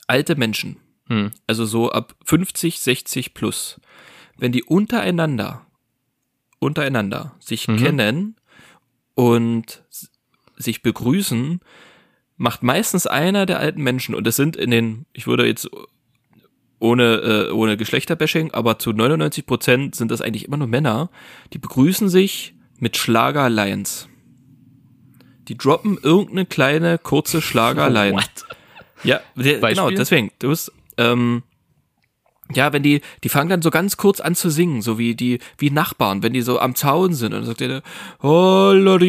alte 0.08 0.36
Menschen, 0.36 0.78
Hm. 1.08 1.32
also 1.48 1.66
so 1.66 1.92
ab 1.92 2.16
50, 2.26 2.80
60 2.80 3.34
plus, 3.36 3.80
wenn 4.38 4.52
die 4.52 4.64
untereinander, 4.64 5.66
untereinander 6.60 7.36
sich 7.40 7.68
Mhm. 7.68 7.78
kennen 7.78 8.36
und 9.16 9.84
sich 10.58 10.82
begrüßen, 10.82 11.60
macht 12.38 12.64
meistens 12.64 13.08
einer 13.08 13.46
der 13.46 13.60
alten 13.60 13.82
Menschen, 13.82 14.16
und 14.16 14.28
das 14.28 14.36
sind 14.36 14.56
in 14.56 14.72
den, 14.72 15.06
ich 15.14 15.26
würde 15.28 15.48
jetzt 15.48 15.70
ohne, 16.80 17.48
äh, 17.50 17.52
ohne 17.52 17.78
Geschlechterbashing, 17.78 18.52
aber 18.52 18.78
zu 18.78 18.92
99 18.92 19.46
Prozent 19.46 19.96
sind 19.96 20.12
das 20.12 20.22
eigentlich 20.22 20.46
immer 20.46 20.58
nur 20.58 20.68
Männer, 20.68 21.10
die 21.54 21.58
begrüßen 21.58 22.10
sich 22.10 22.54
mit 22.80 22.98
Schlagerlines. 22.98 24.10
Die 25.48 25.58
droppen 25.58 25.98
irgendeine 26.02 26.46
kleine, 26.46 26.98
kurze 26.98 27.42
Schlagerline. 27.42 28.14
What? 28.18 28.46
Ja, 29.04 29.22
der, 29.36 29.60
genau, 29.60 29.90
deswegen. 29.92 30.32
Du 30.40 30.50
bist, 30.50 30.72
ähm, 30.98 31.44
ja, 32.54 32.72
wenn 32.74 32.84
die, 32.84 33.02
die 33.24 33.30
fangen 33.30 33.50
dann 33.50 33.62
so 33.62 33.72
ganz 33.72 33.98
kurz 33.98 34.20
an 34.20 34.36
zu 34.36 34.50
singen, 34.50 34.82
so 34.82 34.98
wie 35.00 35.16
die, 35.16 35.40
wie 35.58 35.72
Nachbarn, 35.72 36.22
wenn 36.24 36.34
die 36.34 36.42
so 36.42 36.60
am 36.60 36.76
Zaun 36.76 37.14
sind 37.14 37.34
und 37.34 37.40
dann 37.40 37.46
sagt 37.48 37.62
der, 37.62 37.82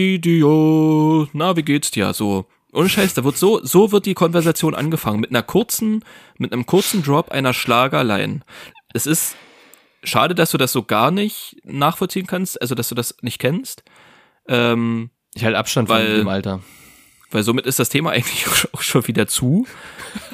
Hollaridio, 0.07 1.29
na, 1.33 1.57
wie 1.57 1.63
geht's 1.63 1.91
dir? 1.91 2.13
So. 2.15 2.47
Ohne 2.73 2.89
Scheiß, 2.89 3.15
da 3.15 3.25
wird 3.25 3.37
so, 3.37 3.65
so 3.65 3.93
wird 3.93 4.07
die 4.07 4.15
Konversation 4.15 4.75
angefangen, 4.75 5.21
mit 5.21 5.31
einer 5.31 5.43
kurzen, 5.43 6.05
mit 6.39 6.53
einem 6.53 6.67
kurzen 6.67 7.03
Drop 7.03 7.31
einer 7.31 7.53
Schlagerline. 7.55 8.41
Es 8.93 9.07
ist 9.07 9.37
schade, 10.05 10.35
dass 10.35 10.51
du 10.51 10.59
das 10.59 10.73
so 10.73 10.83
gar 10.83 11.11
nicht 11.11 11.57
nachvollziehen 11.65 12.27
kannst, 12.27 12.61
also 12.61 12.75
dass 12.75 12.89
du 12.89 12.95
das 12.95 13.17
nicht 13.23 13.39
kennst. 13.39 13.83
Ähm, 14.49 15.11
Ich 15.35 15.45
halte 15.45 15.59
Abstand 15.59 15.89
von 15.89 15.97
Weil- 15.99 16.19
dem 16.19 16.29
Alter. 16.29 16.61
Weil 17.31 17.43
somit 17.43 17.67
ist 17.67 17.79
das 17.79 17.89
Thema 17.89 18.11
eigentlich 18.13 18.47
auch 18.73 18.83
schon 18.83 19.07
wieder 19.07 19.27
zu. 19.27 19.67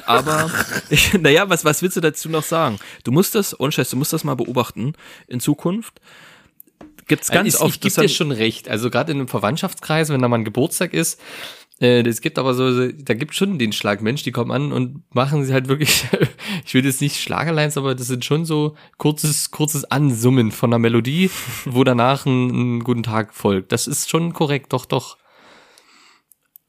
Aber, 0.05 0.49
ich, 0.89 1.13
naja, 1.13 1.49
was, 1.49 1.65
was 1.65 1.81
willst 1.81 1.97
du 1.97 2.01
dazu 2.01 2.29
noch 2.29 2.43
sagen? 2.43 2.79
Du 3.03 3.11
musst 3.11 3.35
das, 3.35 3.59
ohne 3.59 3.71
Scheiß, 3.71 3.89
du 3.89 3.97
musst 3.97 4.13
das 4.13 4.23
mal 4.23 4.35
beobachten 4.35 4.93
in 5.27 5.39
Zukunft. 5.39 5.99
Gibt's 7.07 7.29
ganz 7.29 7.55
Also 7.55 7.57
ich, 7.57 7.63
oft, 7.63 7.85
ich 7.85 7.93
gebe 7.93 8.07
dir 8.07 8.13
schon 8.13 8.31
recht. 8.31 8.69
Also 8.69 8.89
gerade 8.89 9.11
in 9.11 9.19
einem 9.19 9.27
Verwandtschaftskreis, 9.27 10.09
wenn 10.09 10.21
da 10.21 10.27
mal 10.27 10.37
ein 10.37 10.45
Geburtstag 10.45 10.93
ist, 10.93 11.19
Äh, 11.81 12.07
es 12.07 12.21
gibt 12.21 12.37
aber 12.37 12.53
so, 12.53 12.87
da 12.91 13.13
gibt 13.15 13.33
schon 13.33 13.57
den 13.57 13.73
Schlagmensch, 13.73 14.23
die 14.23 14.31
kommen 14.31 14.51
an 14.51 14.71
und 14.71 15.03
machen 15.13 15.43
sie 15.43 15.53
halt 15.53 15.67
wirklich, 15.67 16.05
ich 16.65 16.73
will 16.73 16.85
jetzt 16.85 17.01
nicht 17.01 17.19
Schlagerlines, 17.19 17.77
aber 17.77 17.95
das 17.95 18.07
sind 18.07 18.23
schon 18.23 18.45
so 18.45 18.75
kurzes, 18.97 19.49
kurzes 19.51 19.83
Ansummen 19.85 20.51
von 20.51 20.69
einer 20.69 20.79
Melodie, 20.79 21.31
wo 21.65 21.83
danach 21.83 22.25
ein, 22.25 22.77
ein 22.77 22.79
guten 22.83 23.03
Tag 23.03 23.33
folgt. 23.33 23.71
Das 23.71 23.87
ist 23.87 24.09
schon 24.09 24.33
korrekt, 24.33 24.71
doch, 24.71 24.85
doch. 24.85 25.17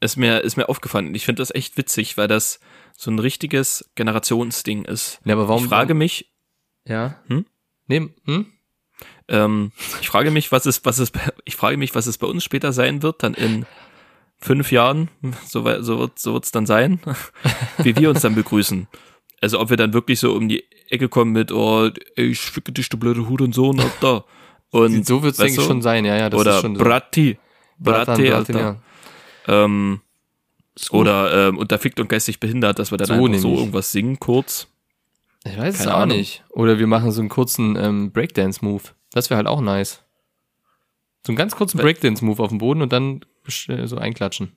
Ist 0.05 0.17
mir, 0.17 0.41
ist 0.41 0.55
mir 0.55 0.69
aufgefallen. 0.69 1.13
Ich 1.15 1.25
finde 1.25 1.41
das 1.41 1.53
echt 1.53 1.77
witzig, 1.77 2.17
weil 2.17 2.27
das 2.27 2.59
so 2.95 3.11
ein 3.11 3.19
richtiges 3.19 3.89
Generationsding 3.95 4.85
ist. 4.85 5.19
Ja, 5.25 5.33
aber 5.33 5.47
warum? 5.47 5.63
ich 5.63 5.69
frage 5.69 5.93
mich, 5.93 6.31
ja. 6.87 7.19
Hm? 7.27 7.45
Nee, 7.87 8.09
hm? 8.25 8.45
ähm, 9.27 9.71
ich 10.01 10.09
frage 10.09 10.31
mich, 10.31 10.51
was 10.51 10.65
es, 10.65 10.85
was 10.85 10.99
es, 10.99 11.11
ich 11.45 11.55
frage 11.55 11.77
mich, 11.77 11.95
was 11.95 12.07
es 12.07 12.17
bei 12.17 12.27
uns 12.27 12.43
später 12.43 12.71
sein 12.71 13.03
wird, 13.03 13.23
dann 13.23 13.33
in 13.33 13.65
fünf 14.37 14.71
Jahren, 14.71 15.09
so, 15.47 15.61
so 15.81 15.99
wird, 15.99 16.19
so 16.19 16.33
wird's 16.33 16.51
dann 16.51 16.65
sein, 16.65 16.99
wie 17.79 17.95
wir 17.95 18.09
uns 18.09 18.21
dann 18.21 18.35
begrüßen. 18.35 18.87
Also 19.41 19.59
ob 19.59 19.69
wir 19.69 19.77
dann 19.77 19.93
wirklich 19.93 20.19
so 20.19 20.33
um 20.33 20.47
die 20.47 20.63
Ecke 20.89 21.09
kommen 21.09 21.31
mit, 21.31 21.51
oh, 21.51 21.89
ey, 22.15 22.25
ich 22.25 22.39
ficke 22.39 22.71
dich, 22.71 22.89
du 22.89 22.97
blöde 22.97 23.27
Hut 23.27 23.41
und 23.41 23.53
so, 23.53 23.69
und 23.69 23.83
da. 24.01 24.23
Und, 24.71 25.05
so 25.05 25.23
wird 25.23 25.33
es, 25.33 25.39
weißt 25.39 25.49
denke 25.49 25.61
ich, 25.61 25.67
du? 25.67 25.73
schon 25.73 25.81
sein, 25.81 26.05
ja, 26.05 26.15
ja, 26.15 26.29
das 26.29 26.39
Oder 26.39 26.55
ist 26.55 26.61
schon 26.61 26.75
so. 26.75 26.83
Bratti. 26.83 27.37
Bratan, 27.77 28.17
Bratti, 28.17 28.29
Bratin, 28.29 28.55
Alter. 28.55 28.81
Ähm, 29.47 30.01
oder 30.89 31.49
ähm, 31.49 31.57
unter 31.57 31.79
fickt 31.79 31.99
und 31.99 32.09
geistig 32.09 32.39
behindert, 32.39 32.79
dass 32.79 32.91
wir 32.91 32.97
dann 32.97 33.07
So 33.07 33.13
einfach 33.25 33.37
so 33.39 33.55
irgendwas 33.57 33.91
singen 33.91 34.19
kurz. 34.19 34.67
Ich 35.45 35.57
weiß 35.57 35.75
es 35.75 35.79
Keine 35.81 35.95
auch 35.95 35.99
Ahnung. 36.01 36.17
nicht. 36.17 36.43
Oder 36.49 36.79
wir 36.79 36.87
machen 36.87 37.11
so 37.11 37.21
einen 37.21 37.29
kurzen 37.29 37.75
ähm, 37.77 38.11
Breakdance-Move. 38.11 38.83
Das 39.11 39.29
wäre 39.29 39.37
halt 39.37 39.47
auch 39.47 39.61
nice. 39.61 40.01
So 41.25 41.31
einen 41.31 41.37
ganz 41.37 41.55
kurzen 41.55 41.77
Breakdance-Move 41.79 42.41
auf 42.41 42.49
dem 42.49 42.57
Boden 42.57 42.81
und 42.81 42.91
dann 42.91 43.21
äh, 43.67 43.85
so 43.87 43.97
einklatschen. 43.97 44.53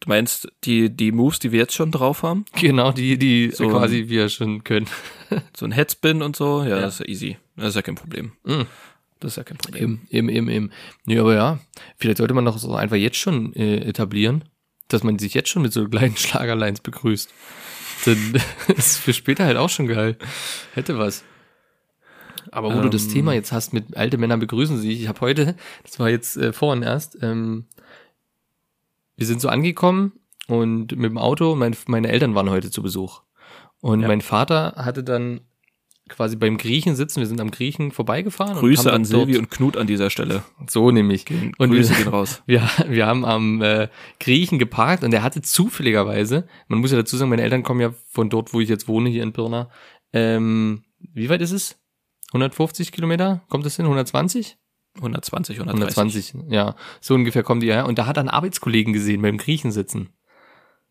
Du 0.00 0.08
meinst 0.08 0.48
die, 0.64 0.88
die 0.88 1.12
Moves, 1.12 1.40
die 1.40 1.52
wir 1.52 1.58
jetzt 1.58 1.74
schon 1.74 1.90
drauf 1.90 2.22
haben? 2.22 2.46
Genau, 2.54 2.90
die, 2.92 3.18
die 3.18 3.50
So. 3.50 3.68
quasi 3.68 4.08
wir 4.08 4.28
schon 4.30 4.64
können. 4.64 4.86
So 5.56 5.66
ein 5.66 5.72
Headspin 5.72 6.22
und 6.22 6.34
so? 6.36 6.62
Ja, 6.62 6.70
Ja. 6.70 6.80
das 6.80 6.94
ist 6.94 7.00
ja 7.00 7.06
easy. 7.06 7.36
Das 7.56 7.68
ist 7.68 7.74
ja 7.76 7.82
kein 7.82 7.94
Problem. 7.96 8.32
Mm. 8.44 8.62
Das 9.20 9.32
ist 9.32 9.36
ja 9.36 9.44
kein 9.44 9.58
Problem. 9.58 10.00
Eben, 10.08 10.28
eben, 10.28 10.28
eben, 10.28 10.48
eben. 10.48 10.70
Nee, 11.04 11.18
aber 11.18 11.34
ja, 11.34 11.58
vielleicht 11.98 12.18
sollte 12.18 12.34
man 12.34 12.44
doch 12.46 12.58
so 12.58 12.74
einfach 12.74 12.96
jetzt 12.96 13.16
schon 13.18 13.52
äh, 13.54 13.76
etablieren, 13.82 14.44
dass 14.88 15.02
man 15.04 15.18
sich 15.18 15.34
jetzt 15.34 15.50
schon 15.50 15.62
mit 15.62 15.72
so 15.72 15.86
kleinen 15.88 16.16
Schlagerlines 16.16 16.80
begrüßt. 16.80 17.30
Dann 18.06 18.34
ist 18.76 18.96
für 18.98 19.12
später 19.12 19.44
halt 19.44 19.58
auch 19.58 19.68
schon 19.68 19.86
geil. 19.86 20.16
Hätte 20.74 20.98
was. 20.98 21.22
Aber 22.50 22.74
wo 22.74 22.80
du 22.80 22.88
das 22.88 23.04
Ähm. 23.04 23.12
Thema 23.12 23.34
jetzt 23.34 23.52
hast 23.52 23.72
mit 23.74 23.96
alte 23.96 24.16
Männer 24.18 24.38
begrüßen 24.38 24.78
sich, 24.78 25.00
ich 25.02 25.08
habe 25.08 25.20
heute, 25.20 25.54
das 25.84 25.98
war 26.00 26.08
jetzt 26.08 26.36
äh, 26.38 26.52
vorhin 26.52 26.82
erst, 26.82 27.22
ähm, 27.22 27.66
wir 29.16 29.26
sind 29.26 29.40
so 29.42 29.48
angekommen 29.50 30.12
und 30.48 30.96
mit 30.96 31.10
dem 31.10 31.18
Auto, 31.18 31.54
mein, 31.54 31.76
meine 31.86 32.08
Eltern 32.08 32.34
waren 32.34 32.48
heute 32.50 32.70
zu 32.70 32.82
Besuch. 32.82 33.22
Und 33.80 34.00
Ja. 34.00 34.08
mein 34.08 34.22
Vater 34.22 34.72
hatte 34.76 35.04
dann 35.04 35.42
quasi 36.10 36.36
beim 36.36 36.58
Griechen 36.58 36.96
sitzen, 36.96 37.20
wir 37.20 37.26
sind 37.26 37.40
am 37.40 37.50
Griechen 37.50 37.92
vorbeigefahren. 37.92 38.54
und 38.54 38.60
Grüße 38.60 38.90
haben 38.90 38.96
an 38.96 39.04
Silvi 39.04 39.38
und 39.38 39.50
Knut 39.50 39.76
an 39.76 39.86
dieser 39.86 40.10
Stelle. 40.10 40.42
so 40.68 40.90
nämlich. 40.90 41.24
Und 41.30 41.70
Grüße 41.70 41.90
wir, 41.90 42.04
gehen 42.04 42.08
raus. 42.08 42.42
wir, 42.46 42.68
wir 42.86 43.06
haben 43.06 43.24
am 43.24 43.62
äh, 43.62 43.88
Griechen 44.18 44.58
geparkt 44.58 45.04
und 45.04 45.10
der 45.12 45.22
hatte 45.22 45.40
zufälligerweise, 45.42 46.46
man 46.68 46.80
muss 46.80 46.90
ja 46.90 46.98
dazu 46.98 47.16
sagen, 47.16 47.30
meine 47.30 47.42
Eltern 47.42 47.62
kommen 47.62 47.80
ja 47.80 47.94
von 48.08 48.28
dort, 48.28 48.52
wo 48.52 48.60
ich 48.60 48.68
jetzt 48.68 48.88
wohne, 48.88 49.08
hier 49.08 49.22
in 49.22 49.32
Pirna. 49.32 49.70
Ähm, 50.12 50.84
wie 50.98 51.28
weit 51.28 51.40
ist 51.40 51.52
es? 51.52 51.78
150 52.28 52.92
Kilometer? 52.92 53.42
Kommt 53.48 53.64
das 53.64 53.76
hin? 53.76 53.86
120? 53.86 54.58
120, 54.96 55.60
130. 55.60 55.96
120, 55.96 56.52
ja. 56.52 56.74
So 57.00 57.14
ungefähr 57.14 57.42
kommen 57.42 57.60
die 57.60 57.68
ja. 57.68 57.84
Und 57.84 57.98
da 57.98 58.06
hat 58.06 58.16
er 58.16 58.20
einen 58.20 58.28
Arbeitskollegen 58.28 58.92
gesehen 58.92 59.22
beim 59.22 59.38
Griechen 59.38 59.70
sitzen. 59.70 60.10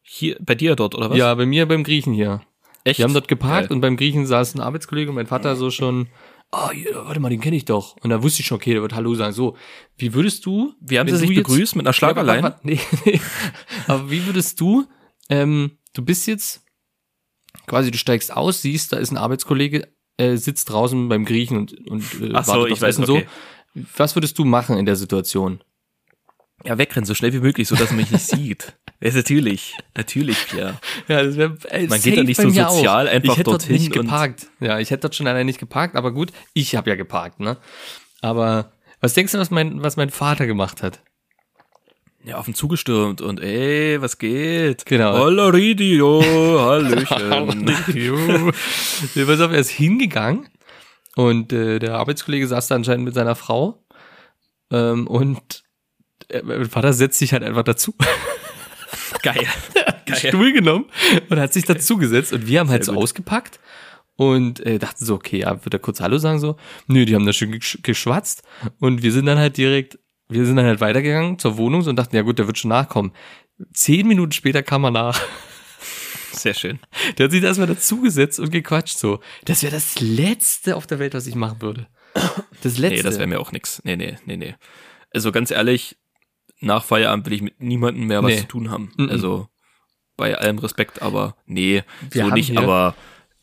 Hier, 0.02 0.38
bei 0.40 0.56
dir 0.56 0.76
dort, 0.76 0.96
oder 0.96 1.10
was? 1.10 1.18
Ja, 1.18 1.34
bei 1.36 1.46
mir 1.46 1.68
beim 1.68 1.84
Griechen 1.84 2.14
hier. 2.14 2.42
Echt? 2.84 3.00
Wir 3.00 3.06
haben 3.06 3.14
dort 3.14 3.28
geparkt 3.28 3.70
Geil. 3.70 3.76
und 3.76 3.82
beim 3.82 3.98
Griechen 3.98 4.26
saß 4.26 4.56
ein 4.56 4.62
Arbeitskollege 4.62 5.10
und 5.10 5.16
mein 5.16 5.28
Vater 5.28 5.56
so 5.56 5.72
schon, 5.72 6.08
oh, 6.52 6.70
ja, 6.74 7.06
warte 7.06 7.20
mal, 7.20 7.30
den 7.30 7.42
kenne 7.42 7.56
ich 7.56 7.66
doch. 7.66 7.96
Und 7.98 8.10
da 8.10 8.24
wusste 8.24 8.42
ich 8.42 8.48
schon, 8.48 8.58
okay, 8.58 8.74
der 8.74 8.82
wird 8.82 8.96
Hallo 8.96 9.14
sagen. 9.16 9.34
So, 9.34 9.56
wie 9.98 10.14
würdest 10.14 10.46
du, 10.46 10.74
Wie 10.80 11.00
haben 11.00 11.10
sie 11.10 11.18
sich 11.18 11.36
begrüßt 11.36 11.76
mit 11.76 11.86
einer 11.86 11.94
Schlagerlein? 11.94 12.44
Ja, 12.44 12.60
nee, 12.64 12.80
nee. 13.06 13.20
aber 13.88 14.10
wie 14.10 14.26
würdest 14.26 14.60
du, 14.60 14.86
ähm, 15.30 15.78
du 15.94 16.04
bist 16.04 16.28
jetzt, 16.28 16.64
quasi 17.68 17.92
du 17.92 17.98
steigst 17.98 18.36
aus, 18.36 18.62
siehst, 18.62 18.94
da 18.94 18.98
ist 18.98 19.12
ein 19.12 19.18
Arbeitskollege, 19.18 19.88
äh, 20.18 20.36
sitzt 20.36 20.70
draußen 20.70 21.08
beim 21.08 21.26
Griechen 21.26 21.58
und, 21.58 21.90
und 21.90 22.04
äh, 22.22 22.32
Ach 22.34 22.46
so, 22.46 22.54
wartet 22.54 22.72
ich 22.76 22.82
weiß, 22.82 23.00
Essen 23.00 23.04
okay. 23.10 23.28
so. 23.76 23.82
Was 23.96 24.16
würdest 24.16 24.38
du 24.40 24.46
machen 24.46 24.78
in 24.78 24.86
der 24.86 24.96
Situation? 24.96 25.64
Ja, 26.66 26.78
wegrennen, 26.78 27.06
so 27.06 27.14
schnell 27.14 27.32
wie 27.34 27.40
möglich, 27.40 27.68
so 27.68 27.76
dass 27.76 27.92
man 27.92 27.98
mich 27.98 28.12
nicht 28.12 28.26
sieht. 28.26 28.78
Ja, 29.02 29.12
natürlich. 29.14 29.78
Natürlich, 29.96 30.48
Pierre. 30.48 30.78
Ja, 31.08 31.24
das 31.24 31.38
wäre 31.38 31.58
Man 31.88 32.02
geht 32.02 32.18
da 32.18 32.24
nicht 32.24 32.40
so 32.42 32.50
sozial 32.50 33.08
einfach 33.08 33.32
ich 33.32 33.38
hätte 33.40 33.52
dorthin 33.52 33.76
dort 33.76 33.82
nicht 33.82 33.92
geparkt. 33.94 34.48
Ja, 34.60 34.80
ich 34.80 34.92
hätte 34.92 35.02
dort 35.02 35.16
schon 35.16 35.28
allein 35.28 35.46
nicht 35.46 35.60
geparkt, 35.60 35.96
aber 35.96 36.12
gut, 36.12 36.32
ich 36.54 36.76
habe 36.76 36.90
ja 36.90 36.96
geparkt, 36.96 37.40
ne? 37.40 37.58
Aber 38.22 38.74
was 39.00 39.14
denkst 39.14 39.32
du, 39.32 39.38
was 39.40 39.52
mein, 39.52 39.82
was 39.82 39.96
mein 39.96 40.10
Vater 40.10 40.46
gemacht 40.46 40.84
hat? 40.84 41.02
Ja, 42.26 42.38
auf 42.38 42.46
den 42.46 42.54
zugestürmt 42.54 43.22
und 43.22 43.40
ey, 43.40 44.02
was 44.02 44.18
geht? 44.18 44.86
Genau. 44.86 45.18
Holla 45.18 45.48
Ridio, 45.48 46.22
Hallöchen. 46.60 47.74
Ja, 49.16 49.26
pass 49.26 49.40
auf, 49.40 49.52
er 49.52 49.60
ist 49.60 49.70
hingegangen 49.70 50.50
und 51.16 51.54
äh, 51.54 51.80
der 51.80 51.96
Arbeitskollege 51.96 52.46
saß 52.46 52.68
da 52.68 52.76
anscheinend 52.76 53.06
mit 53.06 53.14
seiner 53.14 53.36
Frau 53.36 53.86
ähm, 54.72 55.08
und 55.08 55.64
äh, 56.28 56.42
mein 56.44 56.70
Vater 56.70 56.92
setzt 56.92 57.20
sich 57.20 57.32
halt 57.32 57.44
einfach 57.44 57.64
dazu, 57.64 57.96
Geil. 59.22 59.48
den 60.08 60.16
Stuhl 60.16 60.54
genommen 60.54 60.86
und 61.30 61.40
hat 61.40 61.54
sich 61.54 61.66
dazu 61.66 61.98
gesetzt 61.98 62.34
und 62.34 62.48
wir 62.48 62.60
haben 62.60 62.70
halt 62.70 62.84
Sehr 62.84 62.94
so 62.94 62.96
gut. 62.96 63.04
ausgepackt 63.04 63.60
und 64.16 64.60
äh, 64.66 64.80
dachten 64.80 65.06
so, 65.06 65.16
okay, 65.16 65.40
ja, 65.40 65.64
wird 65.64 65.74
er 65.74 65.80
kurz 65.80 66.02
Hallo 66.02 66.18
sagen 66.18 66.40
so? 66.40 66.58
Nö, 66.88 67.06
die 67.06 67.16
haben 67.16 67.26
da 67.26 67.34
schön 67.34 67.52
gesch 67.52 67.80
geschwatzt 67.84 68.44
und 68.80 69.02
wir 69.04 69.12
sind 69.12 69.26
dann 69.26 69.38
halt 69.38 69.58
direkt, 69.58 70.00
wir 70.28 70.46
sind 70.46 70.58
dann 70.58 70.66
halt 70.66 70.82
weitergegangen 70.82 71.40
zur 71.40 71.58
Wohnung 71.58 71.86
und 71.86 71.96
dachten, 71.96 72.16
ja 72.16 72.22
gut, 72.22 72.40
der 72.40 72.48
wird 72.48 72.58
schon 72.58 72.70
nachkommen. 72.70 73.14
Zehn 73.74 74.08
Minuten 74.08 74.32
später 74.32 74.64
kam 74.64 74.84
er 74.86 74.92
nach. 74.92 75.22
Sehr 76.32 76.54
schön. 76.54 76.80
Der 77.18 77.26
hat 77.26 77.32
sich 77.32 77.42
da 77.42 77.48
erstmal 77.48 77.68
dazugesetzt 77.68 78.40
und 78.40 78.52
gequatscht 78.52 78.98
so. 78.98 79.20
Das 79.46 79.64
wäre 79.64 79.74
das 79.74 80.00
Letzte 80.00 80.76
auf 80.76 80.88
der 80.88 81.00
Welt, 81.00 81.14
was 81.14 81.28
ich 81.28 81.36
machen 81.36 81.62
würde. 81.62 81.88
Das 82.62 82.78
Letzte. 82.78 82.98
Nee, 82.98 83.02
das 83.04 83.18
wäre 83.18 83.28
mir 83.28 83.40
auch 83.40 83.52
nix. 83.52 83.82
Nee, 83.84 83.96
nee, 83.96 84.18
nee, 84.26 84.38
nee. 84.38 84.56
Also 85.14 85.32
ganz 85.32 85.52
ehrlich, 85.52 85.98
nach 86.60 86.84
Feierabend 86.84 87.26
will 87.26 87.34
ich 87.34 87.42
mit 87.42 87.62
niemandem 87.62 88.08
mehr 88.08 88.24
was 88.24 88.34
Nee. 88.34 88.40
zu 88.42 88.48
tun 88.48 88.70
haben. 88.72 88.92
Mhm. 88.98 89.10
Also 89.10 89.48
bei 90.18 90.38
allem 90.38 90.58
Respekt, 90.60 91.02
aber 91.02 91.36
nee, 91.46 91.84
Wir 92.12 92.26
so 92.26 92.32
nicht, 92.32 92.58
aber 92.58 92.96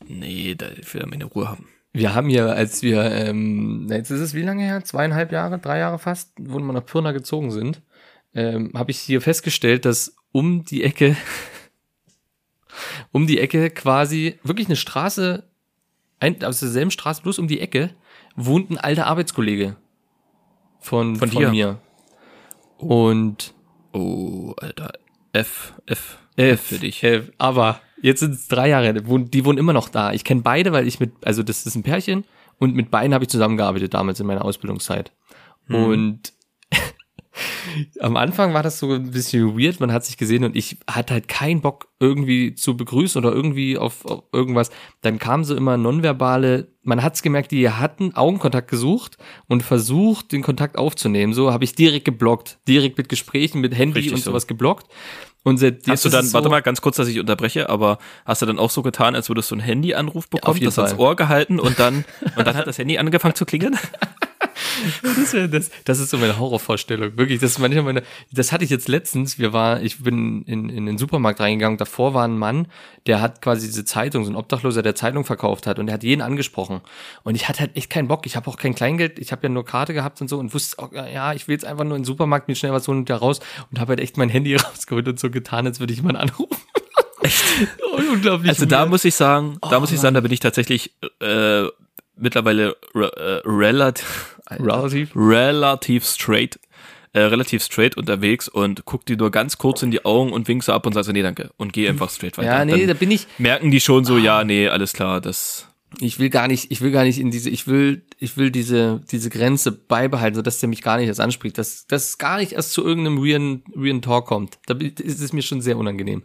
nee, 0.07 0.53
da 0.55 0.67
ich 0.79 0.93
will 0.93 1.05
meine 1.07 1.25
Ruhe 1.25 1.49
haben. 1.49 1.67
Wir 1.93 2.13
haben 2.13 2.29
hier, 2.29 2.51
als 2.53 2.83
wir, 2.83 3.03
ähm, 3.11 3.87
jetzt 3.89 4.11
ist 4.11 4.19
es 4.19 4.35
wie 4.35 4.43
lange 4.43 4.63
her? 4.63 4.83
Zweieinhalb 4.83 5.31
Jahre, 5.31 5.57
drei 5.57 5.79
Jahre 5.79 5.97
fast, 5.97 6.31
wo 6.39 6.59
wir 6.59 6.73
nach 6.73 6.85
Pirna 6.85 7.11
gezogen 7.11 7.49
sind, 7.49 7.81
ähm, 8.35 8.71
habe 8.75 8.91
ich 8.91 8.99
hier 8.99 9.19
festgestellt, 9.21 9.85
dass 9.85 10.15
um 10.31 10.63
die 10.63 10.83
Ecke, 10.83 11.17
um 13.11 13.25
die 13.25 13.39
Ecke 13.39 13.71
quasi 13.71 14.37
wirklich 14.43 14.67
eine 14.67 14.75
Straße, 14.75 15.49
ein, 16.19 16.43
aus 16.43 16.59
derselben 16.59 16.91
Straße, 16.91 17.23
bloß 17.23 17.39
um 17.39 17.47
die 17.47 17.59
Ecke, 17.61 17.89
wohnt 18.35 18.69
ein 18.69 18.77
alter 18.77 19.07
Arbeitskollege 19.07 19.75
von, 20.79 21.15
Von 21.15 21.31
von 21.31 21.49
mir. 21.51 21.79
Und 22.77 23.53
Oh, 23.93 24.53
Alter. 24.57 24.91
F, 25.33 25.73
F, 25.85 26.17
F 26.35 26.61
für 26.61 26.77
dich. 26.77 27.03
Äh, 27.03 27.23
aber 27.37 27.81
jetzt 28.01 28.19
sind 28.19 28.33
es 28.33 28.47
drei 28.47 28.69
Jahre, 28.69 28.93
die 28.93 29.07
wohnen- 29.07 29.31
die 29.31 29.43
wohnen 29.45 29.57
immer 29.57 29.73
noch 29.73 29.89
da. 29.89 30.11
Ich 30.13 30.23
kenne 30.23 30.41
beide, 30.41 30.71
weil 30.71 30.87
ich 30.87 30.99
mit, 30.99 31.13
also 31.25 31.41
das 31.43 31.65
ist 31.65 31.75
ein 31.75 31.83
Pärchen 31.83 32.25
und 32.59 32.75
mit 32.75 32.91
beiden 32.91 33.13
habe 33.13 33.23
ich 33.23 33.29
zusammengearbeitet 33.29 33.93
damals 33.93 34.19
in 34.19 34.27
meiner 34.27 34.45
Ausbildungszeit. 34.45 35.11
Und 35.69 36.33
am 37.99 38.17
Anfang 38.17 38.53
war 38.53 38.63
das 38.63 38.79
so 38.79 38.91
ein 38.93 39.11
bisschen 39.11 39.57
weird, 39.57 39.79
man 39.79 39.91
hat 39.91 40.05
sich 40.05 40.17
gesehen 40.17 40.43
und 40.43 40.55
ich 40.55 40.77
hatte 40.89 41.13
halt 41.13 41.27
keinen 41.27 41.61
Bock 41.61 41.89
irgendwie 41.99 42.55
zu 42.55 42.77
begrüßen 42.77 43.23
oder 43.23 43.33
irgendwie 43.33 43.77
auf, 43.77 44.05
auf 44.05 44.23
irgendwas. 44.31 44.69
Dann 45.01 45.19
kam 45.19 45.43
so 45.43 45.55
immer 45.55 45.77
nonverbale, 45.77 46.67
man 46.83 47.03
hat's 47.03 47.21
gemerkt, 47.21 47.51
die 47.51 47.69
hatten 47.69 48.15
Augenkontakt 48.15 48.69
gesucht 48.69 49.17
und 49.47 49.63
versucht, 49.63 50.31
den 50.31 50.43
Kontakt 50.43 50.77
aufzunehmen. 50.77 51.33
So 51.33 51.51
habe 51.51 51.63
ich 51.63 51.75
direkt 51.75 52.05
geblockt, 52.05 52.59
direkt 52.67 52.97
mit 52.97 53.09
Gesprächen, 53.09 53.61
mit 53.61 53.75
Handy 53.77 53.99
Richtig 53.99 54.13
und 54.13 54.19
so. 54.19 54.31
sowas 54.31 54.47
geblockt. 54.47 54.87
Und 55.43 55.61
Hast 55.61 56.03
du 56.03 56.09
dann, 56.09 56.25
es 56.25 56.33
warte 56.33 56.45
so, 56.45 56.49
mal 56.49 56.61
ganz 56.61 56.81
kurz, 56.81 56.97
dass 56.97 57.07
ich 57.07 57.21
unterbreche, 57.21 57.69
aber 57.69 57.99
hast 58.25 58.41
du 58.41 58.45
dann 58.45 58.59
auch 58.59 58.69
so 58.69 58.81
getan, 58.81 59.15
als 59.15 59.29
würdest 59.29 59.49
du 59.49 59.55
einen 59.55 59.61
Handyanruf 59.61 60.29
bekommen, 60.29 60.57
jeden 60.57 60.65
das 60.65 60.77
ans 60.77 60.91
Fall. 60.91 60.99
Ohr 60.99 61.15
gehalten 61.15 61.59
und 61.59 61.79
dann, 61.79 62.03
und 62.35 62.45
dann 62.45 62.55
hat 62.57 62.67
das 62.67 62.77
Handy 62.77 62.97
angefangen 62.97 63.33
zu 63.35 63.45
klingeln? 63.45 63.77
Das, 65.01 65.33
wär, 65.33 65.47
das, 65.47 65.69
das 65.85 65.99
ist 65.99 66.09
so 66.09 66.17
meine 66.17 66.37
Horrorvorstellung. 66.37 67.17
Wirklich, 67.17 67.39
das 67.39 67.51
ist 67.51 67.59
manchmal 67.59 67.83
meine. 67.83 68.03
Das 68.31 68.51
hatte 68.51 68.63
ich 68.63 68.69
jetzt 68.69 68.87
letztens. 68.87 69.39
Wir 69.39 69.53
war, 69.53 69.81
ich 69.81 70.03
bin 70.03 70.43
in, 70.43 70.69
in 70.69 70.85
den 70.85 70.97
Supermarkt 70.97 71.39
reingegangen. 71.39 71.77
Davor 71.77 72.13
war 72.13 72.25
ein 72.25 72.37
Mann, 72.37 72.67
der 73.05 73.21
hat 73.21 73.41
quasi 73.41 73.67
diese 73.67 73.85
Zeitung, 73.85 74.25
so 74.25 74.31
ein 74.31 74.35
Obdachloser, 74.35 74.81
der 74.81 74.95
Zeitung 74.95 75.25
verkauft 75.25 75.67
hat 75.67 75.79
und 75.79 75.87
der 75.87 75.93
hat 75.93 76.03
jeden 76.03 76.21
angesprochen. 76.21 76.81
Und 77.23 77.35
ich 77.35 77.47
hatte 77.47 77.61
halt 77.61 77.75
echt 77.75 77.89
keinen 77.89 78.07
Bock. 78.07 78.25
Ich 78.25 78.35
habe 78.35 78.49
auch 78.49 78.57
kein 78.57 78.75
Kleingeld. 78.75 79.19
Ich 79.19 79.31
habe 79.31 79.43
ja 79.43 79.49
nur 79.49 79.65
Karte 79.65 79.93
gehabt 79.93 80.21
und 80.21 80.27
so 80.27 80.37
und 80.37 80.53
wusste, 80.53 80.79
auch, 80.79 80.91
ja, 80.91 81.33
ich 81.33 81.47
will 81.47 81.53
jetzt 81.53 81.65
einfach 81.65 81.83
nur 81.83 81.95
in 81.95 82.01
den 82.01 82.05
Supermarkt 82.05 82.47
mir 82.47 82.55
schnell 82.55 82.73
was 82.73 82.87
holen 82.87 82.99
und 82.99 83.09
da 83.09 83.17
raus 83.17 83.39
und 83.71 83.79
habe 83.79 83.91
halt 83.91 83.99
echt 83.99 84.17
mein 84.17 84.29
Handy 84.29 84.55
rausgeholt 84.57 85.07
und 85.07 85.19
so 85.19 85.29
getan, 85.29 85.65
als 85.65 85.79
würde 85.79 85.93
ich 85.93 85.99
jemanden 85.99 86.21
anrufen. 86.21 86.57
Echt? 87.21 87.43
Unglaublich. 88.11 88.49
Also 88.49 88.65
da 88.65 88.85
muss 88.85 89.05
ich 89.05 89.15
sagen, 89.15 89.57
da 89.61 89.77
oh, 89.77 89.79
muss 89.79 89.91
ich 89.91 89.99
sagen, 89.99 90.13
da 90.13 90.21
bin 90.21 90.31
ich 90.31 90.39
tatsächlich 90.39 90.93
äh, 91.19 91.65
mittlerweile 92.17 92.75
re 92.95 93.11
äh, 93.15 93.47
relativ 93.47 94.37
relativ 94.49 95.15
relativ 95.15 96.05
straight 96.05 96.59
äh, 97.13 97.21
relativ 97.21 97.63
straight 97.63 97.97
unterwegs 97.97 98.47
und 98.47 98.85
guck 98.85 99.05
die 99.05 99.15
nur 99.15 99.31
ganz 99.31 99.57
kurz 99.57 99.81
in 99.81 99.91
die 99.91 100.05
Augen 100.05 100.31
und 100.31 100.47
wink 100.47 100.63
so 100.63 100.71
ab 100.71 100.85
und 100.85 100.93
sag 100.93 101.03
so, 101.03 101.11
nee, 101.11 101.23
danke. 101.23 101.51
Und 101.57 101.73
geh 101.73 101.87
einfach 101.89 102.09
straight 102.09 102.37
weiter. 102.37 102.47
Ja, 102.47 102.65
nee, 102.65 102.77
Dann 102.77 102.87
da 102.87 102.93
bin 102.93 103.11
ich. 103.11 103.27
Merken 103.37 103.71
die 103.71 103.79
schon 103.79 104.05
so, 104.05 104.15
ah. 104.15 104.19
ja, 104.19 104.43
nee, 104.43 104.67
alles 104.67 104.93
klar, 104.93 105.19
das. 105.19 105.67
Ich 105.99 106.19
will 106.19 106.29
gar 106.29 106.47
nicht, 106.47 106.69
ich 106.69 106.81
will 106.81 106.91
gar 106.91 107.05
nicht 107.05 107.17
in 107.17 107.31
diese, 107.31 107.49
ich 107.49 107.65
will, 107.65 108.03
ich 108.19 108.35
will 108.35 108.51
diese, 108.51 109.01
diese 109.09 109.29
Grenze 109.29 109.71
beibehalten, 109.71 110.35
sodass 110.35 110.59
der 110.59 110.69
mich 110.69 110.81
gar 110.81 110.97
nicht 110.97 111.07
erst 111.07 111.21
anspricht, 111.21 111.57
dass, 111.57 111.87
dass 111.87 112.09
es 112.09 112.17
gar 112.17 112.37
nicht 112.37 112.51
erst 112.51 112.73
zu 112.73 112.85
irgendeinem 112.85 113.23
weirden, 113.23 113.63
weirden 113.73 114.01
Talk 114.01 114.27
kommt. 114.27 114.59
Da 114.65 114.75
ist 114.75 115.21
es 115.21 115.33
mir 115.33 115.41
schon 115.41 115.61
sehr 115.61 115.77
unangenehm. 115.77 116.23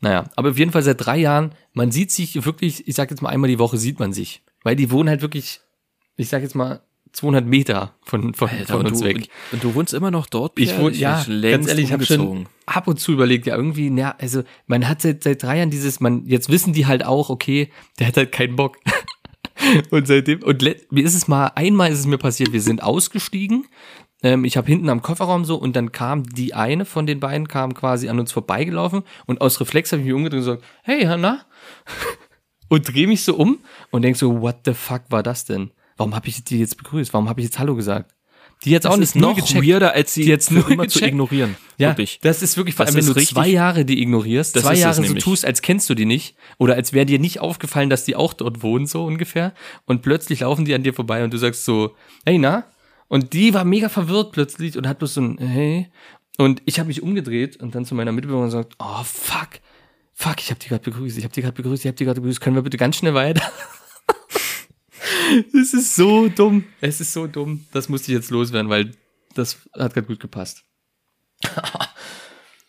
Naja, 0.00 0.24
aber 0.34 0.50
auf 0.50 0.58
jeden 0.58 0.72
Fall 0.72 0.82
seit 0.82 1.04
drei 1.04 1.18
Jahren, 1.18 1.52
man 1.72 1.92
sieht 1.92 2.10
sich 2.10 2.44
wirklich, 2.44 2.88
ich 2.88 2.94
sag 2.94 3.10
jetzt 3.10 3.22
mal 3.22 3.28
einmal 3.28 3.48
die 3.48 3.58
Woche 3.58 3.76
sieht 3.78 4.00
man 4.00 4.12
sich. 4.12 4.42
Weil 4.62 4.76
die 4.76 4.90
wohnen 4.90 5.08
halt 5.08 5.22
wirklich, 5.22 5.60
ich 6.16 6.28
sag 6.28 6.42
jetzt 6.42 6.54
mal, 6.54 6.82
200 7.12 7.44
Meter 7.44 7.94
von, 8.02 8.34
von, 8.34 8.48
Alter, 8.48 8.76
von 8.76 8.86
uns 8.86 9.00
du, 9.00 9.04
weg. 9.04 9.28
Und 9.52 9.64
du 9.64 9.74
wohnst 9.74 9.94
immer 9.94 10.10
noch 10.10 10.26
dort? 10.26 10.54
Pierre? 10.54 10.76
Ich 10.76 10.80
wohne, 10.80 10.96
ja, 10.96 11.24
ganz 11.24 11.68
ehrlich, 11.68 11.86
ich 11.86 11.92
habe 11.92 12.04
schon 12.04 12.46
ab 12.66 12.86
und 12.86 13.00
zu 13.00 13.12
überlegt, 13.12 13.46
ja 13.46 13.56
irgendwie, 13.56 13.90
na, 13.90 14.14
also 14.18 14.42
man 14.66 14.88
hat 14.88 15.02
seit, 15.02 15.24
seit 15.24 15.42
drei 15.42 15.58
Jahren 15.58 15.70
dieses, 15.70 16.00
man, 16.00 16.24
jetzt 16.26 16.50
wissen 16.50 16.72
die 16.72 16.86
halt 16.86 17.04
auch, 17.04 17.30
okay, 17.30 17.70
der 17.98 18.08
hat 18.08 18.16
halt 18.16 18.32
keinen 18.32 18.54
Bock. 18.54 18.78
und 19.90 20.06
seitdem, 20.06 20.42
und 20.42 20.62
mir 20.62 21.04
ist 21.04 21.14
es 21.14 21.26
mal, 21.26 21.48
einmal 21.56 21.90
ist 21.90 21.98
es 21.98 22.06
mir 22.06 22.18
passiert, 22.18 22.52
wir 22.52 22.62
sind 22.62 22.82
ausgestiegen, 22.82 23.66
ähm, 24.22 24.44
ich 24.44 24.56
habe 24.56 24.66
hinten 24.66 24.88
am 24.88 25.02
Kofferraum 25.02 25.44
so 25.44 25.56
und 25.56 25.74
dann 25.74 25.92
kam 25.92 26.24
die 26.24 26.54
eine 26.54 26.84
von 26.84 27.06
den 27.06 27.20
beiden, 27.20 27.48
kam 27.48 27.74
quasi 27.74 28.08
an 28.08 28.20
uns 28.20 28.32
vorbeigelaufen 28.32 29.02
und 29.26 29.40
aus 29.40 29.60
Reflex 29.60 29.92
habe 29.92 30.02
ich 30.02 30.06
mich 30.06 30.14
umgedreht 30.14 30.40
und 30.40 30.46
gesagt, 30.46 30.64
hey, 30.82 31.04
Hanna, 31.04 31.44
und 32.70 32.90
drehe 32.90 33.06
mich 33.06 33.22
so 33.22 33.34
um 33.34 33.58
und 33.90 34.02
denk 34.02 34.16
so, 34.16 34.40
what 34.40 34.60
the 34.64 34.72
fuck 34.72 35.02
war 35.10 35.22
das 35.22 35.44
denn? 35.44 35.72
Warum 35.98 36.14
habe 36.14 36.28
ich 36.28 36.42
die 36.44 36.58
jetzt 36.58 36.78
begrüßt? 36.78 37.12
Warum 37.12 37.28
habe 37.28 37.40
ich 37.40 37.44
jetzt 37.46 37.58
Hallo 37.58 37.74
gesagt? 37.74 38.14
Die 38.64 38.70
jetzt 38.70 38.86
auch 38.86 38.96
nicht 38.96 39.16
noch 39.16 39.34
gecheckt. 39.34 39.66
weirder, 39.66 39.94
als 39.94 40.14
sie 40.14 40.22
die 40.22 40.28
jetzt 40.28 40.50
nur 40.52 40.70
immer 40.70 40.86
zu 40.86 41.04
ignorieren. 41.04 41.56
Ja, 41.78 41.88
wirklich. 41.88 42.20
Das 42.22 42.42
ist 42.42 42.56
wirklich, 42.56 42.74
vor 42.76 42.86
allem, 42.86 42.94
wenn 42.94 43.06
du 43.06 43.14
zwei 43.14 43.48
Jahre 43.48 43.84
die 43.84 44.00
ignorierst, 44.02 44.58
zwei 44.58 44.76
Jahre 44.76 45.02
so 45.02 45.14
tust, 45.14 45.44
als 45.44 45.62
kennst 45.62 45.90
du 45.90 45.94
die 45.94 46.04
nicht, 46.04 46.36
oder 46.58 46.74
als 46.74 46.92
wäre 46.92 47.06
dir 47.06 47.18
nicht 47.18 47.40
aufgefallen, 47.40 47.90
dass 47.90 48.04
die 48.04 48.16
auch 48.16 48.34
dort 48.34 48.62
wohnen, 48.62 48.86
so 48.86 49.04
ungefähr, 49.04 49.52
und 49.86 50.02
plötzlich 50.02 50.40
laufen 50.40 50.64
die 50.64 50.74
an 50.74 50.82
dir 50.82 50.94
vorbei 50.94 51.24
und 51.24 51.32
du 51.32 51.38
sagst 51.38 51.64
so, 51.64 51.96
hey, 52.24 52.38
na? 52.38 52.64
Und 53.08 53.32
die 53.32 53.52
war 53.54 53.64
mega 53.64 53.88
verwirrt 53.88 54.32
plötzlich 54.32 54.76
und 54.78 54.86
hat 54.86 54.98
bloß 54.98 55.14
so 55.14 55.22
ein, 55.22 55.38
hey. 55.38 55.88
Und 56.38 56.62
ich 56.66 56.78
habe 56.78 56.88
mich 56.88 57.02
umgedreht 57.02 57.56
und 57.56 57.74
dann 57.74 57.84
zu 57.84 57.94
meiner 57.94 58.12
Mitbewohnerin 58.12 58.50
gesagt, 58.50 58.74
oh, 58.78 59.02
fuck, 59.04 59.60
fuck, 60.20 60.40
ich 60.40 60.50
habe 60.50 60.60
die 60.60 60.68
gerade 60.68 60.82
begrüßt, 60.82 61.16
ich 61.18 61.24
habe 61.24 61.32
die 61.32 61.40
gerade 61.40 61.54
begrüßt, 61.54 61.84
ich 61.84 61.88
habe 61.88 61.96
die 61.96 62.04
gerade 62.04 62.20
begrüßt, 62.20 62.40
können 62.40 62.56
wir 62.56 62.62
bitte 62.62 62.76
ganz 62.76 62.96
schnell 62.96 63.14
weiter? 63.14 63.42
Das 65.52 65.72
ist 65.72 65.94
so 65.94 66.28
dumm. 66.28 66.64
Es 66.80 67.00
ist 67.00 67.12
so 67.12 67.28
dumm. 67.28 67.64
Das 67.72 67.88
musste 67.88 68.10
ich 68.10 68.16
jetzt 68.16 68.30
loswerden, 68.30 68.68
weil 68.68 68.90
das 69.34 69.58
hat 69.72 69.94
gerade 69.94 70.06
gut 70.06 70.20
gepasst. 70.20 70.64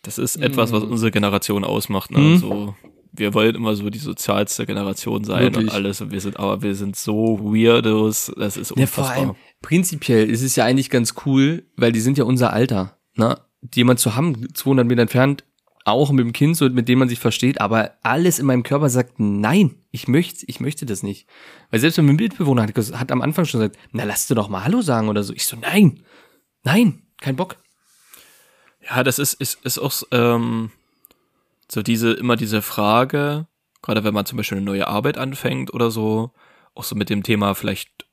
Das 0.04 0.18
ist 0.18 0.34
etwas, 0.34 0.72
was 0.72 0.82
unsere 0.82 1.12
Generation 1.12 1.62
ausmacht. 1.62 2.10
Ne? 2.10 2.18
Mhm. 2.18 2.38
So, 2.38 2.74
wir 3.12 3.34
wollen 3.34 3.54
immer 3.54 3.76
so 3.76 3.88
die 3.88 4.00
sozialste 4.00 4.66
Generation 4.66 5.22
sein 5.22 5.42
Wirklich? 5.44 5.62
und 5.62 5.70
alles. 5.70 6.00
Und 6.00 6.10
wir 6.10 6.20
sind, 6.20 6.40
aber 6.40 6.60
wir 6.62 6.74
sind 6.74 6.96
so 6.96 7.38
Weirdos. 7.40 8.32
Das 8.36 8.56
ist 8.56 8.72
unfassbar. 8.72 9.04
Ja, 9.04 9.12
vor 9.12 9.28
allem, 9.28 9.36
prinzipiell 9.60 10.28
ist 10.28 10.42
es 10.42 10.56
ja 10.56 10.64
eigentlich 10.64 10.90
ganz 10.90 11.14
cool, 11.24 11.68
weil 11.76 11.92
die 11.92 12.00
sind 12.00 12.18
ja 12.18 12.24
unser 12.24 12.52
Alter. 12.52 12.98
Ne? 13.14 13.38
Jemand 13.72 14.00
zu 14.00 14.16
haben, 14.16 14.52
200 14.52 14.88
Meter 14.88 15.02
entfernt, 15.02 15.44
auch 15.84 16.10
mit 16.10 16.24
dem 16.24 16.32
Kind, 16.32 16.56
so 16.56 16.68
mit 16.68 16.88
dem 16.88 16.98
man 16.98 17.08
sich 17.08 17.18
versteht, 17.18 17.60
aber 17.60 17.92
alles 18.02 18.38
in 18.38 18.46
meinem 18.46 18.62
Körper 18.62 18.88
sagt, 18.88 19.18
nein, 19.18 19.76
ich 19.90 20.08
möchte, 20.08 20.44
ich 20.46 20.60
möchte 20.60 20.86
das 20.86 21.02
nicht. 21.02 21.26
Weil 21.70 21.80
selbst 21.80 21.98
mein 21.98 22.16
Mitbewohner 22.16 22.62
hat, 22.62 22.76
hat 22.76 23.12
am 23.12 23.22
Anfang 23.22 23.44
schon 23.44 23.60
gesagt, 23.60 23.78
na 23.92 24.04
lass 24.04 24.26
du 24.26 24.34
doch 24.34 24.48
mal 24.48 24.64
Hallo 24.64 24.82
sagen 24.82 25.08
oder 25.08 25.22
so. 25.22 25.32
Ich 25.32 25.46
so, 25.46 25.56
nein, 25.56 26.00
nein, 26.62 27.02
kein 27.20 27.36
Bock. 27.36 27.56
Ja, 28.88 29.02
das 29.02 29.18
ist, 29.18 29.34
ist, 29.34 29.64
ist 29.64 29.78
auch 29.78 29.92
ähm, 30.10 30.70
so 31.68 31.82
diese, 31.82 32.12
immer 32.12 32.36
diese 32.36 32.62
Frage, 32.62 33.46
gerade 33.80 34.04
wenn 34.04 34.14
man 34.14 34.26
zum 34.26 34.36
Beispiel 34.36 34.58
eine 34.58 34.64
neue 34.64 34.88
Arbeit 34.88 35.18
anfängt 35.18 35.72
oder 35.72 35.90
so, 35.90 36.32
auch 36.74 36.84
so 36.84 36.94
mit 36.94 37.10
dem 37.10 37.22
Thema 37.22 37.54
vielleicht 37.54 38.06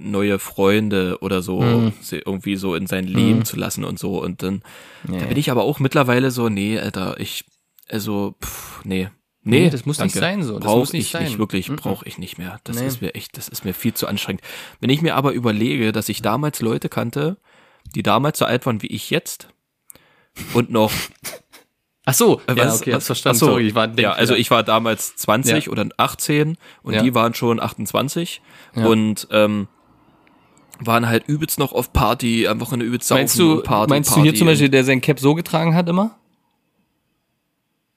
neue 0.00 0.38
Freunde 0.38 1.18
oder 1.20 1.42
so 1.42 1.60
mhm. 1.60 1.92
irgendwie 2.10 2.56
so 2.56 2.74
in 2.74 2.86
sein 2.86 3.04
Leben 3.04 3.40
mhm. 3.40 3.44
zu 3.44 3.56
lassen 3.56 3.84
und 3.84 3.98
so. 3.98 4.20
Und 4.20 4.42
dann 4.42 4.62
nee. 5.06 5.18
da 5.18 5.26
bin 5.26 5.36
ich 5.36 5.50
aber 5.50 5.62
auch 5.62 5.78
mittlerweile 5.78 6.30
so, 6.30 6.48
nee, 6.48 6.78
Alter, 6.78 7.18
ich, 7.20 7.44
also, 7.88 8.34
pff, 8.42 8.84
nee. 8.84 9.08
Nee, 9.42 9.60
nee, 9.60 9.70
das 9.70 9.86
muss 9.86 9.96
danke. 9.96 10.12
nicht 10.12 10.20
sein 10.20 10.42
so. 10.42 10.58
Das 10.58 10.64
brauch 10.64 10.78
muss 10.80 10.92
nicht 10.92 11.06
ich 11.06 11.10
sein. 11.12 11.24
nicht, 11.24 11.38
wirklich, 11.38 11.70
mhm. 11.70 11.76
brauche 11.76 12.06
ich 12.06 12.18
nicht 12.18 12.36
mehr. 12.36 12.60
Das 12.64 12.78
nee. 12.78 12.86
ist 12.86 13.00
mir 13.00 13.14
echt, 13.14 13.38
das 13.38 13.48
ist 13.48 13.64
mir 13.64 13.72
viel 13.72 13.94
zu 13.94 14.06
anstrengend. 14.06 14.42
Wenn 14.80 14.90
ich 14.90 15.00
mir 15.00 15.14
aber 15.16 15.32
überlege, 15.32 15.92
dass 15.92 16.10
ich 16.10 16.20
damals 16.20 16.60
Leute 16.60 16.90
kannte, 16.90 17.38
die 17.94 18.02
damals 18.02 18.38
so 18.38 18.44
alt 18.44 18.66
waren 18.66 18.82
wie 18.82 18.88
ich 18.88 19.08
jetzt 19.08 19.48
und 20.52 20.70
noch 20.70 20.92
Ach 22.06 22.14
so, 22.14 22.40
äh, 22.46 22.56
was, 22.56 22.56
ja, 22.56 22.74
okay, 22.74 22.92
was, 22.94 23.06
verstanden. 23.06 23.36
Ach 23.36 23.40
so, 23.40 23.46
Sorry, 23.46 23.68
ich 23.68 23.74
war 23.74 23.98
ja, 23.98 24.12
also 24.12 24.34
ich 24.34 24.50
war 24.50 24.62
damals 24.62 25.16
20 25.16 25.66
ja. 25.66 25.72
oder 25.72 25.86
18 25.96 26.56
und 26.82 26.94
ja. 26.94 27.02
die 27.02 27.14
waren 27.14 27.34
schon 27.34 27.60
28 27.60 28.42
ja. 28.74 28.86
und 28.86 29.28
ähm, 29.30 29.68
waren 30.80 31.08
halt 31.08 31.24
übelst 31.26 31.58
noch 31.58 31.72
auf 31.72 31.92
Party, 31.92 32.48
einfach 32.48 32.72
eine 32.72 32.84
übelst 32.84 33.10
meinst 33.10 33.38
du, 33.38 33.62
Party. 33.62 33.90
Meinst 33.90 34.10
Party. 34.10 34.20
du 34.20 34.30
hier 34.30 34.38
zum 34.38 34.46
Beispiel, 34.46 34.68
der 34.68 34.84
sein 34.84 35.00
Cap 35.00 35.20
so 35.20 35.34
getragen 35.34 35.74
hat 35.74 35.88
immer? 35.88 36.18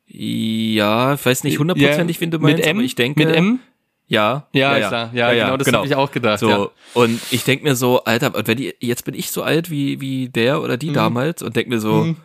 Ja, 0.06 1.15
ich 1.15 1.26
weiß 1.26 1.43
nicht 1.43 1.60
hundertprozentig, 1.60 2.17
ja, 2.17 2.22
wen 2.22 2.32
du 2.32 2.39
meinst, 2.39 2.58
mit 2.58 2.67
M, 2.67 2.80
ich 2.82 2.96
denke. 2.96 3.26
Mit 3.26 3.36
M? 3.36 3.60
Ja, 4.08 4.48
ja, 4.52 4.78
ja, 4.78 4.88
klar. 4.89 5.10
ja, 5.13 5.32
ja, 5.32 5.46
genau, 5.46 5.58
das 5.58 5.65
genau. 5.65 5.78
habe 5.80 5.88
ich 5.88 5.96
auch 5.96 6.12
gedacht. 6.12 6.39
So, 6.39 6.50
ja. 6.50 6.69
und 6.93 7.19
ich 7.32 7.46
denk 7.46 7.63
mir 7.63 7.76
so, 7.76 8.04
Alter, 8.04 8.32
wenn 8.46 8.58
die, 8.58 8.76
jetzt 8.80 9.06
bin 9.06 9.15
ich 9.15 9.32
so 9.32 9.41
alt 9.41 9.72
wie, 9.72 10.02
wie 10.02 10.30
der 10.30 10.62
oder 10.62 10.78
die 10.78 10.89
mhm. 10.89 10.93
damals 10.93 11.41
und 11.41 11.56
denk 11.56 11.67
mir 11.69 11.80
so, 11.80 12.04
mhm. 12.04 12.17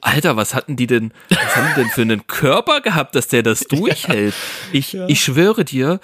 Alter, 0.00 0.36
was 0.36 0.54
hatten 0.54 0.76
die 0.76 0.86
denn, 0.86 1.12
was 1.28 1.56
haben 1.56 1.68
die 1.68 1.82
denn 1.82 1.90
für 1.90 2.02
einen 2.02 2.26
Körper 2.26 2.80
gehabt, 2.80 3.14
dass 3.14 3.28
der 3.28 3.42
das 3.42 3.60
durchhält? 3.68 4.34
Ich, 4.72 4.94
ich 4.94 5.20
schwöre 5.22 5.64
dir, 5.64 6.00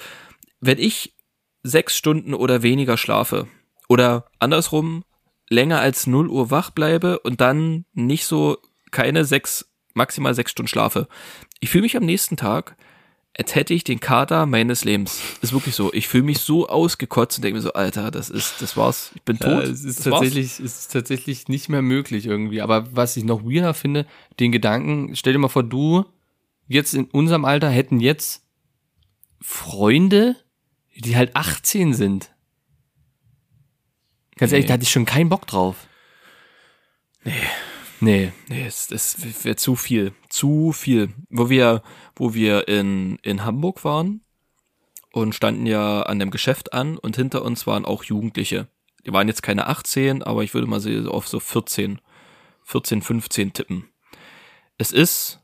wenn 0.60 0.78
ich 0.78 1.14
sechs 1.62 1.96
Stunden 1.96 2.34
oder 2.34 2.62
weniger 2.62 2.96
schlafe, 2.96 3.48
oder 3.88 4.26
andersrum 4.38 5.04
länger 5.48 5.80
als 5.80 6.06
0 6.06 6.28
Uhr 6.28 6.50
wach 6.50 6.70
bleibe 6.70 7.20
und 7.20 7.40
dann 7.40 7.84
nicht 7.92 8.26
so 8.26 8.58
keine 8.90 9.24
sechs, 9.24 9.70
maximal 9.94 10.34
sechs 10.34 10.50
Stunden 10.50 10.68
schlafe. 10.68 11.08
Ich 11.60 11.70
fühle 11.70 11.82
mich 11.82 11.96
am 11.96 12.04
nächsten 12.04 12.36
Tag, 12.36 12.76
als 13.38 13.54
hätte 13.54 13.74
ich 13.74 13.84
den 13.84 14.00
Kater 14.00 14.46
meines 14.46 14.84
Lebens. 14.84 15.20
Ist 15.42 15.52
wirklich 15.52 15.74
so. 15.74 15.92
Ich 15.92 16.08
fühle 16.08 16.24
mich 16.24 16.38
so 16.38 16.68
ausgekotzt 16.68 17.38
und 17.38 17.44
denke 17.44 17.56
mir 17.58 17.62
so, 17.62 17.74
Alter, 17.74 18.10
das 18.10 18.30
ist, 18.30 18.62
das 18.62 18.76
war's. 18.76 19.10
Ich 19.14 19.22
bin 19.22 19.38
tot. 19.38 19.50
Ja, 19.50 19.60
es 19.60 19.84
ist 19.84 20.04
tatsächlich, 20.04 20.58
es 20.58 20.60
ist 20.60 20.92
tatsächlich 20.92 21.48
nicht 21.48 21.68
mehr 21.68 21.82
möglich 21.82 22.26
irgendwie. 22.26 22.62
Aber 22.62 22.96
was 22.96 23.16
ich 23.16 23.24
noch 23.24 23.44
weirder 23.44 23.74
finde, 23.74 24.06
den 24.40 24.52
Gedanken, 24.52 25.14
stell 25.14 25.34
dir 25.34 25.38
mal 25.38 25.48
vor, 25.48 25.64
du 25.64 26.06
jetzt 26.66 26.94
in 26.94 27.04
unserem 27.04 27.44
Alter 27.44 27.68
hätten 27.68 28.00
jetzt 28.00 28.42
Freunde, 29.40 30.36
die 30.96 31.16
halt 31.16 31.36
18 31.36 31.92
sind. 31.92 32.30
Ganz 34.36 34.52
ehrlich, 34.52 34.66
da 34.66 34.74
hatte 34.74 34.84
ich 34.84 34.90
schon 34.90 35.06
keinen 35.06 35.28
Bock 35.28 35.46
drauf. 35.46 35.88
Nee. 37.24 37.32
Nee. 38.00 38.32
Nee, 38.48 38.66
es, 38.66 38.90
es 38.90 39.44
wäre 39.44 39.56
zu 39.56 39.74
viel. 39.74 40.12
Zu 40.28 40.72
viel. 40.72 41.14
Wo 41.30 41.48
wir, 41.48 41.82
wo 42.14 42.34
wir 42.34 42.68
in, 42.68 43.16
in 43.22 43.44
Hamburg 43.44 43.84
waren 43.84 44.20
und 45.12 45.34
standen 45.34 45.64
ja 45.64 46.02
an 46.02 46.18
dem 46.18 46.30
Geschäft 46.30 46.74
an 46.74 46.98
und 46.98 47.16
hinter 47.16 47.42
uns 47.42 47.66
waren 47.66 47.86
auch 47.86 48.04
Jugendliche. 48.04 48.68
Die 49.06 49.12
waren 49.12 49.28
jetzt 49.28 49.42
keine 49.42 49.68
18, 49.68 50.22
aber 50.22 50.44
ich 50.44 50.52
würde 50.52 50.66
mal 50.66 50.80
so 50.80 50.90
auf 51.10 51.26
so 51.28 51.40
14, 51.40 52.00
14, 52.64 53.00
15 53.00 53.52
tippen. 53.54 53.88
Es 54.76 54.92
ist, 54.92 55.40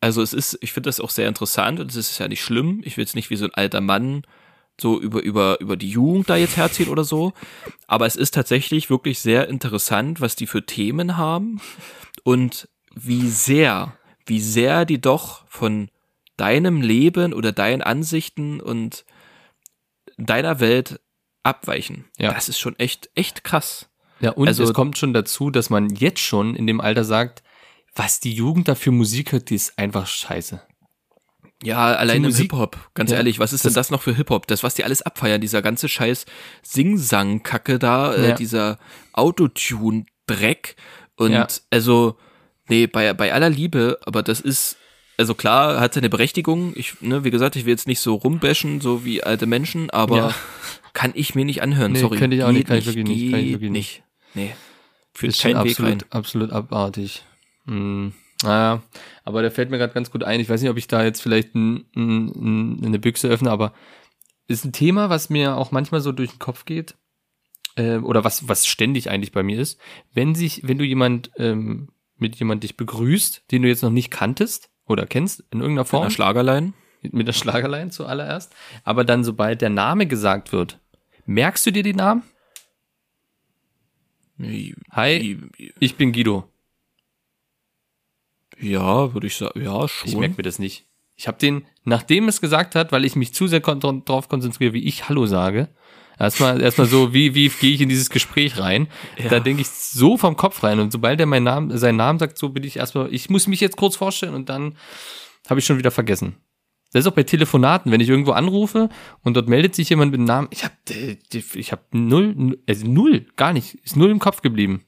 also 0.00 0.22
es 0.22 0.32
ist, 0.32 0.58
ich 0.60 0.72
finde 0.72 0.88
das 0.88 0.98
auch 0.98 1.10
sehr 1.10 1.28
interessant 1.28 1.78
und 1.78 1.90
es 1.90 1.96
ist 1.96 2.18
ja 2.18 2.26
nicht 2.26 2.42
schlimm. 2.42 2.80
Ich 2.84 2.96
will 2.96 3.04
jetzt 3.04 3.14
nicht 3.14 3.30
wie 3.30 3.36
so 3.36 3.44
ein 3.44 3.54
alter 3.54 3.80
Mann 3.80 4.22
so 4.80 5.00
über, 5.00 5.22
über, 5.22 5.60
über 5.60 5.76
die 5.76 5.90
Jugend 5.90 6.28
da 6.28 6.36
jetzt 6.36 6.56
herzieht 6.56 6.88
oder 6.88 7.04
so. 7.04 7.32
Aber 7.86 8.06
es 8.06 8.16
ist 8.16 8.34
tatsächlich 8.34 8.90
wirklich 8.90 9.18
sehr 9.20 9.48
interessant, 9.48 10.20
was 10.20 10.36
die 10.36 10.46
für 10.46 10.64
Themen 10.66 11.16
haben 11.16 11.60
und 12.24 12.68
wie 12.94 13.28
sehr, 13.28 13.96
wie 14.26 14.40
sehr 14.40 14.84
die 14.84 15.00
doch 15.00 15.46
von 15.48 15.88
deinem 16.36 16.82
Leben 16.82 17.32
oder 17.32 17.52
deinen 17.52 17.82
Ansichten 17.82 18.60
und 18.60 19.04
deiner 20.18 20.60
Welt 20.60 21.00
abweichen. 21.42 22.04
Ja. 22.18 22.32
Das 22.32 22.48
ist 22.48 22.58
schon 22.58 22.78
echt, 22.78 23.08
echt 23.14 23.44
krass. 23.44 23.88
Ja, 24.20 24.30
und 24.32 24.48
Also- 24.48 24.64
es 24.64 24.72
kommt 24.72 24.98
schon 24.98 25.12
dazu, 25.12 25.50
dass 25.50 25.70
man 25.70 25.90
jetzt 25.90 26.20
schon 26.20 26.54
in 26.56 26.66
dem 26.66 26.80
Alter 26.80 27.04
sagt, 27.04 27.42
was 27.94 28.20
die 28.20 28.32
Jugend 28.34 28.68
da 28.68 28.74
für 28.74 28.90
Musik 28.90 29.32
hört, 29.32 29.48
die 29.48 29.54
ist 29.54 29.78
einfach 29.78 30.06
scheiße. 30.06 30.60
Ja, 31.62 31.94
allein 31.94 32.22
im 32.24 32.34
Hip-Hop. 32.34 32.76
Ganz 32.94 33.10
Ja, 33.10 33.16
ehrlich, 33.16 33.38
was 33.38 33.52
ist 33.54 33.64
denn 33.64 33.72
das 33.72 33.90
noch 33.90 34.02
für 34.02 34.14
Hip-Hop? 34.14 34.46
Das, 34.46 34.62
was 34.62 34.74
die 34.74 34.84
alles 34.84 35.00
abfeiern, 35.02 35.40
dieser 35.40 35.62
ganze 35.62 35.88
scheiß 35.88 36.26
Sing-Sang-Kacke 36.62 37.78
da, 37.78 38.14
äh, 38.14 38.28
Ja. 38.30 38.34
dieser 38.34 38.78
Autotune-Dreck. 39.12 40.76
Und 41.16 41.32
Ja. 41.32 41.46
also, 41.70 42.16
nee, 42.68 42.86
bei, 42.86 43.12
bei 43.14 43.32
aller 43.32 43.48
Liebe, 43.50 43.98
aber 44.04 44.22
das 44.22 44.40
ist, 44.40 44.76
also 45.16 45.34
klar, 45.34 45.80
hat 45.80 45.94
seine 45.94 46.10
Berechtigung. 46.10 46.72
Ich, 46.76 47.00
ne, 47.00 47.24
wie 47.24 47.30
gesagt, 47.30 47.56
ich 47.56 47.64
will 47.64 47.72
jetzt 47.72 47.86
nicht 47.86 48.00
so 48.00 48.14
rumbashen, 48.16 48.80
so 48.82 49.04
wie 49.04 49.22
alte 49.22 49.46
Menschen, 49.46 49.88
aber 49.90 50.34
kann 50.92 51.12
ich 51.14 51.34
mir 51.34 51.44
nicht 51.46 51.62
anhören. 51.62 51.92
Nee, 51.92 52.00
Sorry. 52.00 52.18
könnte 52.18 52.36
ich 52.36 52.44
auch 52.44 52.52
nicht, 52.52 52.66
kann 52.68 52.76
ich 52.78 52.86
wirklich 52.86 53.06
nicht, 53.06 53.30
kann 53.30 53.40
ich 53.40 53.52
wirklich 53.52 53.70
nicht. 53.70 54.02
Nee. 54.34 54.54
Ist 55.22 55.40
keinen 55.40 55.64
Weg 55.64 55.80
rein. 55.80 56.02
absolut, 56.02 56.12
absolut 56.12 56.52
abartig. 56.52 57.24
Hm. 57.66 58.12
Naja, 58.42 58.82
aber 59.24 59.42
der 59.42 59.50
fällt 59.50 59.70
mir 59.70 59.78
gerade 59.78 59.94
ganz 59.94 60.10
gut 60.10 60.22
ein. 60.22 60.40
Ich 60.40 60.48
weiß 60.48 60.60
nicht, 60.60 60.70
ob 60.70 60.76
ich 60.76 60.88
da 60.88 61.02
jetzt 61.02 61.22
vielleicht 61.22 61.54
ein, 61.54 61.86
ein, 61.96 62.26
ein, 62.28 62.84
eine 62.84 62.98
Büchse 62.98 63.28
öffne, 63.28 63.50
aber 63.50 63.72
ist 64.46 64.64
ein 64.64 64.72
Thema, 64.72 65.10
was 65.10 65.30
mir 65.30 65.56
auch 65.56 65.70
manchmal 65.70 66.00
so 66.00 66.12
durch 66.12 66.30
den 66.30 66.38
Kopf 66.38 66.64
geht, 66.64 66.94
äh, 67.76 67.96
oder 67.96 68.24
was, 68.24 68.48
was 68.48 68.66
ständig 68.66 69.10
eigentlich 69.10 69.32
bei 69.32 69.42
mir 69.42 69.58
ist. 69.60 69.78
Wenn 70.12 70.34
sich, 70.34 70.66
wenn 70.66 70.78
du 70.78 70.84
jemand 70.84 71.30
ähm, 71.36 71.88
mit 72.16 72.36
jemand 72.36 72.64
dich 72.64 72.76
begrüßt, 72.76 73.50
den 73.50 73.62
du 73.62 73.68
jetzt 73.68 73.82
noch 73.82 73.90
nicht 73.90 74.10
kanntest 74.10 74.70
oder 74.86 75.06
kennst 75.06 75.40
in 75.50 75.60
irgendeiner 75.60 75.82
Mit 75.82 75.88
Form, 75.88 76.02
einer 76.02 76.10
Schlagerlein. 76.10 76.74
mit 77.02 77.28
der 77.28 77.32
Schlagerlein 77.32 77.90
zuallererst, 77.90 78.54
aber 78.84 79.04
dann 79.04 79.24
sobald 79.24 79.60
der 79.60 79.70
Name 79.70 80.06
gesagt 80.06 80.52
wird, 80.52 80.80
merkst 81.26 81.66
du 81.66 81.70
dir 81.70 81.82
den 81.82 81.96
Namen? 81.96 82.22
Hi, 84.90 85.38
ich 85.80 85.96
bin 85.96 86.12
Guido. 86.12 86.48
Ja, 88.60 89.12
würde 89.14 89.26
ich 89.26 89.36
sagen, 89.36 89.62
ja, 89.62 89.86
schon. 89.88 90.08
Ich 90.08 90.16
merke 90.16 90.36
mir 90.38 90.42
das 90.42 90.58
nicht. 90.58 90.86
Ich 91.14 91.28
habe 91.28 91.38
den, 91.38 91.64
nachdem 91.84 92.28
es 92.28 92.40
gesagt 92.40 92.74
hat, 92.74 92.92
weil 92.92 93.04
ich 93.04 93.16
mich 93.16 93.32
zu 93.34 93.46
sehr 93.48 93.60
kon 93.60 93.80
drauf 94.04 94.28
konzentriere, 94.28 94.72
wie 94.74 94.84
ich 94.84 95.08
Hallo 95.08 95.26
sage, 95.26 95.68
erstmal 96.18 96.60
erstmal 96.60 96.86
so, 96.86 97.14
wie, 97.14 97.34
wie 97.34 97.48
gehe 97.48 97.72
ich 97.74 97.80
in 97.80 97.88
dieses 97.88 98.10
Gespräch 98.10 98.58
rein, 98.58 98.88
Ja. 99.18 99.28
da 99.30 99.40
denke 99.40 99.62
ich 99.62 99.68
so 99.68 100.16
vom 100.18 100.36
Kopf 100.36 100.62
rein 100.62 100.78
und 100.78 100.92
sobald 100.92 101.18
er 101.20 101.26
meinen 101.26 101.44
Namen, 101.44 101.78
seinen 101.78 101.96
Namen 101.96 102.18
sagt, 102.18 102.36
so 102.38 102.50
bin 102.50 102.64
ich 102.64 102.76
erstmal, 102.76 103.12
ich 103.14 103.30
muss 103.30 103.46
mich 103.46 103.60
jetzt 103.60 103.76
kurz 103.76 103.96
vorstellen 103.96 104.34
und 104.34 104.48
dann 104.50 104.76
habe 105.48 105.60
ich 105.60 105.66
schon 105.66 105.78
wieder 105.78 105.90
vergessen. 105.90 106.36
Das 106.92 107.00
ist 107.04 107.06
auch 107.10 107.14
bei 107.16 107.24
Telefonaten, 107.24 107.90
wenn 107.92 108.00
ich 108.00 108.08
irgendwo 108.08 108.32
anrufe 108.32 108.88
und 109.22 109.36
dort 109.36 109.48
meldet 109.48 109.74
sich 109.74 109.88
jemand 109.90 110.12
mit 110.12 110.20
Namen, 110.20 110.48
ich 110.50 110.64
habe 110.64 110.74
ich 111.54 111.72
hab 111.72 111.92
null, 111.94 112.58
also 112.68 112.86
null, 112.86 113.26
gar 113.36 113.52
nicht, 113.54 113.74
ist 113.84 113.96
null 113.96 114.10
im 114.10 114.18
Kopf 114.18 114.42
geblieben. 114.42 114.84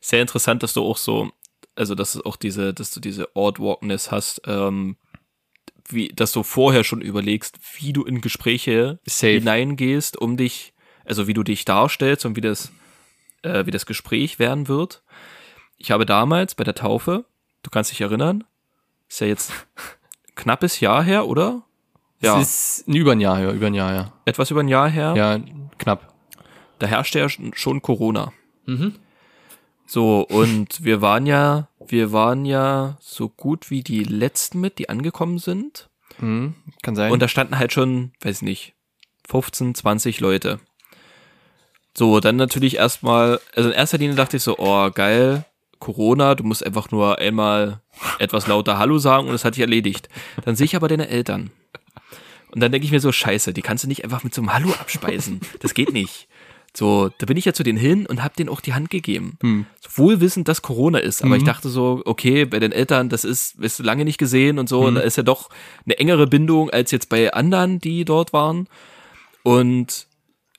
sehr 0.00 0.20
interessant, 0.22 0.62
dass 0.62 0.74
du 0.74 0.82
auch 0.84 0.96
so, 0.96 1.30
also 1.76 1.94
dass 1.94 2.12
du 2.14 2.22
auch 2.24 2.36
diese, 2.36 2.72
dass 2.74 2.90
du 2.90 3.00
diese 3.00 3.28
Odd-Walkness 3.36 4.10
hast, 4.10 4.42
ähm, 4.46 4.96
wie, 5.88 6.08
dass 6.08 6.32
du 6.32 6.42
vorher 6.42 6.82
schon 6.84 7.00
überlegst, 7.00 7.58
wie 7.78 7.92
du 7.92 8.04
in 8.04 8.20
Gespräche 8.20 8.98
Safe. 9.06 9.32
hineingehst, 9.34 10.16
um 10.16 10.36
dich, 10.36 10.74
also 11.04 11.26
wie 11.28 11.34
du 11.34 11.42
dich 11.44 11.64
darstellst 11.64 12.26
und 12.26 12.34
wie 12.36 12.40
das, 12.40 12.72
äh, 13.42 13.66
wie 13.66 13.70
das 13.70 13.86
Gespräch 13.86 14.38
werden 14.38 14.66
wird. 14.68 15.02
Ich 15.78 15.90
habe 15.92 16.04
damals 16.06 16.54
bei 16.54 16.64
der 16.64 16.74
Taufe, 16.74 17.24
du 17.62 17.70
kannst 17.70 17.92
dich 17.92 18.00
erinnern, 18.00 18.42
ist 19.08 19.20
ja 19.20 19.26
jetzt 19.28 19.52
knappes 20.34 20.80
Jahr 20.80 21.04
her, 21.04 21.26
oder? 21.28 21.62
Ja, 22.20 22.40
Es 22.40 22.78
ist 22.80 22.88
über 22.88 23.12
ein 23.12 23.20
Jahr 23.20 23.36
her, 23.38 23.52
über 23.52 23.66
ein 23.66 23.74
Jahr, 23.74 23.92
ja. 23.94 24.12
etwas 24.24 24.50
über 24.50 24.60
ein 24.60 24.68
Jahr 24.68 24.88
her. 24.88 25.14
Ja, 25.16 25.38
knapp. 25.78 26.14
da 26.78 26.86
herrschte 26.86 27.18
ja 27.18 27.28
schon- 27.28 27.52
schon 27.54 27.82
Corona. 27.82 28.32
Mhm. 28.64 28.94
So, 29.86 30.22
und 30.22 30.84
wir 30.84 31.00
waren 31.00 31.26
ja, 31.26 31.68
wir 31.86 32.12
waren 32.12 32.44
ja 32.44 32.96
so 33.00 33.28
gut 33.28 33.70
wie 33.70 33.82
die 33.82 34.02
letzten 34.02 34.60
mit, 34.60 34.78
die 34.78 34.88
angekommen 34.88 35.38
sind. 35.38 35.88
Mhm. 36.18 36.54
Kann 36.82 36.96
sein. 36.96 37.12
Und 37.12 37.20
da 37.20 37.28
standen 37.28 37.58
halt 37.58 37.72
schon, 37.72 38.12
weiß 38.20 38.42
nicht, 38.42 38.74
15, 39.28 39.74
20 39.74 40.20
Leute. 40.20 40.60
So, 41.96 42.20
dann 42.20 42.36
natürlich 42.36 42.76
erstmal, 42.76 43.40
also 43.54 43.70
in 43.70 43.74
erster 43.74 43.98
Linie 43.98 44.16
dachte 44.16 44.36
ich 44.36 44.42
so, 44.42 44.58
oh, 44.58 44.90
geil, 44.90 45.44
Corona, 45.78 46.34
du 46.34 46.44
musst 46.44 46.64
einfach 46.64 46.90
nur 46.90 47.18
einmal 47.18 47.80
etwas 48.18 48.46
lauter 48.46 48.78
Hallo 48.78 48.98
sagen 48.98 49.28
und 49.28 49.34
es 49.34 49.44
hat 49.44 49.54
sich 49.54 49.62
erledigt. 49.62 50.08
Dann 50.44 50.56
sehe 50.56 50.66
ich 50.66 50.76
aber 50.76 50.88
deine 50.88 51.08
Eltern. 51.08 51.50
Und 52.50 52.60
dann 52.60 52.72
denke 52.72 52.86
ich 52.86 52.92
mir 52.92 53.00
so, 53.00 53.12
scheiße, 53.12 53.52
die 53.52 53.62
kannst 53.62 53.84
du 53.84 53.88
nicht 53.88 54.04
einfach 54.04 54.24
mit 54.24 54.34
so 54.34 54.40
einem 54.40 54.52
Hallo 54.52 54.70
abspeisen. 54.72 55.40
Das 55.60 55.74
geht 55.74 55.92
nicht. 55.92 56.28
So, 56.76 57.10
da 57.18 57.24
bin 57.26 57.36
ich 57.38 57.46
ja 57.46 57.54
zu 57.54 57.62
denen 57.62 57.78
hin 57.78 58.06
und 58.06 58.22
hab 58.22 58.36
denen 58.36 58.50
auch 58.50 58.60
die 58.60 58.74
Hand 58.74 58.90
gegeben. 58.90 59.38
Hm. 59.40 59.64
Wohl 59.94 60.20
wissend, 60.20 60.46
dass 60.48 60.60
Corona 60.60 60.98
ist. 60.98 61.22
Aber 61.22 61.30
Mhm. 61.30 61.36
ich 61.38 61.44
dachte 61.44 61.70
so, 61.70 62.02
okay, 62.04 62.44
bei 62.44 62.58
den 62.58 62.72
Eltern, 62.72 63.08
das 63.08 63.24
ist, 63.24 63.58
wirst 63.58 63.78
du 63.78 63.82
lange 63.82 64.04
nicht 64.04 64.18
gesehen 64.18 64.58
und 64.58 64.68
so. 64.68 64.80
Und 64.82 64.96
da 64.96 65.00
ist 65.00 65.16
ja 65.16 65.22
doch 65.22 65.48
eine 65.86 65.98
engere 65.98 66.26
Bindung 66.26 66.68
als 66.68 66.90
jetzt 66.90 67.08
bei 67.08 67.32
anderen, 67.32 67.78
die 67.78 68.04
dort 68.04 68.34
waren. 68.34 68.68
Und 69.42 70.06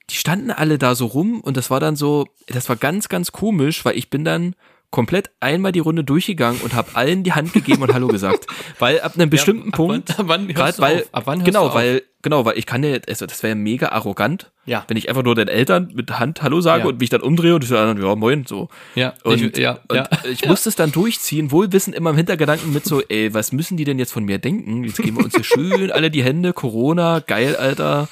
die 0.10 0.16
standen 0.16 0.50
alle 0.52 0.78
da 0.78 0.96
so 0.96 1.06
rum 1.06 1.42
und 1.42 1.58
das 1.58 1.70
war 1.70 1.80
dann 1.80 1.96
so, 1.96 2.26
das 2.48 2.70
war 2.70 2.78
ganz, 2.78 3.10
ganz 3.10 3.32
komisch, 3.32 3.84
weil 3.86 3.98
ich 3.98 4.10
bin 4.10 4.24
dann 4.24 4.56
komplett 4.90 5.32
einmal 5.42 5.74
die 5.74 5.80
Runde 5.80 6.04
durchgegangen 6.04 6.62
und 6.62 6.74
habe 6.74 6.90
allen 6.96 7.24
die 7.24 7.34
Hand 7.34 7.52
gegeben 7.54 7.82
und 7.84 7.94
Hallo 7.94 8.08
gesagt. 8.08 8.48
Weil 8.80 9.02
ab 9.02 9.14
einem 9.16 9.30
bestimmten 9.30 9.70
ab 9.70 9.76
Punkt, 9.76 10.10
wann- 10.18 10.20
ab 10.20 10.26
wann 10.28 10.48
grad 10.54 10.80
weil, 10.80 11.02
auf? 11.02 11.10
Ab 11.12 11.24
wann 11.26 11.44
genau, 11.44 11.74
weil, 11.74 12.04
genau, 12.22 12.46
weil 12.46 12.58
ich 12.58 12.66
kann 12.66 12.84
ja, 12.84 12.98
also 13.08 13.26
das 13.26 13.44
wäre 13.44 13.54
mega 13.56 13.90
arrogant, 13.90 14.50
Ja. 14.66 14.86
wenn 14.88 14.96
ich 14.96 15.10
einfach 15.10 15.24
nur 15.24 15.36
den 15.36 15.50
Eltern 15.50 15.92
mit 15.94 16.18
Hand 16.20 16.42
Hallo 16.42 16.62
sage 16.62 16.84
Ja. 16.84 16.90
und 16.90 17.00
mich 17.02 17.10
dann 17.10 17.22
umdrehe 17.22 17.54
und 17.56 17.64
die 17.64 17.68
sagen, 17.68 18.02
ja, 18.02 18.16
moin, 18.16 18.46
so. 18.48 18.70
Ja, 18.96 19.14
Und, 19.24 19.42
ich, 19.42 19.58
ja, 19.58 19.80
und 19.90 19.96
ja. 19.98 20.08
ich 20.24 20.46
musste 20.48 20.70
es 20.70 20.76
dann 20.78 20.94
durchziehen, 20.94 21.52
wohlwissend 21.52 21.94
immer 21.94 22.12
im 22.12 22.16
Hintergedanken 22.16 22.72
mit 22.72 22.86
so, 22.86 23.02
ey, 23.02 23.34
was 23.34 23.52
müssen 23.52 23.76
die 23.76 23.84
denn 23.84 24.00
jetzt 24.00 24.14
von 24.14 24.24
mir 24.24 24.38
denken? 24.40 24.86
Jetzt 24.86 25.02
geben 25.02 25.18
wir 25.18 25.26
uns 25.26 25.36
hier 25.36 25.44
schön 25.44 25.92
alle 25.92 26.10
die 26.10 26.24
Hände, 26.24 26.54
Corona, 26.54 27.20
geil, 27.20 27.58
Alter. 27.58 28.08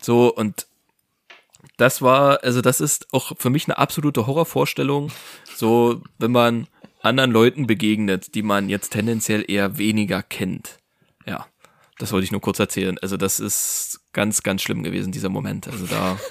So, 0.00 0.32
und 0.32 0.66
das 1.76 2.02
war, 2.02 2.42
also 2.44 2.60
das 2.60 2.80
ist 2.80 3.08
auch 3.12 3.32
für 3.38 3.50
mich 3.50 3.66
eine 3.66 3.78
absolute 3.78 4.26
Horrorvorstellung. 4.26 5.10
So, 5.54 6.02
wenn 6.18 6.32
man 6.32 6.66
anderen 7.00 7.30
Leuten 7.32 7.66
begegnet, 7.66 8.34
die 8.34 8.42
man 8.42 8.68
jetzt 8.68 8.90
tendenziell 8.90 9.44
eher 9.48 9.78
weniger 9.78 10.22
kennt. 10.22 10.78
Ja, 11.26 11.46
das 11.98 12.12
wollte 12.12 12.24
ich 12.24 12.32
nur 12.32 12.40
kurz 12.40 12.58
erzählen. 12.58 12.98
Also 12.98 13.16
das 13.16 13.40
ist 13.40 14.00
ganz, 14.12 14.42
ganz 14.42 14.62
schlimm 14.62 14.82
gewesen, 14.82 15.12
dieser 15.12 15.28
Moment. 15.28 15.68
Also 15.68 15.86
da. 15.86 16.18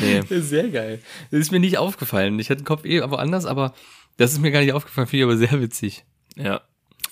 Nee. 0.00 0.22
Sehr 0.40 0.68
geil. 0.70 1.00
Das 1.30 1.38
ist 1.38 1.52
mir 1.52 1.60
nicht 1.60 1.78
aufgefallen. 1.78 2.38
Ich 2.40 2.50
hatte 2.50 2.62
den 2.62 2.66
Kopf 2.66 2.84
eh 2.84 3.02
aber 3.02 3.18
anders, 3.20 3.44
aber 3.46 3.72
das 4.16 4.32
ist 4.32 4.40
mir 4.40 4.50
gar 4.50 4.60
nicht 4.60 4.72
aufgefallen, 4.72 5.06
finde 5.06 5.18
ich 5.18 5.30
aber 5.30 5.36
sehr 5.36 5.60
witzig. 5.60 6.04
Ja. 6.34 6.62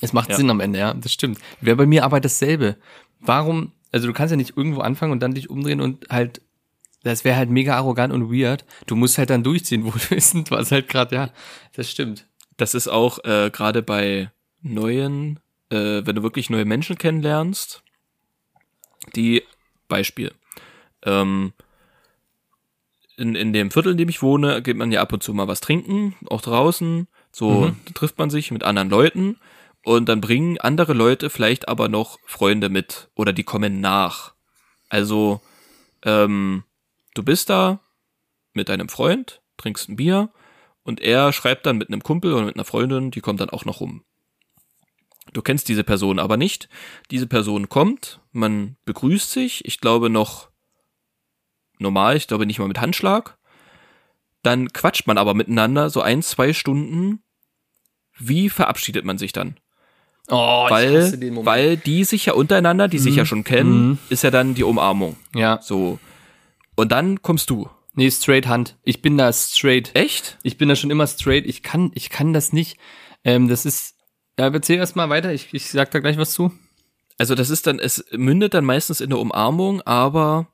Es 0.01 0.13
macht 0.13 0.31
Ja. 0.31 0.37
Sinn 0.37 0.51
am 0.51 0.61
Ende, 0.61 0.79
ja, 0.79 0.95
das 0.95 1.13
stimmt. 1.13 1.39
Wäre 1.61 1.77
bei 1.77 1.87
mir 1.87 2.05
aber 2.05 2.21
dasselbe. 2.21 2.77
Warum, 3.21 3.73
also 3.93 4.07
du 4.07 4.13
kannst 4.13 4.31
ja 4.31 4.37
nicht 4.37 4.57
irgendwo 4.57 4.81
anfangen 4.81 5.13
und 5.13 5.21
dann 5.21 5.35
dich 5.35 5.51
umdrehen 5.51 5.81
und 5.81 6.09
halt, 6.09 6.41
das 7.03 7.25
wäre 7.25 7.37
halt 7.37 7.51
mega 7.51 7.77
arrogant 7.77 8.13
und 8.13 8.31
weird. 8.31 8.65
Du 8.87 8.97
musst 8.97 9.19
halt 9.19 9.31
dann 9.31 9.43
durchziehen, 9.43 9.85
wo 9.87 9.91
du 9.91 9.99
bist, 10.15 10.51
was 10.51 10.71
halt 10.73 10.89
gerade, 10.89 11.15
ja, 11.15 11.31
das 11.75 11.91
stimmt. 11.91 12.27
Das 12.57 12.75
ist 12.75 12.89
auch 12.89 13.23
äh, 13.25 13.51
gerade 13.51 13.83
bei 13.83 14.31
neuen, 14.63 15.41
äh, 15.71 16.03
wenn 16.05 16.17
du 16.17 16.23
wirklich 16.23 16.51
neue 16.51 16.65
Menschen 16.67 16.99
kennenlernst, 16.99 17.83
die 19.17 19.43
Beispiel. 19.89 20.33
Ähm, 21.05 21.53
in, 23.17 23.35
in 23.35 23.53
dem 23.53 23.71
Viertel, 23.71 23.93
in 23.93 23.99
dem 23.99 24.09
ich 24.09 24.23
wohne, 24.23 24.63
geht 24.63 24.77
man 24.77 24.93
ja 24.93 25.01
ab 25.03 25.13
und 25.13 25.23
zu 25.23 25.33
mal 25.35 25.49
was 25.49 25.61
trinken, 25.61 26.17
auch 26.29 26.41
draußen. 26.41 27.07
So 27.33 27.67
Mhm. 27.67 27.77
trifft 27.95 28.19
man 28.19 28.31
sich 28.31 28.51
mit 28.51 28.63
anderen 28.65 28.91
Leuten 28.91 29.39
und 29.85 30.09
dann 30.09 30.21
bringen 30.21 30.59
andere 30.59 30.93
Leute 30.95 31.31
vielleicht 31.31 31.69
aber 31.69 31.89
noch 31.89 32.19
Freunde 32.27 32.69
mit 32.69 33.09
oder 33.15 33.33
die 33.33 33.45
kommen 33.45 33.81
nach. 33.81 34.35
Also 34.89 35.41
ähm, 36.03 36.65
du 37.15 37.23
bist 37.23 37.51
da 37.51 37.81
mit 38.53 38.69
deinem 38.69 38.89
Freund, 38.89 39.41
trinkst 39.57 39.89
ein 39.89 39.97
Bier 39.97 40.31
und 40.83 41.01
er 41.01 41.33
schreibt 41.33 41.67
dann 41.67 41.79
mit 41.79 41.89
einem 41.89 42.03
Kumpel 42.03 42.33
oder 42.33 42.47
mit 42.47 42.57
einer 42.57 42.65
Freundin, 42.65 43.11
die 43.11 43.21
kommt 43.21 43.41
dann 43.41 43.51
auch 43.51 43.65
noch 43.65 43.81
rum. 43.81 44.05
Du 45.33 45.43
kennst 45.43 45.69
diese 45.69 45.85
Person 45.85 46.19
aber 46.19 46.37
nicht. 46.37 46.69
Diese 47.11 47.27
Person 47.29 47.69
kommt, 47.69 48.21
man 48.33 48.77
begrüßt 48.85 49.31
sich, 49.31 49.65
ich 49.65 49.79
glaube 49.81 50.11
noch 50.11 50.51
normal, 51.79 52.17
ich 52.17 52.27
glaube 52.27 52.47
nicht 52.47 52.59
mal 52.59 52.69
mit 52.69 52.81
Handschlag. 52.81 53.39
Dann 54.43 54.73
quatscht 54.73 55.07
man 55.07 55.19
aber 55.19 55.35
miteinander 55.35 55.91
so 55.91 56.01
ein, 56.01 56.23
zwei 56.23 56.53
Stunden. 56.53 57.23
Wie 58.19 58.49
verabschiedet 58.49 59.05
man 59.05 59.19
sich 59.19 59.33
dann? 59.33 59.57
Oh, 60.29 60.67
weil, 60.69 61.13
weil 61.45 61.77
die 61.77 62.05
sich 62.05 62.27
ja 62.27 62.33
untereinander, 62.35 62.89
die 62.89 62.99
sich 62.99 63.17
ja 63.17 63.25
schon 63.27 63.45
kennen, 63.45 63.89
Mhm. 63.91 63.99
ist 64.11 64.23
ja 64.23 64.31
dann 64.31 64.55
die 64.55 64.63
Umarmung. 64.65 65.17
ja, 65.35 65.61
So. 65.63 65.99
Und 66.81 66.93
dann 66.93 67.21
kommst 67.21 67.51
du. 67.51 67.69
nee, 67.93 68.11
straight 68.11 68.47
Hand. 68.47 68.79
Ich 68.85 69.03
bin 69.03 69.19
da 69.19 69.31
straight. 69.35 69.91
Echt? 69.93 70.39
Ich 70.43 70.57
bin 70.57 70.71
da 70.71 70.77
schon 70.77 70.91
immer 70.91 71.07
straight. 71.07 71.47
Ich 71.47 71.63
kann, 71.63 71.91
ich 71.95 72.09
kann 72.09 72.33
das 72.33 72.55
nicht. 72.55 72.79
Ähm, 73.23 73.49
das 73.49 73.67
ist, 73.67 73.97
ja, 74.39 74.49
erzähl 74.49 74.79
erst 74.79 74.97
mal 74.97 75.11
weiter. 75.11 75.31
Ich, 75.31 75.53
ich 75.53 75.69
sag 75.69 75.91
da 75.91 75.99
gleich 75.99 76.17
was 76.17 76.33
zu. 76.33 76.53
Also 77.19 77.35
das 77.35 77.51
ist 77.51 77.67
dann, 77.67 77.79
es 77.79 78.07
mündet 78.13 78.55
dann 78.55 78.65
meistens 78.65 79.03
in 79.03 79.09
eine 79.09 79.19
Umarmung, 79.19 79.83
aber 79.83 80.47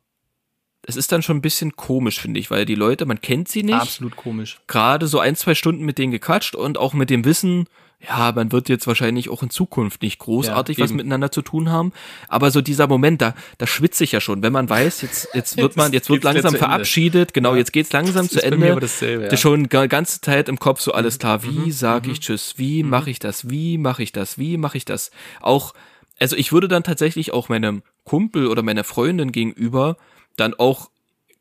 es 0.82 0.96
ist 0.96 1.12
dann 1.12 1.22
schon 1.22 1.36
ein 1.36 1.42
bisschen 1.42 1.76
komisch, 1.76 2.18
finde 2.18 2.40
ich, 2.40 2.50
weil 2.50 2.64
die 2.64 2.74
Leute, 2.74 3.06
man 3.06 3.20
kennt 3.20 3.46
sie 3.46 3.62
nicht. 3.62 3.76
Absolut 3.76 4.16
komisch. 4.16 4.58
Gerade 4.66 5.06
so 5.06 5.20
ein, 5.20 5.36
zwei 5.36 5.54
Stunden 5.54 5.84
mit 5.84 5.96
denen 5.96 6.10
gequatscht 6.10 6.56
und 6.56 6.76
auch 6.76 6.92
mit 6.92 7.08
dem 7.08 7.24
Wissen, 7.24 7.68
ja, 8.00 8.30
man 8.32 8.52
wird 8.52 8.68
jetzt 8.68 8.86
wahrscheinlich 8.86 9.30
auch 9.30 9.42
in 9.42 9.50
Zukunft 9.50 10.02
nicht 10.02 10.18
großartig 10.18 10.78
Ja, 10.78 10.84
was 10.84 10.92
miteinander 10.92 11.32
zu 11.32 11.42
tun 11.42 11.70
haben. 11.70 11.92
Aber 12.28 12.50
so 12.50 12.60
dieser 12.60 12.86
Moment, 12.86 13.22
da, 13.22 13.34
da 13.58 13.66
schwitze 13.66 14.04
ich 14.04 14.12
ja 14.12 14.20
schon, 14.20 14.42
wenn 14.42 14.52
man 14.52 14.68
weiß, 14.68 15.00
jetzt, 15.02 15.28
jetzt 15.34 15.56
wird 15.58 15.76
man, 15.76 15.92
jetzt 15.92 16.10
wird 16.10 16.22
langsam 16.22 16.52
zu 16.52 16.58
verabschiedet, 16.58 17.32
genau, 17.32 17.54
jetzt 17.54 17.72
geht's 17.72 17.92
langsam 17.92 18.28
zu 18.28 18.36
ist 18.36 18.42
bei 18.42 18.48
Ende. 18.48 18.58
mir 18.74 18.80
dasselbe, 18.80 19.24
ja. 19.24 19.28
Das 19.30 19.40
schon 19.40 19.64
die 19.64 19.88
ganze 19.88 20.20
Zeit 20.20 20.48
im 20.48 20.58
Kopf 20.58 20.80
so 20.80 20.92
alles 20.92 21.18
klar, 21.18 21.42
wie 21.42 21.48
Mhm. 21.48 21.72
sage 21.72 22.10
ich 22.10 22.20
Tschüss, 22.20 22.54
wie 22.58 22.82
mache 22.82 23.10
ich 23.10 23.18
das, 23.18 23.48
wie 23.48 23.78
mache 23.78 24.02
ich 24.02 24.12
das, 24.12 24.38
wie 24.38 24.56
mache 24.58 24.76
ich 24.76 24.84
das. 24.84 25.10
Auch, 25.40 25.72
also 26.20 26.36
ich 26.36 26.52
würde 26.52 26.68
dann 26.68 26.82
tatsächlich 26.84 27.32
auch 27.32 27.48
meinem 27.48 27.82
Kumpel 28.04 28.46
oder 28.48 28.62
meiner 28.62 28.84
Freundin 28.84 29.32
gegenüber 29.32 29.96
dann 30.36 30.52
auch 30.54 30.90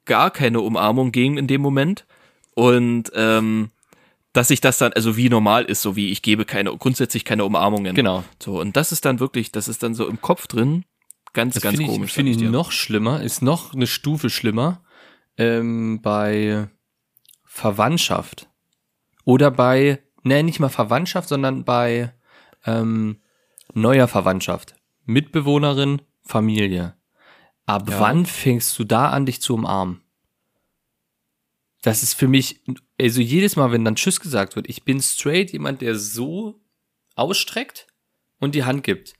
gar 0.06 0.32
keine 0.32 0.62
Umarmung 0.62 1.12
geben 1.12 1.38
in 1.38 1.48
dem 1.48 1.62
Moment. 1.62 2.06
Und 2.54 3.12
ähm, 3.14 3.72
dass 4.36 4.50
sich 4.50 4.60
das 4.62 4.78
dann, 4.78 4.92
also 4.94 5.16
wie 5.18 5.30
normal 5.30 5.64
ist, 5.66 5.82
so 5.82 5.96
wie 5.96 6.12
ich 6.12 6.22
gebe 6.22 6.46
keine, 6.46 6.76
grundsätzlich 6.78 7.24
keine 7.26 7.46
Umarmungen. 7.46 7.96
Genau. 7.96 8.24
So, 8.42 8.60
und 8.60 8.76
das 8.76 8.92
ist 8.92 9.06
dann 9.06 9.20
wirklich, 9.20 9.52
das 9.52 9.68
ist 9.68 9.82
dann 9.82 9.94
so 9.96 10.08
im 10.08 10.20
Kopf 10.22 10.48
drin, 10.48 10.84
ganz, 11.34 11.54
Das 11.54 11.64
ganz 11.64 11.78
finde 11.78 11.92
komisch. 11.92 12.10
ich, 12.10 12.14
finde 12.14 12.32
ich 12.32 12.38
dir. 12.38 12.50
noch 12.50 12.72
schlimmer, 12.72 13.22
ist 13.22 13.42
noch 13.42 13.74
eine 13.74 13.88
Stufe 13.88 14.30
schlimmer 14.30 14.82
ähm, 15.38 16.02
bei 16.02 16.68
Verwandtschaft. 17.46 18.50
Oder 19.24 19.52
bei, 19.52 20.00
ne, 20.24 20.44
nicht 20.44 20.60
mal 20.60 20.70
Verwandtschaft, 20.70 21.30
sondern 21.30 21.64
bei 21.64 22.14
ähm, 22.66 23.22
neuer 23.74 24.08
Verwandtschaft. 24.08 24.76
Mitbewohnerin, 25.06 26.02
Familie. 26.24 26.96
Ab 27.66 27.90
Ja. 27.90 28.00
wann 28.00 28.26
fängst 28.26 28.78
du 28.78 28.84
da 28.84 29.10
an, 29.10 29.26
dich 29.26 29.42
zu 29.42 29.54
umarmen? 29.56 30.02
Das 31.86 32.02
ist 32.02 32.16
für 32.16 32.28
mich, 32.28 32.62
also 33.00 33.22
jedes 33.22 33.58
Mal, 33.58 33.72
wenn 33.72 33.86
dann 33.86 33.96
Tschüss 33.96 34.20
gesagt 34.20 34.56
wird, 34.56 34.68
ich 34.68 34.86
bin 34.86 35.00
straight 35.00 35.52
jemand, 35.52 35.82
der 35.82 35.94
so 35.94 36.60
ausstreckt 37.14 37.86
und 38.40 38.56
die 38.56 38.64
Hand 38.64 38.84
gibt. 38.84 39.14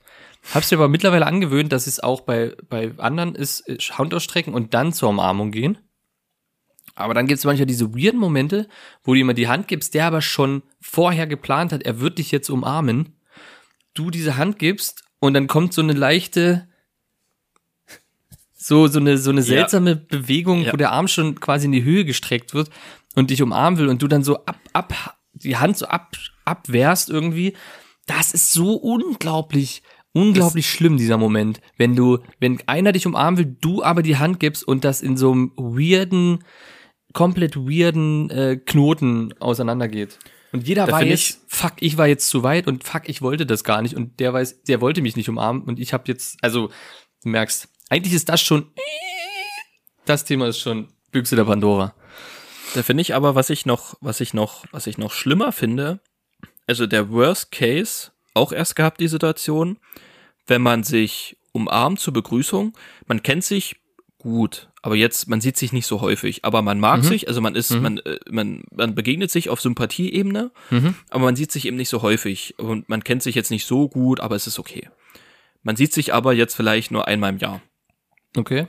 Hab's 0.52 0.70
dir 0.70 0.76
aber 0.76 0.88
mittlerweile 0.88 1.26
angewöhnt, 1.26 1.70
dass 1.70 1.86
es 1.86 2.00
auch 2.00 2.22
bei, 2.22 2.56
bei 2.68 2.92
anderen 2.98 3.36
ist, 3.36 3.68
äh, 3.68 3.78
Hand 3.78 4.12
ausstrecken 4.14 4.52
und 4.52 4.74
dann 4.74 4.92
zur 4.92 5.10
Umarmung 5.10 5.52
gehen. 5.52 5.78
Aber 6.96 7.14
dann 7.14 7.28
gibt's 7.28 7.44
manchmal 7.44 7.66
diese 7.66 7.94
weirden 7.94 8.18
Momente, 8.18 8.66
wo 9.04 9.12
du 9.12 9.18
jemand 9.18 9.38
die 9.38 9.46
Hand 9.46 9.68
gibst, 9.68 9.94
der 9.94 10.06
aber 10.06 10.20
schon 10.20 10.64
vorher 10.80 11.28
geplant 11.28 11.72
hat, 11.72 11.84
er 11.84 12.00
wird 12.00 12.18
dich 12.18 12.32
jetzt 12.32 12.50
umarmen. 12.50 13.14
Du 13.94 14.10
diese 14.10 14.38
Hand 14.38 14.58
gibst 14.58 15.04
und 15.20 15.34
dann 15.34 15.46
kommt 15.46 15.72
so 15.72 15.82
eine 15.82 15.92
leichte, 15.92 16.66
so, 18.66 18.88
so 18.88 18.98
eine, 18.98 19.16
so 19.16 19.30
eine 19.30 19.42
seltsame 19.42 19.94
Bewegung, 19.94 20.62
Ja. 20.64 20.72
wo 20.72 20.76
der 20.76 20.90
Arm 20.92 21.06
schon 21.08 21.38
quasi 21.38 21.66
in 21.66 21.72
die 21.72 21.84
Höhe 21.84 22.04
gestreckt 22.04 22.52
wird 22.52 22.68
und 23.14 23.30
dich 23.30 23.40
umarmen 23.42 23.78
will 23.78 23.88
und 23.88 24.02
du 24.02 24.08
dann 24.08 24.24
so 24.24 24.44
ab, 24.44 24.58
ab, 24.72 25.16
die 25.34 25.56
Hand 25.56 25.76
so 25.76 25.86
ab, 25.86 26.16
abwehrst 26.44 27.08
irgendwie. 27.08 27.54
Das 28.06 28.32
ist 28.32 28.52
so 28.52 28.74
unglaublich, 28.74 29.82
unglaublich 30.12 30.68
schlimm, 30.68 30.96
dieser 30.96 31.16
Moment. 31.16 31.60
Wenn 31.76 31.94
du, 31.94 32.18
wenn 32.40 32.58
einer 32.66 32.90
dich 32.92 33.06
umarmen 33.06 33.38
will, 33.38 33.56
du 33.60 33.84
aber 33.84 34.02
die 34.02 34.16
Hand 34.16 34.40
gibst 34.40 34.66
und 34.66 34.84
das 34.84 35.00
in 35.00 35.16
so 35.16 35.30
einem 35.32 35.52
weirden, 35.56 36.42
komplett 37.12 37.56
weirden 37.56 38.30
äh, 38.30 38.56
Knoten 38.56 39.32
auseinandergeht. 39.38 40.18
Und 40.52 40.66
jeder 40.66 40.86
Da 40.86 40.92
weiß, 40.92 41.44
fuck, 41.46 41.74
ich 41.80 41.98
war 41.98 42.06
jetzt 42.08 42.28
zu 42.28 42.42
weit 42.42 42.66
und 42.66 42.82
fuck, 42.82 43.08
ich 43.08 43.22
wollte 43.22 43.46
das 43.46 43.62
gar 43.62 43.82
nicht. 43.82 43.94
Und 43.94 44.18
der 44.18 44.32
weiß, 44.32 44.62
der 44.62 44.80
wollte 44.80 45.02
mich 45.02 45.14
nicht 45.16 45.28
umarmen 45.28 45.62
und 45.62 45.78
ich 45.78 45.92
habe 45.92 46.04
jetzt, 46.08 46.38
also, 46.42 46.70
du 47.22 47.28
merkst, 47.28 47.68
eigentlich 47.88 48.14
ist 48.14 48.28
das 48.28 48.40
schon, 48.40 48.70
das 50.04 50.24
Thema 50.24 50.48
ist 50.48 50.60
schon 50.60 50.88
Büchse 51.12 51.36
der 51.36 51.44
Pandora. 51.44 51.94
Da 52.74 52.82
finde 52.82 53.00
ich 53.02 53.14
aber, 53.14 53.34
was 53.34 53.50
ich 53.50 53.64
noch, 53.66 53.96
was 54.00 54.20
ich 54.20 54.34
noch, 54.34 54.64
was 54.72 54.86
ich 54.86 54.98
noch 54.98 55.12
schlimmer 55.12 55.52
finde, 55.52 56.00
also 56.66 56.86
der 56.86 57.10
Worst 57.10 57.52
Case, 57.52 58.10
auch 58.34 58.52
erst 58.52 58.76
gehabt 58.76 59.00
die 59.00 59.08
Situation, 59.08 59.78
wenn 60.46 60.62
man 60.62 60.82
sich 60.82 61.36
umarmt 61.52 62.00
zur 62.00 62.12
Begrüßung, 62.12 62.76
man 63.06 63.22
kennt 63.22 63.44
sich 63.44 63.76
gut, 64.18 64.68
aber 64.82 64.96
jetzt, 64.96 65.28
man 65.28 65.40
sieht 65.40 65.56
sich 65.56 65.72
nicht 65.72 65.86
so 65.86 66.00
häufig, 66.00 66.44
aber 66.44 66.60
man 66.60 66.80
mag 66.80 67.02
sich, 67.04 67.28
also 67.28 67.40
man 67.40 67.54
ist, 67.54 67.70
man, 67.80 67.98
äh, 67.98 68.18
man, 68.28 68.62
man 68.74 68.94
begegnet 68.94 69.30
sich 69.30 69.48
auf 69.48 69.60
Sympathieebene, 69.60 70.50
aber 71.10 71.24
man 71.24 71.36
sieht 71.36 71.52
sich 71.52 71.64
eben 71.66 71.76
nicht 71.76 71.88
so 71.88 72.02
häufig 72.02 72.58
und 72.58 72.88
man 72.88 73.04
kennt 73.04 73.22
sich 73.22 73.34
jetzt 73.34 73.50
nicht 73.50 73.66
so 73.66 73.88
gut, 73.88 74.20
aber 74.20 74.36
es 74.36 74.46
ist 74.46 74.58
okay. 74.58 74.88
Man 75.62 75.76
sieht 75.76 75.92
sich 75.92 76.12
aber 76.12 76.32
jetzt 76.32 76.54
vielleicht 76.54 76.90
nur 76.90 77.08
einmal 77.08 77.30
im 77.30 77.38
Jahr. 77.38 77.62
Okay. 78.36 78.66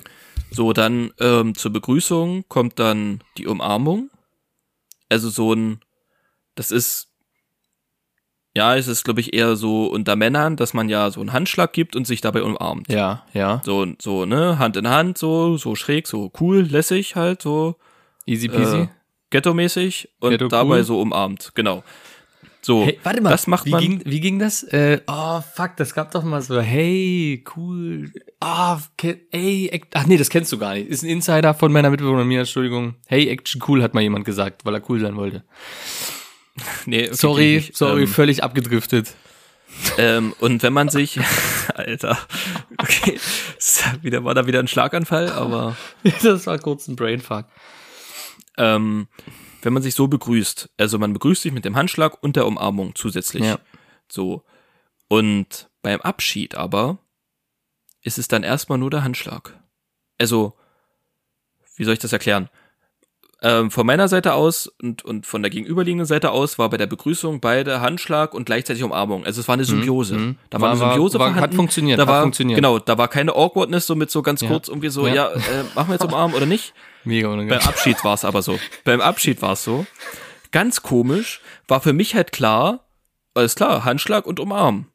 So, 0.51 0.73
dann 0.73 1.11
ähm, 1.19 1.55
zur 1.55 1.71
Begrüßung 1.71 2.45
kommt 2.47 2.79
dann 2.79 3.21
die 3.37 3.47
Umarmung. 3.47 4.09
Also 5.09 5.29
so 5.29 5.53
ein, 5.53 5.79
das 6.55 6.71
ist, 6.71 7.09
ja, 8.55 8.75
es 8.75 8.87
ist, 8.87 9.03
glaube 9.03 9.21
ich, 9.21 9.33
eher 9.33 9.55
so 9.55 9.87
unter 9.87 10.15
Männern, 10.15 10.55
dass 10.55 10.73
man 10.73 10.89
ja 10.89 11.11
so 11.11 11.19
einen 11.19 11.33
Handschlag 11.33 11.73
gibt 11.73 11.95
und 11.95 12.07
sich 12.07 12.21
dabei 12.21 12.43
umarmt. 12.43 12.91
Ja, 12.91 13.25
ja. 13.33 13.61
So, 13.63 13.85
so, 14.01 14.25
ne, 14.25 14.57
Hand 14.57 14.77
in 14.77 14.89
Hand, 14.89 15.17
so, 15.17 15.57
so 15.57 15.75
schräg, 15.75 16.07
so 16.07 16.31
cool, 16.39 16.61
lässig 16.61 17.15
halt, 17.15 17.41
so 17.41 17.75
Easy 18.25 18.47
peasy. 18.47 18.77
äh, 18.77 18.87
ghetto-mäßig 19.29 20.09
und 20.19 20.31
Ghetto 20.31 20.47
dabei 20.47 20.77
cool. 20.77 20.83
so 20.83 21.01
umarmt, 21.01 21.51
genau. 21.53 21.83
So, 22.67 22.83
Hey, 22.83 22.99
warte 23.01 23.21
mal, 23.21 23.29
das 23.29 23.47
macht 23.47 23.65
wie, 23.65 23.69
man. 23.71 23.79
ging, 23.79 24.01
wie 24.03 24.19
ging 24.19 24.39
das? 24.39 24.61
Äh, 24.63 24.99
oh, 25.07 25.39
fuck, 25.55 25.77
das 25.77 25.93
gab 25.93 26.11
doch 26.11 26.23
mal 26.23 26.41
so, 26.41 26.59
hey, 26.59 27.41
cool, 27.55 28.11
ah, 28.41 28.77
ke- 28.97 29.21
ey, 29.31 29.81
ach 29.93 30.05
nee, 30.05 30.17
das 30.17 30.29
kennst 30.29 30.51
du 30.51 30.57
gar 30.57 30.73
nicht. 30.73 30.89
Ist 30.89 31.01
ein 31.01 31.07
Insider 31.09 31.53
von 31.53 31.71
meiner 31.71 31.89
Mitbewohnerin 31.89 32.27
mir, 32.27 32.39
Entschuldigung. 32.39 32.95
Hey, 33.05 33.29
Action 33.29 33.63
cool, 33.69 33.81
hat 33.81 33.93
mal 33.93 34.01
jemand 34.01 34.25
gesagt, 34.25 34.65
weil 34.65 34.73
er 34.75 34.81
cool 34.89 34.99
sein 34.99 35.15
wollte. 35.15 35.45
nee, 36.85 37.05
okay, 37.05 37.13
Sorry, 37.15 37.69
sorry, 37.71 38.01
Ähm, 38.01 38.07
völlig 38.09 38.43
abgedriftet. 38.43 39.13
Ähm, 39.97 40.33
und 40.41 40.61
wenn 40.61 40.73
man 40.73 40.89
sich, 40.89 41.19
Alter, 41.73 42.17
okay, 42.79 43.17
wieder, 44.01 44.25
war 44.25 44.33
da 44.35 44.45
wieder 44.45 44.59
ein 44.59 44.67
Schlaganfall, 44.67 45.31
aber 45.31 45.77
das 46.21 46.45
war 46.47 46.57
kurz 46.59 46.89
ein 46.89 46.97
Brainfuck. 46.97 47.45
ähm, 48.57 49.07
wenn 49.61 49.73
man 49.73 49.81
sich 49.83 49.95
so 49.95 50.07
begrüßt, 50.07 50.69
also 50.77 50.99
man 50.99 51.13
begrüßt 51.13 51.41
sich 51.41 51.51
mit 51.51 51.65
dem 51.65 51.75
Handschlag 51.75 52.21
und 52.21 52.35
der 52.35 52.45
Umarmung 52.45 52.95
zusätzlich. 52.95 53.43
Ja. 53.43 53.59
So. 54.09 54.43
Und 55.07 55.69
beim 55.81 56.01
Abschied 56.01 56.55
aber 56.55 56.97
ist 58.01 58.17
es 58.17 58.27
dann 58.27 58.43
erstmal 58.43 58.77
nur 58.77 58.89
der 58.91 59.03
Handschlag. 59.03 59.57
Also, 60.19 60.53
wie 61.75 61.83
soll 61.83 61.93
ich 61.93 61.99
das 61.99 62.13
erklären? 62.13 62.49
Ähm, 63.43 63.69
von 63.69 63.85
meiner 63.85 64.07
Seite 64.07 64.33
aus 64.33 64.65
und, 64.81 65.05
und 65.05 65.27
von 65.27 65.43
der 65.43 65.51
gegenüberliegenden 65.51 66.07
Seite 66.07 66.31
aus 66.31 66.57
war 66.57 66.71
bei 66.71 66.77
der 66.77 66.87
Begrüßung 66.87 67.39
beide 67.39 67.81
Handschlag 67.81 68.33
und 68.33 68.45
gleichzeitig 68.45 68.81
Umarmung. 68.83 69.25
Also 69.25 69.41
es 69.41 69.47
war 69.47 69.53
eine 69.53 69.63
Symbiose. 69.63 70.17
mhm. 70.17 70.37
Da 70.49 70.59
war, 70.59 70.69
War- 70.69 70.69
eine 70.71 70.79
Symbiose 70.93 71.19
war- 71.19 71.27
hat 71.27 71.33
vorhanden. 71.35 71.55
funktioniert, 71.55 71.99
Da 71.99 72.03
hat 72.03 72.09
war, 72.09 72.21
funktioniert. 72.23 72.55
Genau, 72.57 72.79
da 72.79 72.97
war 72.97 73.07
keine 73.09 73.35
Awkwardness 73.35 73.85
so 73.85 73.93
mit 73.95 74.09
so 74.09 74.23
ganz 74.23 74.41
Ja. 74.41 74.47
kurz 74.47 74.69
irgendwie 74.69 74.89
so, 74.89 75.05
Ja. 75.05 75.13
ja, 75.13 75.31
äh, 75.33 75.63
machen 75.75 75.89
wir 75.89 75.93
jetzt 75.93 76.05
umarmen 76.05 76.35
oder 76.35 76.47
nicht? 76.47 76.73
Mega 77.07 77.27
Beim 77.29 77.39
unangenehm. 77.39 77.67
Abschied 77.67 78.03
war 78.03 78.13
es 78.13 78.25
aber 78.25 78.41
so. 78.41 78.59
Beim 78.83 79.01
Abschied 79.01 79.41
war 79.41 79.53
es 79.53 79.63
so. 79.63 79.85
Ganz 80.51 80.81
komisch, 80.81 81.41
war 81.67 81.81
für 81.81 81.93
mich 81.93 82.15
halt 82.15 82.31
klar, 82.31 82.87
alles 83.33 83.55
klar, 83.55 83.83
Handschlag 83.85 84.25
und 84.25 84.39
umarmen. 84.39 84.87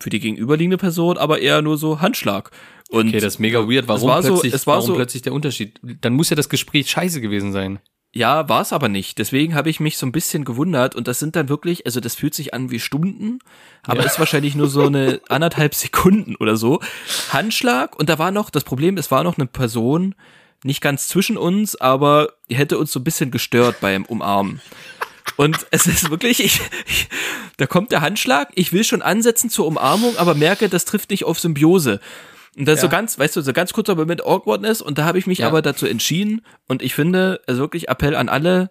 Für 0.00 0.10
die 0.10 0.20
gegenüberliegende 0.20 0.76
Person 0.78 1.18
aber 1.18 1.40
eher 1.40 1.60
nur 1.62 1.76
so 1.78 2.00
Handschlag. 2.00 2.50
Und 2.90 3.08
Okay, 3.08 3.20
das 3.20 3.34
ist 3.34 3.38
mega 3.40 3.68
weird. 3.68 3.88
Warum, 3.88 4.08
war 4.08 4.22
so- 4.22 4.28
plötzlich, 4.34 4.54
es 4.54 4.66
war 4.66 4.76
warum 4.76 4.86
so- 4.86 4.94
plötzlich 4.94 5.22
der 5.22 5.32
Unterschied? 5.32 5.78
Dann 5.82 6.14
muss 6.14 6.30
ja 6.30 6.36
das 6.36 6.48
Gespräch 6.48 6.90
scheiße 6.90 7.20
gewesen 7.20 7.52
sein. 7.52 7.80
ja, 8.14 8.48
war 8.48 8.62
es 8.62 8.72
aber 8.72 8.88
nicht. 8.88 9.18
Deswegen 9.18 9.54
habe 9.54 9.68
ich 9.70 9.80
mich 9.80 9.98
so 9.98 10.06
ein 10.06 10.12
bisschen 10.12 10.44
gewundert 10.44 10.94
und 10.96 11.06
das 11.08 11.18
sind 11.18 11.36
dann 11.36 11.48
wirklich, 11.48 11.84
also 11.86 12.00
das 12.00 12.14
fühlt 12.14 12.34
sich 12.34 12.54
an 12.54 12.70
wie 12.70 12.80
Stunden, 12.80 13.40
aber 13.82 14.04
ist 14.06 14.18
wahrscheinlich 14.18 14.54
nur 14.54 14.68
so 14.68 14.86
eine 14.86 15.20
anderthalb 15.28 15.74
Sekunden 15.74 16.34
oder 16.36 16.56
so. 16.56 16.80
Handschlag 17.32 17.98
und 17.98 18.08
da 18.08 18.18
war 18.18 18.30
noch, 18.30 18.50
das 18.50 18.64
Problem, 18.64 18.96
es 18.96 19.10
war 19.10 19.22
noch 19.24 19.36
eine 19.36 19.46
Person, 19.46 20.14
nicht 20.64 20.80
ganz 20.80 21.08
zwischen 21.08 21.36
uns, 21.36 21.76
aber 21.76 22.32
die 22.50 22.56
hätte 22.56 22.78
uns 22.78 22.92
so 22.92 23.00
ein 23.00 23.04
bisschen 23.04 23.30
gestört 23.30 23.80
beim 23.80 24.04
Umarmen. 24.04 24.60
Und 25.36 25.66
es 25.70 25.86
ist 25.86 26.10
wirklich, 26.10 26.40
ich, 26.42 26.60
ich, 26.86 27.08
da 27.58 27.66
kommt 27.66 27.92
der 27.92 28.00
Handschlag, 28.00 28.48
ich 28.54 28.72
will 28.72 28.82
schon 28.84 29.02
ansetzen 29.02 29.50
zur 29.50 29.66
Umarmung, 29.66 30.16
aber 30.16 30.34
merke, 30.34 30.68
das 30.68 30.84
trifft 30.84 31.10
nicht 31.10 31.24
auf 31.24 31.38
Symbiose. 31.38 32.00
Und 32.56 32.66
das 32.66 32.76
ist 32.76 32.80
so 32.80 32.86
Ja. 32.86 32.90
ganz, 32.90 33.18
weißt 33.18 33.36
du, 33.36 33.40
so 33.42 33.52
ganz 33.52 33.72
kurzer 33.72 33.94
Moment 33.94 34.24
Awkwardness 34.24 34.82
und 34.82 34.98
da 34.98 35.04
habe 35.04 35.18
ich 35.18 35.26
mich 35.28 35.38
Ja. 35.38 35.46
aber 35.46 35.62
dazu 35.62 35.86
entschieden 35.86 36.42
und 36.66 36.82
ich 36.82 36.94
finde, 36.94 37.40
also 37.46 37.60
wirklich 37.60 37.88
Appell 37.88 38.16
an 38.16 38.28
alle, 38.28 38.70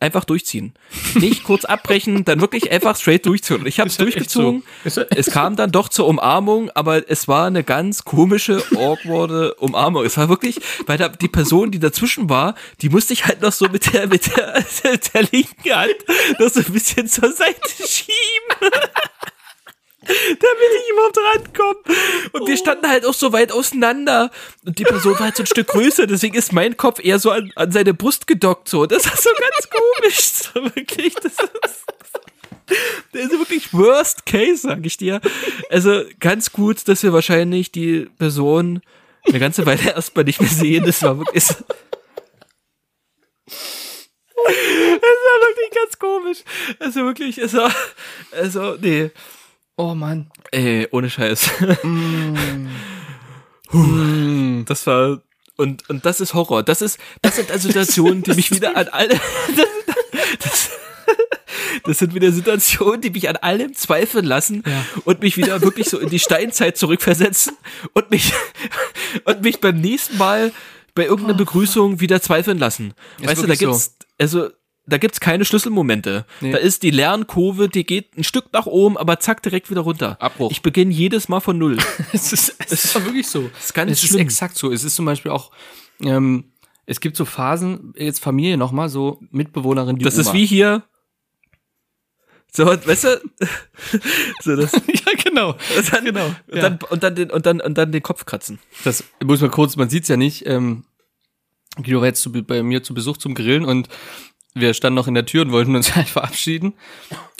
einfach 0.00 0.24
durchziehen. 0.24 0.72
Nicht 1.14 1.44
kurz 1.44 1.64
abbrechen, 1.64 2.24
dann 2.24 2.40
wirklich 2.40 2.70
einfach 2.70 2.96
straight 2.96 3.26
durchziehen. 3.26 3.60
Und 3.60 3.66
ich 3.66 3.80
habe 3.80 3.88
es 3.90 3.96
durchgezogen. 3.96 4.62
so. 4.84 5.02
Es 5.10 5.30
kam 5.30 5.56
dann 5.56 5.72
doch 5.72 5.88
zur 5.88 6.06
Umarmung, 6.06 6.70
aber 6.70 7.10
es 7.10 7.28
war 7.28 7.46
eine 7.46 7.64
ganz 7.64 8.04
komische, 8.04 8.62
awkwarde 8.74 9.54
Umarmung. 9.54 10.04
Es 10.04 10.16
war 10.16 10.28
wirklich, 10.28 10.60
weil 10.86 10.98
da 10.98 11.08
die 11.08 11.28
Person, 11.28 11.70
die 11.70 11.78
dazwischen 11.78 12.28
war, 12.28 12.54
die 12.80 12.88
musste 12.88 13.12
ich 13.12 13.26
halt 13.26 13.42
noch 13.42 13.52
so 13.52 13.68
mit 13.68 13.92
der, 13.92 14.06
mit 14.06 14.36
der, 14.36 14.64
der 15.14 15.22
linken 15.32 15.74
Hand 15.74 15.96
noch 16.38 16.50
so 16.50 16.60
ein 16.60 16.72
bisschen 16.72 17.08
zur 17.08 17.32
Seite 17.32 17.60
schieben. 17.86 18.70
Damit 20.28 20.70
ich 20.82 20.92
überhaupt 20.92 21.18
rankomme. 21.18 21.78
Und 22.32 22.48
wir 22.48 22.56
standen 22.56 22.88
halt 22.88 23.04
auch 23.06 23.14
so 23.14 23.32
weit 23.32 23.52
auseinander. 23.52 24.30
Und 24.64 24.78
die 24.78 24.84
Person 24.84 25.14
war 25.14 25.20
halt 25.26 25.36
so 25.36 25.42
ein 25.42 25.46
Stück 25.46 25.68
größer, 25.68 26.06
deswegen 26.06 26.34
ist 26.36 26.52
mein 26.52 26.76
Kopf 26.76 27.02
eher 27.02 27.18
so 27.18 27.30
an, 27.30 27.52
an 27.56 27.72
seine 27.72 27.94
Brust 27.94 28.26
gedockt. 28.26 28.68
So. 28.68 28.86
Das 28.86 29.06
ist 29.06 29.22
so 29.22 29.30
ganz 29.38 29.68
komisch. 29.70 30.20
So, 30.52 30.64
wirklich, 30.74 31.14
das 31.14 31.32
ist. 31.32 31.84
Der 33.14 33.22
ist 33.22 33.32
wirklich 33.32 33.72
worst 33.72 34.26
case, 34.26 34.62
sag 34.62 34.84
ich 34.86 34.96
dir. 34.96 35.20
Also 35.70 36.02
ganz 36.18 36.52
gut, 36.52 36.86
dass 36.88 37.02
wir 37.02 37.12
wahrscheinlich 37.12 37.72
die 37.72 38.06
Person 38.18 38.80
eine 39.26 39.38
ganze 39.38 39.66
Weile 39.66 39.90
erstmal 39.90 40.24
nicht 40.24 40.40
mehr 40.40 40.50
sehen. 40.50 40.84
Das 40.86 41.02
war 41.02 41.18
wirklich. 41.18 41.44
Das 41.46 41.56
war 45.26 45.40
wirklich 45.40 45.70
ganz 45.74 45.98
komisch. 45.98 46.38
Also 46.78 47.04
wirklich, 47.04 47.38
es 47.38 47.54
war. 47.54 47.74
Also, 48.32 48.76
nee. 48.80 49.10
Oh 49.80 49.94
Mann. 49.94 50.30
Ey, 50.50 50.86
ohne 50.90 51.08
Scheiß. 51.08 51.48
Mm. 53.72 54.64
Das 54.66 54.86
war. 54.86 55.22
Und, 55.56 55.88
und 55.88 56.04
das 56.04 56.20
ist 56.20 56.34
Horror. 56.34 56.62
Das 56.62 56.82
ist, 56.82 56.98
das 57.22 57.36
sind 57.36 57.50
also 57.50 57.68
Situationen, 57.68 58.22
die 58.22 58.34
mich 58.34 58.50
wieder 58.50 58.76
an 58.76 58.88
alle. 58.88 59.18
Das, 59.56 59.68
das, 60.38 60.70
das 61.84 61.98
sind 61.98 62.14
wieder 62.14 62.30
Situationen, 62.30 63.00
die 63.00 63.10
mich 63.10 63.28
an 63.28 63.36
allem 63.36 63.74
zweifeln 63.74 64.24
lassen 64.24 64.62
Ja. 64.66 64.84
und 65.04 65.22
mich 65.22 65.36
wieder 65.36 65.60
wirklich 65.62 65.88
so 65.88 65.98
in 65.98 66.08
die 66.10 66.18
Steinzeit 66.18 66.76
zurückversetzen 66.76 67.56
und 67.94 68.10
mich, 68.10 68.32
und 69.24 69.42
mich 69.42 69.60
beim 69.60 69.80
nächsten 69.80 70.18
Mal 70.18 70.52
bei 70.94 71.04
irgendeiner 71.06 71.36
Begrüßung 71.36 72.00
wieder 72.00 72.20
zweifeln 72.20 72.58
lassen. 72.58 72.94
weißt 73.18 73.42
du, 73.42 73.46
da 73.46 73.48
wirklich 73.48 73.60
so. 73.60 73.66
gibt's, 73.70 73.94
also, 74.18 74.50
da 74.90 74.98
gibt's 74.98 75.20
keine 75.20 75.44
Schlüsselmomente. 75.44 76.26
Nee. 76.40 76.52
Da 76.52 76.58
ist 76.58 76.82
die 76.82 76.90
Lernkurve, 76.90 77.68
die 77.68 77.84
geht 77.84 78.16
ein 78.16 78.24
Stück 78.24 78.52
nach 78.52 78.66
oben, 78.66 78.96
aber 78.98 79.18
zack, 79.20 79.42
direkt 79.42 79.70
wieder 79.70 79.82
runter. 79.82 80.20
Abbruch. 80.20 80.50
Ich 80.50 80.62
beginne 80.62 80.92
jedes 80.92 81.28
Mal 81.28 81.40
von 81.40 81.58
Null. 81.58 81.78
Es 82.12 82.32
ist, 82.32 82.56
es 82.58 82.84
ist 82.84 82.94
wirklich 83.04 83.28
so. 83.28 83.48
Das 83.54 83.66
ist 83.66 83.74
ganz 83.74 83.92
es 83.92 84.00
schlimm. 84.00 84.16
ist 84.16 84.20
exakt 84.20 84.56
so. 84.56 84.72
Es 84.72 84.84
ist 84.84 84.96
zum 84.96 85.04
Beispiel 85.04 85.30
auch, 85.30 85.50
ähm, 86.02 86.52
es 86.86 87.00
gibt 87.00 87.16
so 87.16 87.24
Phasen, 87.24 87.94
jetzt 87.96 88.20
Familie 88.20 88.56
nochmal, 88.56 88.88
so 88.88 89.20
Mitbewohnerin, 89.30 89.96
die 89.96 90.04
Das 90.04 90.14
Oma. 90.14 90.22
ist 90.22 90.32
wie 90.32 90.46
hier. 90.46 90.82
So, 92.52 92.66
weißt 92.66 93.04
du? 93.04 93.20
so, 94.42 94.56
das, 94.56 94.72
ja, 94.72 95.12
genau. 95.22 95.50
und 95.76 95.92
dann, 95.92 96.04
genau. 96.04 96.26
Und, 96.26 96.56
ja. 96.56 96.62
dann, 96.62 96.78
und, 96.90 97.02
dann 97.02 97.14
den, 97.14 97.30
und, 97.30 97.46
dann, 97.46 97.60
und 97.60 97.78
dann 97.78 97.92
den 97.92 98.02
Kopf 98.02 98.24
kratzen. 98.26 98.58
Das 98.82 99.04
muss 99.22 99.40
man 99.40 99.50
kurz, 99.50 99.76
man 99.76 99.88
sieht's 99.88 100.08
ja 100.08 100.16
nicht. 100.16 100.46
Ähm, 100.46 100.84
Guido 101.76 102.00
war 102.00 102.08
jetzt 102.08 102.22
zu, 102.22 102.32
bei 102.32 102.62
mir 102.62 102.82
zu 102.82 102.94
Besuch 102.94 103.16
zum 103.16 103.34
Grillen 103.34 103.64
und 103.64 103.88
wir 104.54 104.74
standen 104.74 104.96
noch 104.96 105.06
in 105.06 105.14
der 105.14 105.26
Tür 105.26 105.42
und 105.42 105.52
wollten 105.52 105.76
uns 105.76 105.94
halt 105.96 106.08
verabschieden. 106.08 106.74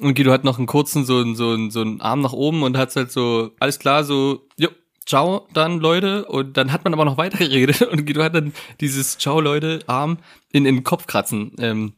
Und 0.00 0.14
Guido 0.14 0.30
hat 0.32 0.44
noch 0.44 0.58
einen 0.58 0.66
kurzen, 0.66 1.04
so, 1.04 1.34
so, 1.34 1.70
so 1.70 1.80
einen 1.80 2.00
Arm 2.00 2.20
nach 2.20 2.32
oben 2.32 2.62
und 2.62 2.76
hat 2.76 2.94
halt 2.96 3.10
so, 3.12 3.50
alles 3.58 3.78
klar, 3.78 4.04
so, 4.04 4.46
jo, 4.56 4.68
ciao 5.06 5.46
dann, 5.52 5.80
Leute. 5.80 6.24
Und 6.26 6.56
dann 6.56 6.72
hat 6.72 6.84
man 6.84 6.94
aber 6.94 7.04
noch 7.04 7.16
weiter 7.18 7.38
geredet 7.38 7.82
und 7.92 8.06
Guido 8.06 8.22
hat 8.22 8.34
dann 8.34 8.52
dieses 8.80 9.18
Ciao, 9.18 9.40
Leute, 9.40 9.80
Arm 9.86 10.18
in, 10.52 10.66
in 10.66 10.76
den 10.76 10.84
Kopfkratzen 10.84 11.52
ähm, 11.58 11.92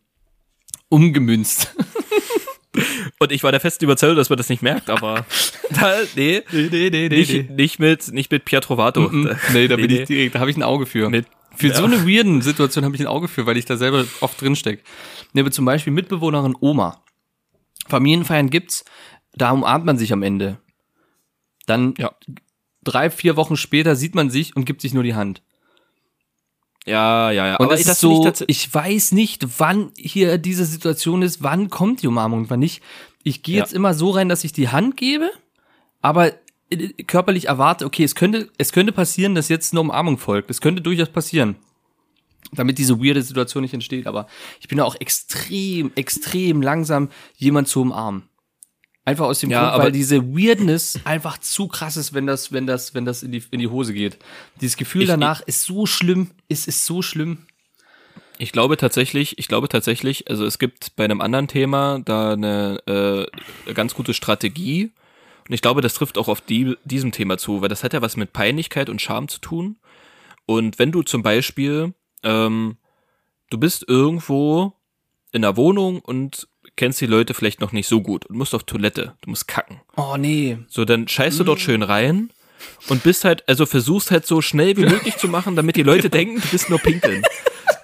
umgemünzt. 0.89 1.75
Und 3.19 3.31
ich 3.31 3.43
war 3.45 3.53
der 3.53 3.61
festen 3.61 3.85
Überzeugung, 3.85 4.17
dass 4.17 4.31
man 4.31 4.39
das 4.39 4.49
nicht 4.49 4.63
merkt, 4.63 4.91
aber 4.91 5.27
da, 5.71 5.95
nee, 6.17 6.43
nee, 6.51 6.69
nee, 6.71 6.91
nee, 6.91 7.09
nicht, 7.09 7.51
nicht 7.51 7.79
mit, 7.79 8.11
nicht 8.13 8.33
mit 8.33 8.45
Pietro 8.45 8.75
Mhm. 8.77 9.31
Nee, 9.53 9.69
da 9.69 9.77
bin 9.77 9.91
ich 9.91 10.09
direkt, 10.09 10.35
da 10.35 10.41
habe 10.41 10.51
ich 10.51 10.57
ein 10.57 10.63
Auge 10.63 10.87
für. 10.87 11.09
Mit- 11.09 11.27
für 11.55 11.69
ja. 11.69 11.75
so 11.75 11.85
eine 11.85 12.07
weirden 12.07 12.43
Situation 12.43 12.85
habe 12.85 12.95
ich 12.95 13.01
ein 13.01 13.07
Auge 13.07 13.29
für, 13.29 13.47
weil 13.47 13.57
ich 13.57 13.65
da 13.65 13.77
selber 13.77 14.05
oft 14.21 14.41
drin 14.41 14.57
steck. 14.57 14.83
Nee, 15.33 15.41
aber 15.43 15.51
zum 15.51 15.65
Beispiel 15.65 15.93
Mitbewohnerin 15.93 16.57
Oma. 16.61 17.03
Familienfeiern 17.89 18.51
gibt's, 18.51 18.85
da 19.35 19.51
umarmt 19.51 19.85
man 19.85 19.99
sich 19.99 20.13
am 20.13 20.23
Ende. 20.23 20.59
Dann 21.67 21.95
Ja. 21.99 22.13
drei, 22.85 23.11
vier 23.11 23.37
Wochen 23.37 23.57
später 23.57 23.97
sieht 23.97 24.15
man 24.15 24.31
sich 24.31 24.57
und 24.57 24.65
gibt 24.65 24.81
sich 24.83 24.95
nur 24.95 25.03
die 25.03 25.15
Hand. 25.15 25.43
Ja, 26.85 27.31
ja, 27.31 27.47
ja. 27.47 27.57
Und 27.57 27.67
aber 27.67 27.77
das 27.77 27.87
ist 27.87 28.01
so, 28.01 28.27
ich 28.27 28.45
ich 28.49 28.75
weiß 28.75 29.13
nicht, 29.13 29.61
wann 29.61 29.93
hier 29.97 30.39
diese 30.39 30.65
Situation 30.65 31.23
ist, 31.23 31.43
wann 31.43 31.71
kommt 31.71 32.03
die 32.03 32.09
Umarmung 32.09 32.41
und 32.41 32.51
wann 32.51 32.59
nicht. 32.61 32.83
Ich 33.23 33.43
gehe 33.45 33.59
Ja. 33.59 33.63
jetzt 33.63 33.73
immer 33.73 33.95
so 33.95 34.11
rein, 34.11 34.29
dass 34.29 34.43
ich 34.43 34.53
die 34.53 34.69
Hand 34.69 34.97
gebe, 34.97 35.31
aber 36.01 36.33
körperlich 37.07 37.47
erwarte, 37.49 37.85
okay, 37.87 38.05
es 38.05 38.15
könnte, 38.15 38.49
es 38.59 38.73
könnte 38.73 38.93
passieren, 38.93 39.35
dass 39.35 39.49
jetzt 39.49 39.73
eine 39.73 39.81
Umarmung 39.81 40.19
folgt. 40.19 40.51
Es 40.51 40.61
könnte 40.61 40.83
durchaus 40.83 41.09
passieren. 41.09 41.57
Damit 42.53 42.79
diese 42.79 42.99
weirde 43.01 43.23
Situation 43.23 43.63
nicht 43.63 43.73
entsteht. 43.75 44.07
Aber 44.07 44.27
ich 44.61 44.69
bin 44.69 44.81
auch 44.81 44.97
extrem, 45.01 45.93
extrem 45.95 46.61
langsam, 46.61 47.09
jemand 47.37 47.69
zu 47.69 47.81
umarmen. 47.83 48.25
Einfach 49.05 49.25
aus 49.27 49.41
dem 49.41 49.51
Ja, 49.51 49.63
Grund, 49.63 49.73
aber- 49.75 49.85
weil 49.85 49.93
diese 49.93 50.23
Weirdness 50.37 51.01
einfach 51.05 51.39
zu 51.39 51.67
krass 51.67 51.97
ist, 51.97 52.15
wenn 52.15 52.27
das, 52.27 52.53
wenn 52.53 52.67
das, 52.67 52.95
wenn 52.95 53.05
das 53.05 53.23
in 53.23 53.33
die, 53.33 53.43
in 53.51 53.59
die 53.59 53.67
Hose 53.69 53.93
geht. 53.95 54.19
Dieses 54.61 54.77
Gefühl 54.77 55.03
Ich- 55.03 55.09
danach 55.09 55.41
ist 55.41 55.65
so 55.65 55.87
schlimm, 55.87 56.31
es 56.49 56.67
ist 56.69 56.85
so 56.85 57.03
schlimm. 57.03 57.39
Ich 58.39 58.53
glaube 58.53 58.77
tatsächlich, 58.77 59.39
ich 59.39 59.49
glaube 59.49 59.69
tatsächlich, 59.69 60.29
also 60.31 60.45
es 60.47 60.59
gibt 60.59 60.95
bei 60.97 61.05
einem 61.05 61.21
anderen 61.21 61.49
Thema 61.49 62.01
da 62.05 62.33
eine 62.33 62.79
äh, 63.67 63.73
ganz 63.73 63.95
gute 63.95 64.15
Strategie. 64.15 64.93
Und 65.49 65.55
ich 65.55 65.63
glaube, 65.63 65.81
das 65.81 65.95
trifft 65.95 66.19
auch 66.19 66.29
auf 66.29 66.41
die, 66.41 66.77
diesem 66.85 67.13
Thema 67.13 67.39
zu, 67.39 67.63
weil 67.63 67.69
das 67.69 67.85
hat 67.85 67.93
ja 67.93 68.03
was 68.03 68.17
mit 68.17 68.33
Peinlichkeit 68.33 68.89
und 68.89 69.03
Scham 69.03 69.29
zu 69.29 69.41
tun. 69.41 69.79
Und 70.47 70.79
wenn 70.79 70.93
du 70.93 71.03
zum 71.03 71.23
Beispiel, 71.23 71.95
ähm, 72.23 72.77
du 73.51 73.59
bist 73.59 73.85
irgendwo 73.89 74.73
in 75.33 75.45
einer 75.45 75.57
Wohnung 75.57 76.01
und 76.01 76.49
kennst 76.77 77.01
die 77.01 77.07
Leute 77.07 77.35
vielleicht 77.35 77.61
noch 77.61 77.73
nicht 77.73 77.89
so 77.89 78.01
gut 78.01 78.27
und 78.27 78.37
musst 78.37 78.55
auf 78.55 78.65
Toilette, 78.65 79.15
du 79.23 79.31
musst 79.31 79.49
kacken. 79.49 79.81
Oh 79.97 80.17
nee. 80.17 80.59
So, 80.69 80.85
dann 80.85 81.09
scheißt 81.09 81.41
du 81.41 81.45
dort 81.45 81.61
schön 81.61 81.83
rein 81.83 82.31
und 82.89 83.03
bist 83.03 83.25
halt, 83.25 83.49
also 83.49 83.67
versuchst 83.67 84.11
halt 84.11 84.27
so 84.27 84.41
schnell 84.41 84.77
wie 84.77 84.87
möglich 84.87 85.17
zu 85.17 85.29
machen, 85.29 85.57
damit 85.57 85.77
die 85.77 85.83
Leute 85.83 86.11
denken, 86.11 86.41
du 86.41 86.49
bist 86.49 86.71
nur 86.71 86.79
pinkeln. 86.79 87.23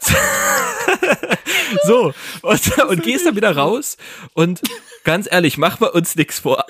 so, 1.84 2.14
und, 2.42 2.78
und 2.88 3.02
gehst 3.02 3.26
dann 3.26 3.36
wieder 3.36 3.56
raus 3.56 3.96
und 4.34 4.62
ganz 5.04 5.28
ehrlich, 5.30 5.58
mach 5.58 5.80
mal 5.80 5.88
uns 5.88 6.16
nichts 6.16 6.38
vor. 6.38 6.64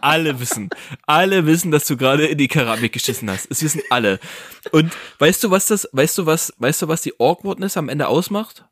Alle 0.00 0.40
wissen, 0.40 0.70
alle 1.06 1.46
wissen, 1.46 1.70
dass 1.70 1.86
du 1.86 1.96
gerade 1.96 2.26
in 2.26 2.38
die 2.38 2.48
Keramik 2.48 2.92
geschissen 2.92 3.30
hast. 3.30 3.46
Es 3.50 3.62
wissen 3.62 3.82
alle. 3.90 4.18
Und 4.72 4.92
weißt 5.18 5.44
du, 5.44 5.50
was 5.50 5.66
das, 5.66 5.88
weißt 5.92 6.18
du 6.18 6.26
was, 6.26 6.52
weißt 6.58 6.82
du, 6.82 6.88
was 6.88 7.02
die 7.02 7.14
Awkwardness 7.18 7.76
am 7.76 7.88
Ende 7.88 8.08
ausmacht? 8.08 8.64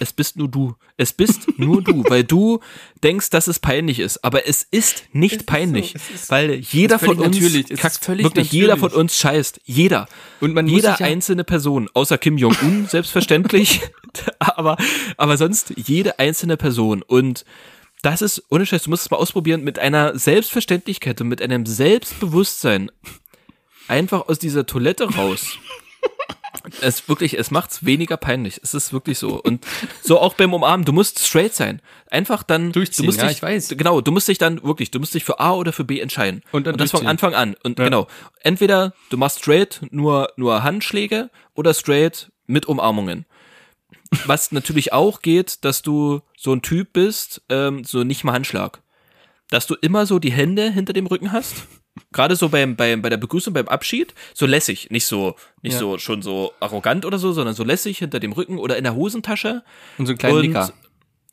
Es 0.00 0.12
bist 0.12 0.36
nur 0.36 0.48
du. 0.48 0.74
Es 0.98 1.12
bist 1.14 1.46
nur 1.56 1.82
du, 1.82 2.04
weil 2.08 2.22
du 2.22 2.60
denkst, 3.02 3.30
dass 3.30 3.46
es 3.46 3.58
peinlich 3.58 4.00
ist. 4.00 4.22
Aber 4.22 4.46
es 4.46 4.62
ist 4.70 5.04
nicht 5.12 5.46
peinlich, 5.46 5.94
es 5.94 6.10
ist- 6.10 6.30
weil 6.30 6.54
jeder 6.56 6.96
ist 6.96 7.04
von 7.06 7.18
uns 7.18 7.36
natürlich. 7.36 7.64
Es 7.66 7.70
ist 7.70 7.80
kackt. 7.80 8.04
völlig 8.04 8.24
wirklich 8.24 8.52
jeder 8.52 8.74
natürlich. 8.74 8.92
von 8.92 9.00
uns 9.00 9.16
scheißt. 9.16 9.60
Jeder. 9.64 10.06
Und 10.40 10.52
man 10.52 10.66
jeder 10.66 10.96
ja- 10.98 11.06
einzelne 11.06 11.44
Person, 11.44 11.88
außer 11.94 12.18
Kim 12.18 12.36
Jong-un 12.36 12.86
selbstverständlich, 12.90 13.80
aber 14.40 14.76
aber 15.16 15.36
sonst 15.38 15.72
jede 15.76 16.18
einzelne 16.18 16.56
Person 16.58 17.02
und 17.02 17.46
das 18.02 18.22
ist, 18.22 18.44
ohne 18.50 18.66
Scheiß, 18.66 18.84
du 18.84 18.90
musst 18.90 19.04
es 19.04 19.10
mal 19.10 19.16
ausprobieren, 19.16 19.62
mit 19.62 19.78
einer 19.78 20.18
Selbstverständlichkeit 20.18 21.20
und 21.20 21.28
mit 21.28 21.42
einem 21.42 21.66
Selbstbewusstsein 21.66 22.90
einfach 23.88 24.28
aus 24.28 24.38
dieser 24.38 24.66
Toilette 24.66 25.14
raus. 25.14 25.58
Es 26.80 27.08
wirklich, 27.08 27.38
es 27.38 27.50
macht's 27.50 27.84
weniger 27.84 28.16
peinlich. 28.16 28.60
Es 28.62 28.74
ist 28.74 28.92
wirklich 28.92 29.18
so. 29.18 29.40
Und 29.40 29.64
so 30.02 30.18
auch 30.18 30.34
beim 30.34 30.52
Umarmen, 30.52 30.84
du 30.84 30.92
musst 30.92 31.24
straight 31.24 31.54
sein. 31.54 31.80
Einfach 32.10 32.42
dann 32.42 32.72
Durchziehen, 32.72 33.04
du 33.04 33.06
musst 33.06 33.20
ja, 33.20 33.28
dich, 33.28 33.38
ich 33.38 33.42
weiß. 33.42 33.74
Genau, 33.76 34.00
du 34.00 34.12
musst 34.12 34.28
dich 34.28 34.38
dann 34.38 34.62
wirklich, 34.62 34.90
du 34.90 34.98
musst 34.98 35.14
dich 35.14 35.24
für 35.24 35.40
A 35.40 35.52
oder 35.52 35.72
für 35.72 35.84
B 35.84 36.00
entscheiden. 36.00 36.42
Und 36.52 36.66
dann 36.66 36.76
das 36.76 36.90
von. 36.90 37.06
Anfang 37.06 37.34
an. 37.34 37.54
Und 37.62 37.76
genau, 37.76 38.06
entweder 38.40 38.92
du 39.08 39.16
machst 39.16 39.38
straight 39.38 39.80
nur 39.90 40.32
nur 40.36 40.62
Handschläge 40.62 41.30
oder 41.54 41.72
straight 41.74 42.30
mit 42.46 42.66
Umarmungen. 42.66 43.24
Was 44.26 44.52
natürlich 44.52 44.92
auch 44.92 45.20
geht, 45.22 45.64
dass 45.64 45.82
du 45.82 46.20
so 46.36 46.52
ein 46.52 46.62
Typ 46.62 46.92
bist, 46.92 47.42
ähm, 47.48 47.84
so 47.84 48.04
nicht 48.04 48.24
mal 48.24 48.32
Handschlag. 48.32 48.80
Dass 49.50 49.66
du 49.66 49.74
immer 49.74 50.06
so 50.06 50.18
die 50.18 50.32
Hände 50.32 50.70
hinter 50.70 50.92
dem 50.92 51.06
Rücken 51.06 51.32
hast. 51.32 51.66
Gerade 52.12 52.36
so 52.36 52.48
beim, 52.48 52.76
beim, 52.76 53.02
bei 53.02 53.08
der 53.10 53.16
Begrüßung, 53.16 53.52
beim 53.54 53.66
Abschied, 53.68 54.14
so 54.34 54.46
lässig, 54.46 54.90
nicht 54.90 55.04
so, 55.06 55.34
nicht 55.62 55.72
Ja. 55.74 55.78
so 55.80 55.98
schon 55.98 56.22
so 56.22 56.52
arrogant 56.60 57.04
oder 57.04 57.18
so, 57.18 57.32
sondern 57.32 57.54
so 57.54 57.64
lässig 57.64 57.98
hinter 57.98 58.20
dem 58.20 58.32
Rücken 58.32 58.58
oder 58.58 58.76
in 58.76 58.84
der 58.84 58.94
Hosentasche. 58.94 59.62
Und 59.98 60.06
so 60.06 60.12
einen 60.12 60.18
kleinen 60.18 60.36
Und- 60.36 60.42
Nicker. 60.42 60.72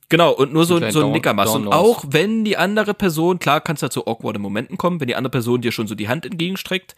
Genau, 0.09 0.32
und 0.32 0.53
nur 0.53 0.65
so, 0.65 0.78
so 0.80 0.86
ein 0.86 0.93
Down- 0.93 1.11
Nicker 1.13 1.34
machst. 1.34 1.55
Und 1.55 1.67
auch 1.67 2.03
wenn 2.07 2.45
die 2.45 2.57
andere 2.57 2.93
Person, 2.93 3.39
klar 3.39 3.59
kannst 3.59 3.82
du 3.84 3.89
zu 3.89 4.05
awkward 4.05 4.38
Momenten 4.38 4.78
kommen, 4.78 4.99
wenn 4.99 5.07
die 5.07 5.15
andere 5.15 5.32
Person 5.32 5.61
dir 5.61 5.71
schon 5.71 5.88
so 5.88 5.95
die 5.95 6.07
Hand 6.09 6.26
entgegenstreckt, 6.26 6.95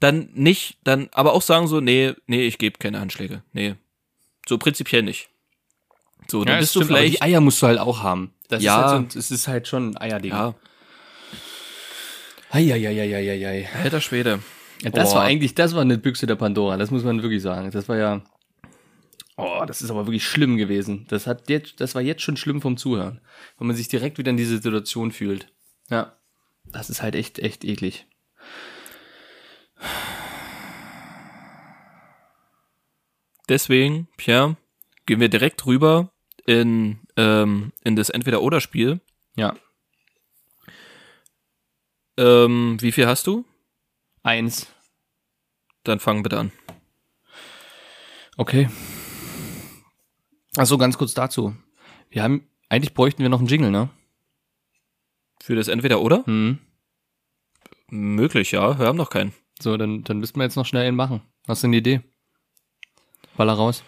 dann 0.00 0.30
nicht, 0.32 0.78
dann 0.84 1.08
aber 1.12 1.34
auch 1.34 1.42
sagen 1.42 1.66
so, 1.66 1.80
nee, 1.80 2.14
nee, 2.26 2.46
ich 2.46 2.56
gebe 2.58 2.78
keine 2.78 3.00
Handschläge. 3.00 3.42
Nee. 3.52 3.74
So 4.48 4.56
prinzipiell 4.58 5.02
nicht. 5.02 5.28
So, 6.30 6.44
dann 6.44 6.54
Ja, 6.54 6.60
bist 6.60 6.74
du 6.74 6.80
stimmt, 6.80 6.96
vielleicht. 6.96 7.14
Die 7.16 7.22
Eier 7.22 7.40
musst 7.40 7.60
du 7.62 7.66
halt 7.66 7.78
auch 7.78 8.02
haben. 8.02 8.32
Das 8.48 8.62
Ja. 8.62 8.80
ist 8.86 8.90
halt 8.92 9.12
so, 9.12 9.18
es 9.18 9.30
ist 9.30 9.48
halt 9.48 9.68
schon 9.68 9.90
ein 9.90 9.96
Eierding. 9.98 10.30
Ja, 10.32 10.54
Eieieiei. 12.50 13.68
alter 13.82 14.00
Schwede. 14.00 14.40
Ja, 14.82 14.90
das 14.90 15.12
Oh. 15.12 15.16
war 15.16 15.24
eigentlich, 15.24 15.54
das 15.54 15.74
war 15.74 15.82
eine 15.82 15.98
Büchse 15.98 16.26
der 16.26 16.36
Pandora, 16.36 16.76
das 16.76 16.90
muss 16.90 17.04
man 17.04 17.22
wirklich 17.22 17.42
sagen. 17.42 17.70
Das 17.70 17.88
war 17.88 17.96
ja, 17.98 18.22
oh, 19.36 19.64
das 19.66 19.82
ist 19.82 19.90
aber 19.90 20.06
wirklich 20.06 20.26
schlimm 20.26 20.56
gewesen. 20.56 21.04
Das 21.08 21.26
hat 21.26 21.50
jetzt, 21.50 21.80
das 21.80 21.94
war 21.94 22.00
jetzt 22.02 22.22
schon 22.22 22.36
schlimm 22.36 22.62
vom 22.62 22.76
Zuhören, 22.76 23.20
weil 23.58 23.66
man 23.66 23.76
sich 23.76 23.88
direkt 23.88 24.16
wieder 24.18 24.30
in 24.30 24.36
diese 24.38 24.56
Situation 24.56 25.12
fühlt. 25.12 25.48
Ja. 25.90 26.14
das 26.70 26.90
ist 26.90 27.02
halt 27.02 27.14
echt, 27.14 27.38
echt 27.38 27.64
eklig. 27.64 28.06
Deswegen, 33.48 34.08
Pierre, 34.16 34.56
gehen 35.06 35.20
wir 35.20 35.28
direkt 35.28 35.64
rüber 35.66 36.12
in, 36.46 37.00
ähm, 37.16 37.72
in 37.82 37.96
das 37.96 38.10
Entweder-Oder-Spiel. 38.10 39.00
Ja. 39.36 39.54
Ähm, 42.18 42.76
wie 42.80 42.92
viel 42.92 43.06
hast 43.06 43.26
du? 43.26 43.44
Eins. 44.22 44.66
Dann 45.84 46.00
fang 46.00 46.22
bitte 46.22 46.38
an. 46.38 46.52
Okay. 48.36 48.68
Achso, 50.56 50.76
ganz 50.76 50.98
kurz 50.98 51.14
dazu. 51.14 51.56
Wir 52.10 52.22
haben, 52.22 52.48
eigentlich 52.68 52.94
bräuchten 52.94 53.22
wir 53.22 53.28
noch 53.28 53.38
einen 53.38 53.48
Jingle, 53.48 53.70
ne? 53.70 53.88
Für 55.40 55.54
das 55.54 55.68
Entweder-Oder? 55.68 56.24
Hm. 56.26 56.58
Möglich, 57.88 58.52
ja. 58.52 58.78
Wir 58.78 58.86
haben 58.86 58.98
noch 58.98 59.10
keinen. 59.10 59.32
So, 59.60 59.76
dann, 59.76 60.04
dann 60.04 60.18
müssten 60.18 60.38
wir 60.38 60.44
jetzt 60.44 60.56
noch 60.56 60.66
schnell 60.66 60.86
einen 60.86 60.96
machen. 60.96 61.22
Hast 61.46 61.62
du 61.62 61.68
eine 61.68 61.76
Idee? 61.76 62.02
Baller 63.38 63.54
raus. 63.54 63.82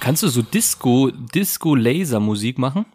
Kannst 0.00 0.22
du 0.22 0.28
so 0.28 0.42
Disco, 0.42 1.10
Disco-Laser-Musik 1.10 2.58
machen? 2.58 2.86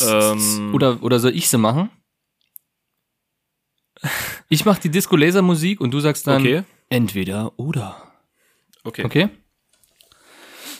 Ähm. 0.00 0.74
Oder, 0.74 1.02
oder 1.02 1.20
soll 1.20 1.36
ich 1.36 1.48
sie 1.48 1.58
machen? 1.58 1.90
Ich 4.48 4.64
mach 4.64 4.78
die 4.78 4.88
Disco-Laser-Musik 4.90 5.80
und 5.80 5.90
du 5.92 6.00
sagst 6.00 6.26
dann 6.26 6.40
Okay. 6.42 6.62
entweder 6.88 7.52
oder. 7.58 8.12
Okay. 8.84 9.04
Okay? 9.04 9.28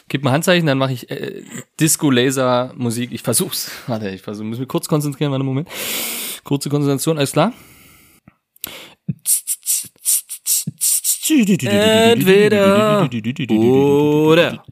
Gib 0.08 0.24
mal 0.24 0.32
Handzeichen, 0.32 0.66
dann 0.66 0.78
mache 0.78 0.92
ich 0.94 1.10
äh, 1.10 1.44
Disco-Laser-Musik. 1.78 3.12
Ich 3.12 3.22
versuch's. 3.22 3.70
Warte, 3.86 4.08
ich 4.10 4.22
versuch, 4.22 4.44
muss 4.44 4.58
mich 4.58 4.68
kurz 4.68 4.88
konzentrieren, 4.88 5.30
warte 5.30 5.42
einen 5.42 5.48
Moment. 5.48 5.68
Kurze 6.44 6.70
Konzentration, 6.70 7.18
alles 7.18 7.32
klar? 7.32 7.52
Entweder 11.30 13.08
oder. 13.10 14.64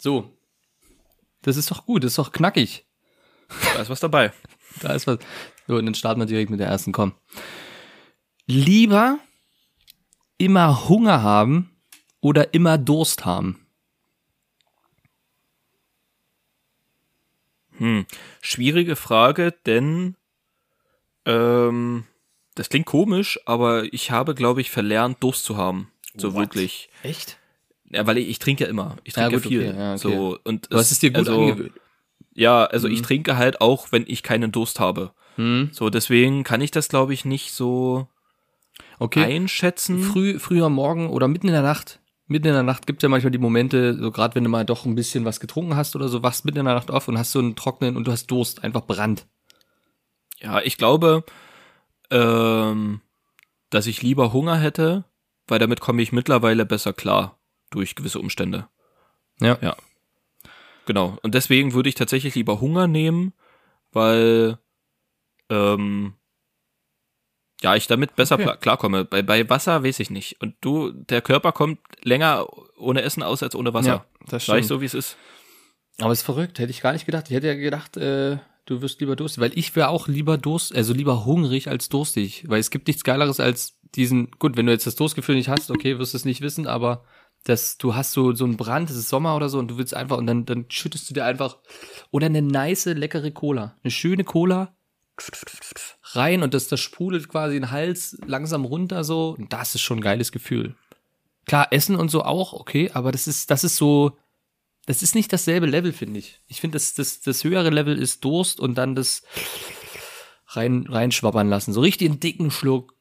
So. 0.00 0.32
Das 1.42 1.56
ist 1.56 1.70
doch 1.70 1.86
gut, 1.86 2.04
das 2.04 2.12
ist 2.12 2.18
doch 2.18 2.32
knackig. 2.32 2.84
Da 3.74 3.82
ist 3.82 3.90
was 3.90 4.00
dabei. 4.00 4.32
Da 4.80 4.92
ist 4.92 5.08
was. 5.08 5.18
So, 5.66 5.74
und 5.74 5.86
dann 5.86 5.94
starten 5.94 6.20
wir 6.20 6.26
direkt 6.26 6.50
mit 6.50 6.60
der 6.60 6.68
ersten, 6.68 6.92
komm. 6.92 7.14
Lieber 8.46 9.18
immer 10.38 10.88
Hunger 10.88 11.22
haben 11.22 11.70
oder 12.20 12.54
immer 12.54 12.78
Durst 12.78 13.24
haben? 13.24 13.66
Hm. 17.78 18.06
Schwierige 18.40 18.96
Frage, 18.96 19.52
denn 19.66 20.16
ähm, 21.26 22.04
das 22.58 22.68
klingt 22.68 22.86
komisch, 22.86 23.38
aber 23.46 23.92
ich 23.92 24.10
habe, 24.10 24.34
glaube 24.34 24.60
ich, 24.60 24.70
verlernt, 24.70 25.22
Durst 25.22 25.44
zu 25.44 25.56
haben. 25.56 25.90
So 26.16 26.32
What? 26.32 26.40
wirklich. 26.40 26.88
Echt? 27.02 27.38
Ja, 27.90 28.06
weil 28.06 28.18
ich, 28.18 28.28
ich 28.28 28.38
trinke 28.38 28.64
ja 28.64 28.70
immer. 28.70 28.96
Ich 29.04 29.14
Ja, 29.16 29.28
trinke 29.28 29.36
gut, 29.42 29.48
viel. 29.48 29.68
okay, 29.68 29.78
ja, 29.78 29.92
okay. 29.94 29.98
So, 30.02 30.38
und 30.44 30.68
hast 30.72 30.90
es 30.92 30.98
dir 30.98 31.10
gut 31.10 31.18
also, 31.28 31.40
angewöhnt. 31.40 31.72
Ja, 32.34 32.64
also 32.64 32.88
ich 32.88 33.00
Mhm. 33.00 33.04
trinke 33.04 33.36
halt 33.36 33.60
auch, 33.60 33.92
wenn 33.92 34.04
ich 34.06 34.22
keinen 34.22 34.52
Durst 34.52 34.78
habe. 34.80 35.12
Hm? 35.36 35.70
So, 35.72 35.90
deswegen 35.90 36.44
kann 36.44 36.60
ich 36.60 36.70
das, 36.70 36.88
glaube 36.88 37.14
ich, 37.14 37.24
nicht 37.24 37.52
so 37.52 38.08
Okay. 38.98 39.24
einschätzen. 39.24 39.98
Früh, 40.00 40.38
früher 40.38 40.68
Morgen 40.68 41.08
oder 41.10 41.28
mitten 41.28 41.46
in 41.48 41.52
der 41.52 41.62
Nacht. 41.62 42.00
Mitten 42.26 42.48
in 42.48 42.52
der 42.54 42.62
Nacht 42.62 42.86
gibt's 42.86 43.02
ja 43.02 43.08
manchmal 43.08 43.30
die 43.30 43.38
Momente, 43.38 43.94
so 43.96 44.10
gerade 44.10 44.34
wenn 44.34 44.44
du 44.44 44.50
mal 44.50 44.64
doch 44.64 44.84
ein 44.84 44.94
bisschen 44.94 45.24
was 45.24 45.40
getrunken 45.40 45.76
hast 45.76 45.96
oder 45.96 46.08
so, 46.08 46.22
wachst 46.22 46.44
mitten 46.44 46.58
in 46.58 46.66
der 46.66 46.74
Nacht 46.74 46.90
auf 46.90 47.08
und 47.08 47.16
hast 47.16 47.32
so 47.32 47.38
einen 47.38 47.56
trockenen 47.56 47.96
und 47.96 48.06
du 48.06 48.12
hast 48.12 48.26
Durst, 48.30 48.62
einfach 48.64 48.82
Brand. 48.82 49.26
Ja, 50.40 50.60
ich 50.60 50.76
glaube, 50.76 51.24
ähm, 52.10 53.00
dass 53.70 53.86
ich 53.86 54.02
lieber 54.02 54.32
Hunger 54.32 54.56
hätte, 54.56 55.04
weil 55.46 55.58
damit 55.58 55.80
komme 55.80 56.02
ich 56.02 56.12
mittlerweile 56.12 56.64
besser 56.66 56.92
klar 56.92 57.38
durch 57.70 57.94
gewisse 57.94 58.18
Umstände. 58.20 58.68
Ja. 59.40 59.58
Ja. 59.60 59.76
Genau. 60.86 61.18
Und 61.22 61.34
deswegen 61.34 61.74
würde 61.74 61.88
ich 61.88 61.94
tatsächlich 61.94 62.34
lieber 62.34 62.60
Hunger 62.60 62.86
nehmen, 62.86 63.34
weil 63.92 64.58
ähm, 65.50 66.14
ja, 67.60 67.74
ich 67.74 67.86
damit 67.86 68.14
besser 68.16 68.36
Okay. 68.36 68.44
klar- 68.44 68.56
klarkomme. 68.56 69.04
Bei, 69.04 69.22
bei 69.22 69.48
Wasser 69.50 69.82
weiß 69.84 70.00
ich 70.00 70.10
nicht. 70.10 70.40
Und 70.40 70.54
du, 70.60 70.92
der 70.92 71.20
Körper 71.22 71.52
kommt 71.52 71.80
länger 72.02 72.46
ohne 72.78 73.02
Essen 73.02 73.22
aus 73.22 73.42
als 73.42 73.54
ohne 73.54 73.74
Wasser. 73.74 74.06
das 74.26 74.46
Sag 74.46 74.58
ich 74.60 74.66
so, 74.66 74.80
wie 74.80 74.84
es 74.86 74.94
ist. 74.94 75.16
Aber 76.00 76.12
es 76.12 76.20
ist 76.20 76.24
verrückt, 76.24 76.58
hätte 76.60 76.70
ich 76.70 76.80
gar 76.80 76.92
nicht 76.92 77.06
gedacht. 77.06 77.24
Ich 77.28 77.34
hätte 77.34 77.48
ja 77.48 77.54
gedacht, 77.54 77.96
äh, 77.96 78.38
du 78.68 78.82
wirst 78.82 79.00
lieber 79.00 79.16
durstig, 79.16 79.40
weil 79.40 79.58
ich 79.58 79.74
wäre 79.74 79.88
auch 79.88 80.08
lieber 80.08 80.36
durst, 80.36 80.74
also 80.74 80.92
lieber 80.92 81.24
hungrig 81.24 81.68
als 81.68 81.88
durstig, 81.88 82.44
weil 82.48 82.60
es 82.60 82.70
gibt 82.70 82.86
nichts 82.86 83.02
geileres 83.02 83.40
als 83.40 83.78
diesen, 83.94 84.30
gut, 84.32 84.56
wenn 84.56 84.66
du 84.66 84.72
jetzt 84.72 84.86
das 84.86 84.96
Durstgefühl 84.96 85.36
nicht 85.36 85.48
hast, 85.48 85.70
okay, 85.70 85.98
wirst 85.98 86.12
du 86.12 86.18
es 86.18 86.24
nicht 86.26 86.42
wissen, 86.42 86.66
aber 86.66 87.04
dass 87.44 87.78
du 87.78 87.94
hast 87.94 88.12
so 88.12 88.34
so 88.34 88.44
einen 88.44 88.56
Brand, 88.56 88.90
es 88.90 88.96
ist 88.96 89.08
Sommer 89.08 89.36
oder 89.36 89.48
so 89.48 89.58
und 89.58 89.68
du 89.68 89.78
willst 89.78 89.94
einfach 89.94 90.18
und 90.18 90.26
dann 90.26 90.44
dann 90.44 90.66
schüttest 90.68 91.08
du 91.08 91.14
dir 91.14 91.24
einfach 91.24 91.58
oder 92.10 92.26
eine 92.26 92.42
nice 92.42 92.86
leckere 92.86 93.30
Cola, 93.30 93.76
eine 93.82 93.90
schöne 93.90 94.24
Cola 94.24 94.74
rein 96.14 96.42
und 96.42 96.52
das 96.52 96.68
das 96.68 96.80
sprudelt 96.80 97.28
quasi 97.28 97.54
den 97.54 97.70
Hals 97.70 98.18
langsam 98.26 98.64
runter 98.64 99.02
so. 99.04 99.36
Und 99.38 99.52
das 99.52 99.74
ist 99.74 99.82
schon 99.82 99.98
ein 99.98 100.02
geiles 100.02 100.32
Gefühl. 100.32 100.74
Klar, 101.46 101.68
Essen 101.70 101.96
und 101.96 102.10
so 102.10 102.22
auch, 102.22 102.52
okay, 102.52 102.90
aber 102.92 103.12
das 103.12 103.26
ist 103.26 103.50
das 103.50 103.64
ist 103.64 103.76
so 103.76 104.16
das 104.88 105.02
ist 105.02 105.14
nicht 105.14 105.30
dasselbe 105.32 105.66
Level, 105.66 105.92
finde 105.92 106.18
ich. 106.18 106.40
Ich 106.48 106.60
finde, 106.62 106.76
das, 106.76 106.94
das, 106.94 107.20
das 107.20 107.44
höhere 107.44 107.68
Level 107.70 107.96
ist 107.98 108.24
Durst 108.24 108.58
und 108.58 108.76
dann 108.76 108.94
das 108.94 109.22
rein, 110.48 110.86
reinschwabbern 110.88 111.48
lassen. 111.48 111.72
So 111.74 111.80
richtig 111.82 112.08
einen 112.10 112.20
dicken 112.20 112.50
Schluck. 112.50 112.94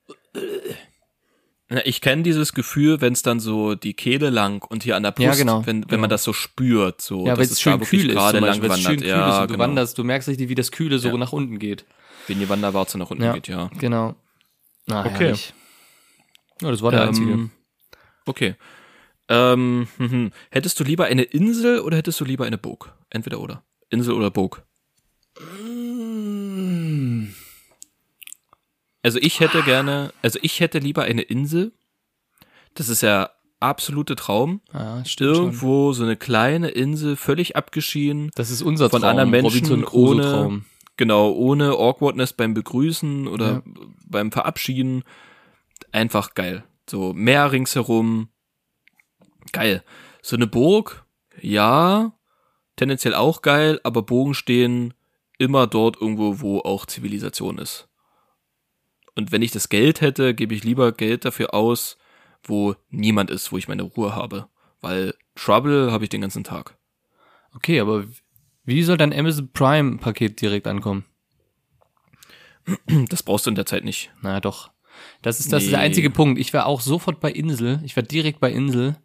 Ich 1.85 1.99
kenne 2.01 2.23
dieses 2.23 2.53
Gefühl, 2.53 3.01
wenn 3.01 3.11
es 3.13 3.21
dann 3.23 3.39
so 3.41 3.75
die 3.75 3.93
Kehle 3.93 4.29
lang 4.29 4.63
und 4.63 4.83
hier 4.83 4.95
an 4.95 5.03
der 5.03 5.11
Brust, 5.11 5.25
Ja, 5.27 5.35
genau, 5.35 5.65
wenn, 5.65 5.81
wenn 5.83 5.87
genau. 5.87 6.01
man 6.01 6.09
das 6.09 6.23
so 6.23 6.31
spürt, 6.33 7.01
so, 7.01 7.25
Ja, 7.25 7.35
dass 7.35 7.51
es 7.51 7.59
schön 7.61 7.79
kühl 7.81 8.09
ist, 8.09 8.15
gerade 8.15 8.39
lang 8.39 8.49
es 8.49 8.55
schön 8.57 8.69
wandert. 8.69 8.97
kühl 8.99 9.07
Ja, 9.07 9.29
ist 9.29 9.41
und 9.41 9.47
du 9.49 9.53
genau. 9.55 9.63
wanderst, 9.63 9.97
du 9.97 10.03
merkst 10.05 10.29
richtig, 10.29 10.47
wie 10.49 10.55
das 10.55 10.71
Kühle 10.71 10.99
so 10.99 11.09
Ja. 11.09 11.17
nach 11.17 11.33
unten 11.33 11.59
geht. 11.59 11.85
Wenn 12.27 12.39
die 12.39 12.47
Wanderwarze 12.49 12.97
nach 12.97 13.09
unten 13.11 13.23
Ja, 13.23 13.33
geht, 13.33 13.47
ja. 13.49 13.69
genau. 13.79 14.15
Na, 14.85 15.05
Okay. 15.05 15.09
herrlich. 15.25 15.53
Ja, 16.61 16.71
das 16.71 16.81
war 16.81 16.91
der 16.91 17.03
einzige. 17.03 17.31
Ähm, 17.31 17.51
okay. 18.25 18.55
Ähm, 19.29 19.87
mhm. 19.97 20.31
hättest 20.51 20.79
du 20.79 20.83
lieber 20.83 21.05
eine 21.05 21.23
Insel 21.23 21.79
oder 21.81 21.97
hättest 21.97 22.19
du 22.19 22.25
lieber 22.25 22.45
eine 22.45 22.57
Burg? 22.57 22.93
Entweder 23.09 23.39
oder. 23.39 23.63
Insel 23.89 24.13
oder 24.13 24.31
Burg. 24.31 24.63
Also 29.03 29.19
ich 29.19 29.39
hätte 29.39 29.61
gerne, 29.63 30.11
also 30.21 30.39
ich 30.41 30.59
hätte 30.59 30.79
lieber 30.79 31.03
eine 31.03 31.21
Insel. 31.21 31.71
Das 32.73 32.89
ist 32.89 33.01
ja 33.01 33.29
absolute 33.59 34.15
Traum. 34.15 34.61
Ja, 34.73 35.03
stimmt 35.05 35.35
schon. 35.35 35.45
Irgendwo 35.45 35.93
so 35.93 36.03
eine 36.03 36.15
kleine 36.17 36.69
Insel, 36.69 37.15
völlig 37.15 37.55
abgeschieden. 37.55 38.31
Das 38.35 38.49
ist 38.51 38.61
unser 38.61 38.89
von 38.89 39.01
Traum. 39.01 39.11
anderen 39.11 39.29
Menschen 39.29 39.85
ohne- 39.85 40.21
Traum. 40.23 40.65
Genau, 40.97 41.31
ohne 41.31 41.71
Awkwardness 41.73 42.33
beim 42.33 42.53
Begrüßen 42.55 43.27
oder 43.27 43.47
Ja. 43.51 43.61
beim 44.07 44.31
Verabschieden. 44.31 45.03
Einfach 45.91 46.33
geil. 46.33 46.63
So 46.89 47.13
Meer 47.13 47.51
ringsherum. 47.51 48.29
Geil. 49.51 49.83
So 50.21 50.35
eine 50.35 50.47
Burg, 50.47 51.05
ja, 51.41 52.13
tendenziell 52.75 53.13
auch 53.13 53.41
geil, 53.41 53.79
aber 53.83 54.01
Burgen 54.01 54.33
stehen 54.33 54.93
immer 55.37 55.67
dort 55.67 56.01
irgendwo, 56.01 56.39
wo 56.41 56.59
auch 56.59 56.85
Zivilisation 56.85 57.57
ist. 57.57 57.87
Und 59.15 59.31
wenn 59.31 59.41
ich 59.41 59.51
das 59.51 59.69
Geld 59.69 60.01
hätte, 60.01 60.33
gebe 60.33 60.53
ich 60.53 60.63
lieber 60.63 60.91
Geld 60.91 61.25
dafür 61.25 61.53
aus, 61.53 61.97
wo 62.43 62.75
niemand 62.89 63.31
ist, 63.31 63.51
wo 63.51 63.57
ich 63.57 63.67
meine 63.67 63.83
Ruhe 63.83 64.15
habe. 64.15 64.47
Weil 64.81 65.15
Trouble 65.35 65.91
habe 65.91 66.03
ich 66.03 66.09
den 66.09 66.21
ganzen 66.21 66.43
Tag. 66.43 66.77
Okay, 67.55 67.79
aber 67.79 68.05
wie 68.63 68.83
soll 68.83 68.97
dein 68.97 69.13
Amazon 69.13 69.51
Prime 69.51 69.97
Paket 69.97 70.39
direkt 70.41 70.67
ankommen? 70.67 71.05
Das 73.09 73.23
brauchst 73.23 73.45
du 73.45 73.49
in 73.49 73.55
der 73.55 73.65
Zeit 73.65 73.83
nicht. 73.83 74.11
Na 74.21 74.39
doch. 74.39 74.71
Das 75.21 75.39
ist, 75.39 75.53
das 75.53 75.63
ist 75.63 75.71
der 75.71 75.79
Nee. 75.79 75.85
einzige 75.85 76.09
Punkt. 76.09 76.39
Ich 76.39 76.53
wäre 76.53 76.65
auch 76.65 76.81
sofort 76.81 77.19
bei 77.19 77.31
Insel. 77.31 77.79
Ich 77.83 77.95
wäre 77.95 78.05
direkt 78.05 78.39
bei 78.39 78.51
Insel, 78.51 78.97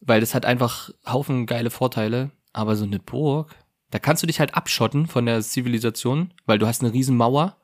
weil 0.00 0.20
das 0.20 0.34
hat 0.34 0.44
einfach 0.44 0.90
Haufen 1.06 1.46
geile 1.46 1.70
Vorteile. 1.70 2.30
Aber 2.52 2.76
so 2.76 2.84
eine 2.84 2.98
Burg, 2.98 3.54
da 3.90 3.98
kannst 3.98 4.22
du 4.22 4.26
dich 4.26 4.40
halt 4.40 4.54
abschotten 4.54 5.06
von 5.06 5.26
der 5.26 5.40
Zivilisation, 5.42 6.32
weil 6.46 6.58
du 6.58 6.66
hast 6.66 6.82
eine 6.82 6.92
riesen 6.92 7.16
Mauer 7.16 7.56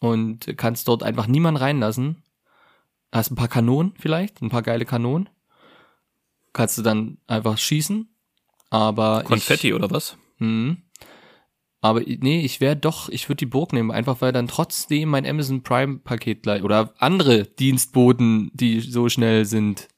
und 0.00 0.56
kannst 0.56 0.88
dort 0.88 1.02
einfach 1.02 1.26
niemanden 1.26 1.60
reinlassen. 1.60 2.22
Hast 3.12 3.30
ein 3.30 3.36
paar 3.36 3.48
Kanonen 3.48 3.94
vielleicht, 3.98 4.40
ein 4.40 4.50
paar 4.50 4.62
geile 4.62 4.84
Kanonen. 4.84 5.28
Kannst 6.52 6.78
du 6.78 6.82
dann 6.82 7.18
einfach 7.26 7.58
schießen. 7.58 8.08
Aber 8.70 9.24
Konfetti 9.24 9.68
ich, 9.68 9.74
oder 9.74 9.90
was? 9.90 10.16
Mhm. 10.38 10.82
Aber 11.80 12.00
nee, 12.00 12.42
ich 12.44 12.60
wäre 12.60 12.76
doch, 12.76 13.08
ich 13.08 13.28
würde 13.28 13.38
die 13.38 13.46
Burg 13.46 13.72
nehmen, 13.72 13.90
einfach 13.90 14.20
weil 14.20 14.32
dann 14.32 14.48
trotzdem 14.48 15.08
mein 15.08 15.26
Amazon 15.26 15.62
Prime 15.62 15.98
Paket 15.98 16.42
gleich 16.42 16.62
oder 16.62 16.92
andere 16.98 17.44
Dienstboten, 17.44 18.50
die 18.52 18.80
so 18.80 19.08
schnell 19.08 19.46
sind, 19.46 19.88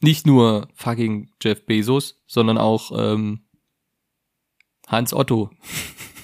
nicht 0.00 0.26
nur 0.26 0.68
fucking 0.74 1.30
Jeff 1.42 1.64
Bezos, 1.66 2.22
sondern 2.26 2.58
auch 2.58 2.92
ähm, 2.96 3.40
Hans 4.86 5.12
Otto. 5.14 5.50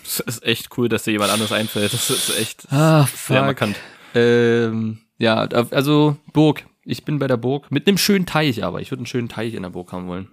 Das 0.02 0.20
ist 0.20 0.42
echt 0.42 0.76
cool, 0.76 0.88
dass 0.88 1.04
dir 1.04 1.12
jemand 1.12 1.30
anderes 1.30 1.52
einfällt. 1.52 1.92
Das 1.92 2.10
ist 2.10 2.36
echt 2.38 2.70
Ah, 2.72 3.06
sehr 3.14 3.42
markant. 3.42 3.76
Ähm, 4.14 4.98
ja, 5.18 5.36
also 5.44 6.16
Burg. 6.32 6.66
Ich 6.84 7.04
bin 7.04 7.18
bei 7.18 7.26
der 7.28 7.36
Burg. 7.36 7.70
Mit 7.70 7.86
einem 7.86 7.98
schönen 7.98 8.26
Teich 8.26 8.64
aber. 8.64 8.80
Ich 8.80 8.90
würde 8.90 9.00
einen 9.00 9.06
schönen 9.06 9.28
Teich 9.28 9.54
in 9.54 9.62
der 9.62 9.70
Burg 9.70 9.92
haben 9.92 10.08
wollen. 10.08 10.28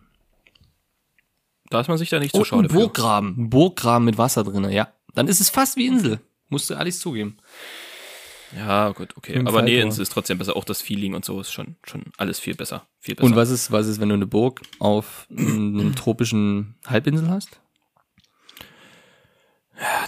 Da 1.69 1.79
ist 1.81 1.89
man 1.89 1.97
sich 1.97 2.09
da 2.09 2.19
nicht 2.19 2.31
so 2.31 2.39
Und 2.39 2.45
schade 2.47 2.63
ein 2.63 2.69
für. 2.69 2.75
Burggraben. 2.75 3.35
Ein 3.37 3.49
Burggraben 3.49 4.05
mit 4.05 4.17
Wasser 4.17 4.43
drin, 4.43 4.69
ja. 4.71 4.87
Dann 5.13 5.27
ist 5.27 5.41
es 5.41 5.49
fast 5.49 5.75
wie 5.75 5.85
Insel. 5.87 6.19
Musst 6.49 6.69
du 6.69 6.73
ehrlich 6.73 6.97
zugeben. 6.97 7.37
Ja, 8.55 8.89
gut, 8.91 9.15
okay. 9.17 9.41
Aber 9.45 9.61
nee, 9.61 9.79
es 9.79 9.99
ist 9.99 10.11
trotzdem 10.11 10.37
besser. 10.37 10.55
Auch 10.55 10.63
das 10.63 10.81
Feeling 10.81 11.15
und 11.15 11.25
so 11.25 11.39
ist 11.41 11.51
schon, 11.51 11.75
schon 11.83 12.05
alles 12.17 12.39
viel 12.39 12.55
besser. 12.55 12.87
Viel 12.99 13.15
besser. 13.15 13.25
Und 13.25 13.35
was 13.35 13.49
ist, 13.49 13.71
was 13.71 13.87
ist, 13.87 13.99
wenn 13.99 14.09
du 14.09 14.15
eine 14.15 14.27
Burg 14.27 14.61
auf 14.79 15.27
einem 15.29 15.95
tropischen 15.95 16.75
Halbinsel 16.85 17.29
hast? 17.29 17.59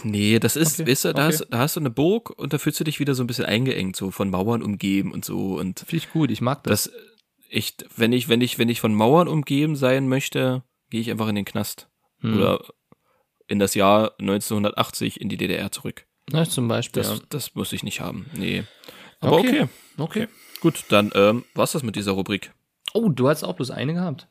Nee, 0.03 0.39
das 0.39 0.55
ist, 0.55 0.79
Okay, 0.79 0.91
weißt 0.91 1.05
du, 1.05 1.13
da, 1.13 1.27
okay. 1.27 1.33
hast, 1.33 1.47
da 1.49 1.57
hast 1.59 1.75
du 1.75 1.79
eine 1.79 1.89
Burg 1.89 2.31
und 2.31 2.53
da 2.53 2.57
fühlst 2.57 2.79
du 2.79 2.83
dich 2.83 2.99
wieder 2.99 3.13
so 3.13 3.23
ein 3.23 3.27
bisschen 3.27 3.45
eingeengt, 3.45 3.95
so 3.95 4.09
von 4.11 4.29
Mauern 4.29 4.63
umgeben 4.63 5.11
und 5.11 5.25
so. 5.25 5.59
Und 5.59 5.79
Finde 5.79 5.97
ich 5.97 6.11
gut, 6.11 6.31
ich 6.31 6.41
mag 6.41 6.63
das. 6.63 6.85
das, 6.85 6.93
ich, 7.49 7.75
wenn 7.95 8.13
ich, 8.13 8.29
wenn 8.29 8.41
ich, 8.41 8.57
wenn 8.57 8.69
ich 8.69 8.79
von 8.79 8.95
Mauern 8.95 9.27
umgeben 9.27 9.75
sein 9.75 10.07
möchte, 10.07 10.63
gehe 10.89 11.01
ich 11.01 11.11
einfach 11.11 11.27
in 11.27 11.35
den 11.35 11.45
Knast. 11.45 11.87
Hm. 12.21 12.37
Oder 12.37 12.63
in 13.47 13.59
das 13.59 13.75
Jahr 13.75 14.13
1980 14.19 15.21
in 15.21 15.29
die 15.29 15.37
DDR 15.37 15.71
zurück. 15.71 16.05
Na, 16.31 16.45
zum 16.45 16.67
Beispiel. 16.67 17.01
Das, 17.03 17.11
ja. 17.19 17.25
das 17.29 17.55
muss 17.55 17.73
ich 17.73 17.83
nicht 17.83 18.01
haben. 18.01 18.29
Nee. 18.33 18.63
Aber 19.19 19.37
okay. 19.37 19.67
okay. 19.97 20.27
Gut, 20.61 20.85
dann 20.89 21.11
ähm, 21.15 21.45
war's 21.53 21.71
das 21.73 21.83
mit 21.83 21.95
dieser 21.95 22.11
Rubrik. 22.13 22.51
Oh, 22.93 23.09
du 23.09 23.29
hast 23.29 23.43
auch 23.43 23.53
bloß 23.55 23.71
eine 23.71 23.93
gehabt. 23.93 24.27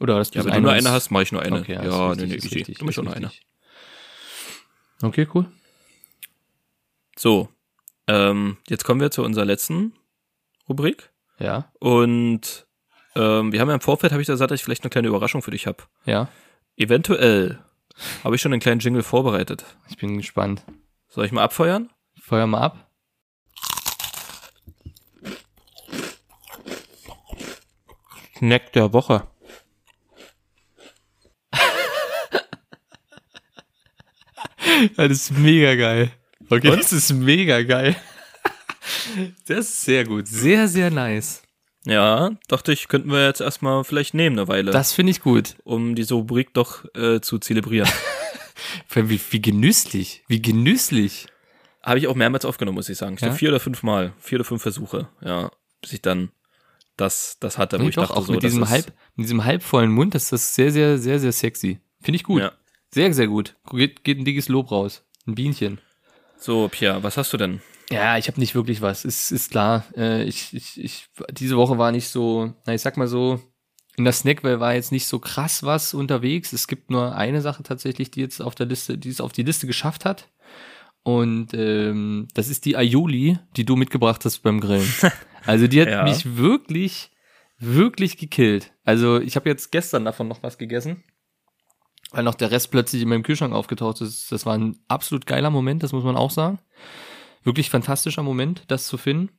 Oder 0.00 0.16
hast 0.16 0.34
du 0.34 0.38
Ja, 0.38 0.44
wenn 0.44 0.54
du 0.54 0.60
nur 0.60 0.72
eine 0.72 0.90
hast, 0.90 1.10
mache 1.10 1.22
ich 1.24 1.32
nur 1.32 1.42
eine. 1.42 1.60
Okay, 1.60 1.74
ja, 1.74 2.14
nee, 2.14 2.22
richtig, 2.22 2.28
nee, 2.28 2.34
ist 2.34 2.44
easy. 2.44 2.54
richtig, 2.56 2.78
Du 2.78 2.84
machst 2.84 3.02
nur 3.02 3.14
eine. 3.14 3.30
Okay, 5.02 5.26
cool. 5.34 5.46
So, 7.18 7.48
ähm, 8.06 8.58
jetzt 8.68 8.84
kommen 8.84 9.00
wir 9.00 9.10
zu 9.10 9.22
unserer 9.22 9.44
letzten 9.44 9.94
Rubrik. 10.68 11.10
Ja, 11.38 11.70
Und 11.80 12.66
ähm, 13.14 13.52
wir 13.52 13.60
haben 13.60 13.68
ja 13.68 13.74
im 13.74 13.80
Vorfeld, 13.80 14.12
habe 14.12 14.22
ich 14.22 14.26
da 14.26 14.34
gesagt, 14.34 14.50
dass 14.50 14.60
ich 14.60 14.64
vielleicht 14.64 14.84
eine 14.84 14.90
kleine 14.90 15.08
Überraschung 15.08 15.42
für 15.42 15.50
dich 15.50 15.66
habe. 15.66 15.84
ja. 16.04 16.28
Eventuell 16.78 17.58
habe 18.24 18.34
ich 18.34 18.42
schon 18.42 18.52
einen 18.52 18.60
kleinen 18.60 18.80
Jingle 18.80 19.02
vorbereitet. 19.02 19.64
Ich 19.88 19.96
bin 19.96 20.16
gespannt. 20.16 20.64
Soll 21.08 21.26
ich 21.26 21.32
mal 21.32 21.44
abfeuern? 21.44 21.90
Feuer 22.20 22.46
mal 22.46 22.60
ab. 22.60 22.90
Snack 28.36 28.72
der 28.72 28.92
Woche. 28.92 29.26
Das 34.96 35.10
ist 35.10 35.30
mega 35.30 35.74
geil. 35.74 36.12
Okay. 36.50 36.76
Das 36.76 36.92
ist 36.92 37.12
mega 37.12 37.62
geil. 37.62 37.96
Das 39.46 39.60
ist 39.60 39.82
sehr 39.82 40.04
gut. 40.04 40.28
Sehr, 40.28 40.68
sehr 40.68 40.90
nice. 40.90 41.42
Ja, 41.86 42.30
dachte 42.48 42.72
ich, 42.72 42.88
könnten 42.88 43.10
wir 43.10 43.24
jetzt 43.24 43.40
erstmal 43.40 43.84
vielleicht 43.84 44.12
nehmen 44.12 44.38
eine 44.38 44.48
Weile, 44.48 44.72
Das 44.72 44.92
finde 44.92 45.12
ich 45.12 45.20
gut. 45.22 45.56
um 45.64 45.94
diese 45.94 46.14
Rubrik 46.14 46.52
doch 46.52 46.84
äh, 46.94 47.20
zu 47.20 47.38
zelebrieren. 47.38 47.88
Wie, 48.94 49.20
wie 49.30 49.42
genüsslich. 49.42 50.24
Wie 50.28 50.40
genüsslich. 50.40 51.26
Habe 51.82 51.98
ich 51.98 52.08
auch 52.08 52.14
mehrmals 52.14 52.44
aufgenommen, 52.46 52.76
muss 52.76 52.88
ich 52.88 52.96
sagen. 52.98 53.14
Ich 53.14 53.20
Ja? 53.20 53.30
vier 53.30 53.50
oder 53.50 53.60
fünf 53.60 53.82
Mal, 53.82 54.12
vier 54.18 54.38
oder 54.38 54.44
fünf 54.44 54.62
Versuche, 54.62 55.08
ja, 55.22 55.50
bis 55.82 55.92
ich 55.92 56.02
dann 56.02 56.30
das, 56.96 57.36
das 57.38 57.58
hatte, 57.58 57.78
wo 57.78 57.84
ich 57.88 57.94
doch, 57.94 58.08
dachte 58.08 58.16
auch 58.16 58.24
so, 58.26 58.32
mit 58.32 58.42
diesem, 58.42 58.68
halb, 58.68 58.86
mit 59.14 59.24
diesem 59.26 59.44
halbvollen 59.44 59.90
Mund, 59.92 60.14
das 60.14 60.32
ist 60.32 60.54
sehr, 60.54 60.72
sehr, 60.72 60.98
sehr, 60.98 61.20
sehr 61.20 61.32
sexy. 61.32 61.80
Finde 62.02 62.16
ich 62.16 62.24
gut. 62.24 62.40
Ja. 62.40 62.52
Sehr, 62.92 63.12
sehr 63.12 63.28
gut. 63.28 63.54
Geht, 63.70 64.02
geht 64.04 64.18
ein 64.18 64.24
dickes 64.24 64.48
Lob 64.48 64.70
raus. 64.70 65.04
Ein 65.26 65.34
Bienchen. 65.34 65.78
So, 66.38 66.68
Pia, 66.68 67.02
was 67.02 67.16
hast 67.18 67.32
du 67.32 67.36
denn? 67.36 67.60
Ja, 67.90 68.18
ich 68.18 68.26
habe 68.28 68.40
nicht 68.40 68.54
wirklich 68.54 68.80
was. 68.82 69.04
Ist, 69.04 69.30
ist 69.30 69.50
klar. 69.50 69.84
Äh, 69.96 70.24
ich, 70.24 70.52
ich, 70.54 70.82
ich, 70.82 71.08
diese 71.30 71.56
Woche 71.56 71.78
war 71.78 71.92
nicht 71.92 72.08
so, 72.08 72.52
na, 72.66 72.74
ich 72.74 72.82
sag 72.82 72.96
mal 72.96 73.06
so, 73.06 73.40
in 73.96 74.04
der 74.04 74.12
Snackwell 74.12 74.60
war 74.60 74.74
jetzt 74.74 74.92
nicht 74.92 75.06
so 75.06 75.18
krass 75.18 75.62
was 75.62 75.94
unterwegs. 75.94 76.52
Es 76.52 76.66
gibt 76.66 76.90
nur 76.90 77.14
eine 77.14 77.40
Sache 77.40 77.62
tatsächlich, 77.62 78.10
die 78.10 78.20
jetzt 78.20 78.42
auf 78.42 78.54
der 78.54 78.66
Liste, 78.66 78.98
die 78.98 79.08
es 79.08 79.20
auf 79.20 79.32
die 79.32 79.42
Liste 79.44 79.66
geschafft 79.66 80.04
hat. 80.04 80.28
Und 81.02 81.54
ähm, 81.54 82.26
das 82.34 82.48
ist 82.48 82.64
die 82.64 82.76
Aioli, 82.76 83.38
die 83.56 83.64
du 83.64 83.76
mitgebracht 83.76 84.24
hast 84.24 84.40
beim 84.40 84.60
Grillen. 84.60 84.92
Also 85.46 85.68
die 85.68 85.80
hat 85.80 85.88
Ja. 85.88 86.02
mich 86.02 86.36
wirklich, 86.36 87.12
wirklich 87.60 88.18
gekillt. 88.18 88.72
Also 88.82 89.20
ich 89.20 89.36
habe 89.36 89.48
jetzt 89.48 89.70
gestern 89.70 90.04
davon 90.04 90.26
noch 90.26 90.42
was 90.42 90.58
gegessen, 90.58 91.04
weil 92.10 92.24
noch 92.24 92.34
der 92.34 92.50
Rest 92.50 92.72
plötzlich 92.72 93.00
in 93.02 93.08
meinem 93.08 93.22
Kühlschrank 93.22 93.54
aufgetaucht 93.54 94.00
ist. 94.00 94.32
Das 94.32 94.44
war 94.44 94.54
ein 94.58 94.76
absolut 94.88 95.24
geiler 95.24 95.50
Moment, 95.50 95.84
das 95.84 95.92
muss 95.92 96.02
man 96.02 96.16
auch 96.16 96.32
sagen. 96.32 96.58
Wirklich 97.46 97.70
fantastischer 97.70 98.24
Moment, 98.24 98.64
das 98.66 98.88
zu 98.88 98.98
finden. 98.98 99.30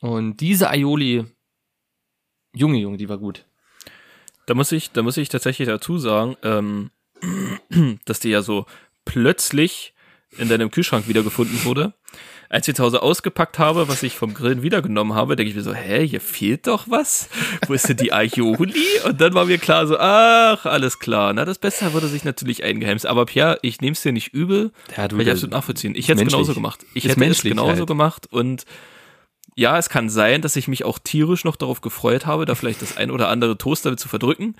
Und 0.00 0.36
diese 0.36 0.70
Aioli, 0.70 1.24
Junge, 2.54 2.78
Junge, 2.78 2.96
die 2.96 3.08
war 3.08 3.18
gut. 3.18 3.44
Da 4.46 4.54
muss 4.54 4.70
ich, 4.70 4.92
da 4.92 5.02
muss 5.02 5.16
ich 5.16 5.30
tatsächlich 5.30 5.66
dazu 5.66 5.98
sagen, 5.98 6.36
ähm, 6.44 6.92
dass 8.04 8.20
die 8.20 8.28
ja 8.28 8.40
so 8.40 8.66
plötzlich 9.04 9.94
in 10.38 10.48
deinem 10.48 10.70
Kühlschrank 10.70 11.08
wiedergefunden 11.08 11.64
wurde. 11.64 11.94
Als 12.48 12.68
ich 12.68 12.74
zu 12.74 12.84
Hause 12.84 13.02
ausgepackt 13.02 13.58
habe, 13.58 13.88
was 13.88 14.02
ich 14.02 14.14
vom 14.16 14.34
Grillen 14.34 14.62
wiedergenommen 14.62 15.14
habe, 15.14 15.34
denke 15.34 15.50
ich 15.50 15.56
mir 15.56 15.62
so, 15.62 15.74
hä, 15.74 16.06
hier 16.06 16.20
fehlt 16.20 16.66
doch 16.66 16.84
was. 16.88 17.28
Wo 17.66 17.72
ist 17.72 17.88
denn 17.88 17.96
die 17.96 18.12
Aioli? 18.12 18.74
Und 19.04 19.20
dann 19.20 19.34
war 19.34 19.46
mir 19.46 19.58
klar 19.58 19.86
so, 19.86 19.98
ach, 19.98 20.64
alles 20.66 20.98
klar. 20.98 21.32
Na, 21.32 21.44
das 21.44 21.58
Beste 21.58 21.92
wurde 21.92 22.06
sich 22.06 22.24
natürlich 22.24 22.62
eingeheimst. 22.62 23.06
Aber 23.06 23.26
Pierre, 23.26 23.58
ich 23.62 23.80
nehme 23.80 23.92
es 23.92 24.02
dir 24.02 24.12
nicht 24.12 24.34
übel, 24.34 24.70
Ja, 24.96 25.08
du, 25.08 25.16
kann 25.16 25.26
ich 25.26 25.32
absolut 25.32 25.52
nachvollziehen. 25.52 25.94
Ich 25.96 26.08
hätte 26.08 26.22
es 26.22 26.28
genauso 26.28 26.54
gemacht. 26.54 26.84
Ich 26.94 27.04
hätte 27.08 27.24
es 27.24 27.42
genauso 27.42 27.70
halt. 27.70 27.86
gemacht 27.86 28.26
und 28.30 28.64
ja, 29.56 29.78
es 29.78 29.88
kann 29.88 30.10
sein, 30.10 30.42
dass 30.42 30.56
ich 30.56 30.68
mich 30.68 30.84
auch 30.84 30.98
tierisch 30.98 31.44
noch 31.44 31.56
darauf 31.56 31.80
gefreut 31.80 32.26
habe, 32.26 32.44
da 32.44 32.54
vielleicht 32.54 32.82
das 32.82 32.96
ein 32.96 33.10
oder 33.10 33.28
andere 33.28 33.56
Toast 33.56 33.86
damit 33.86 34.00
zu 34.00 34.08
verdrücken. 34.08 34.56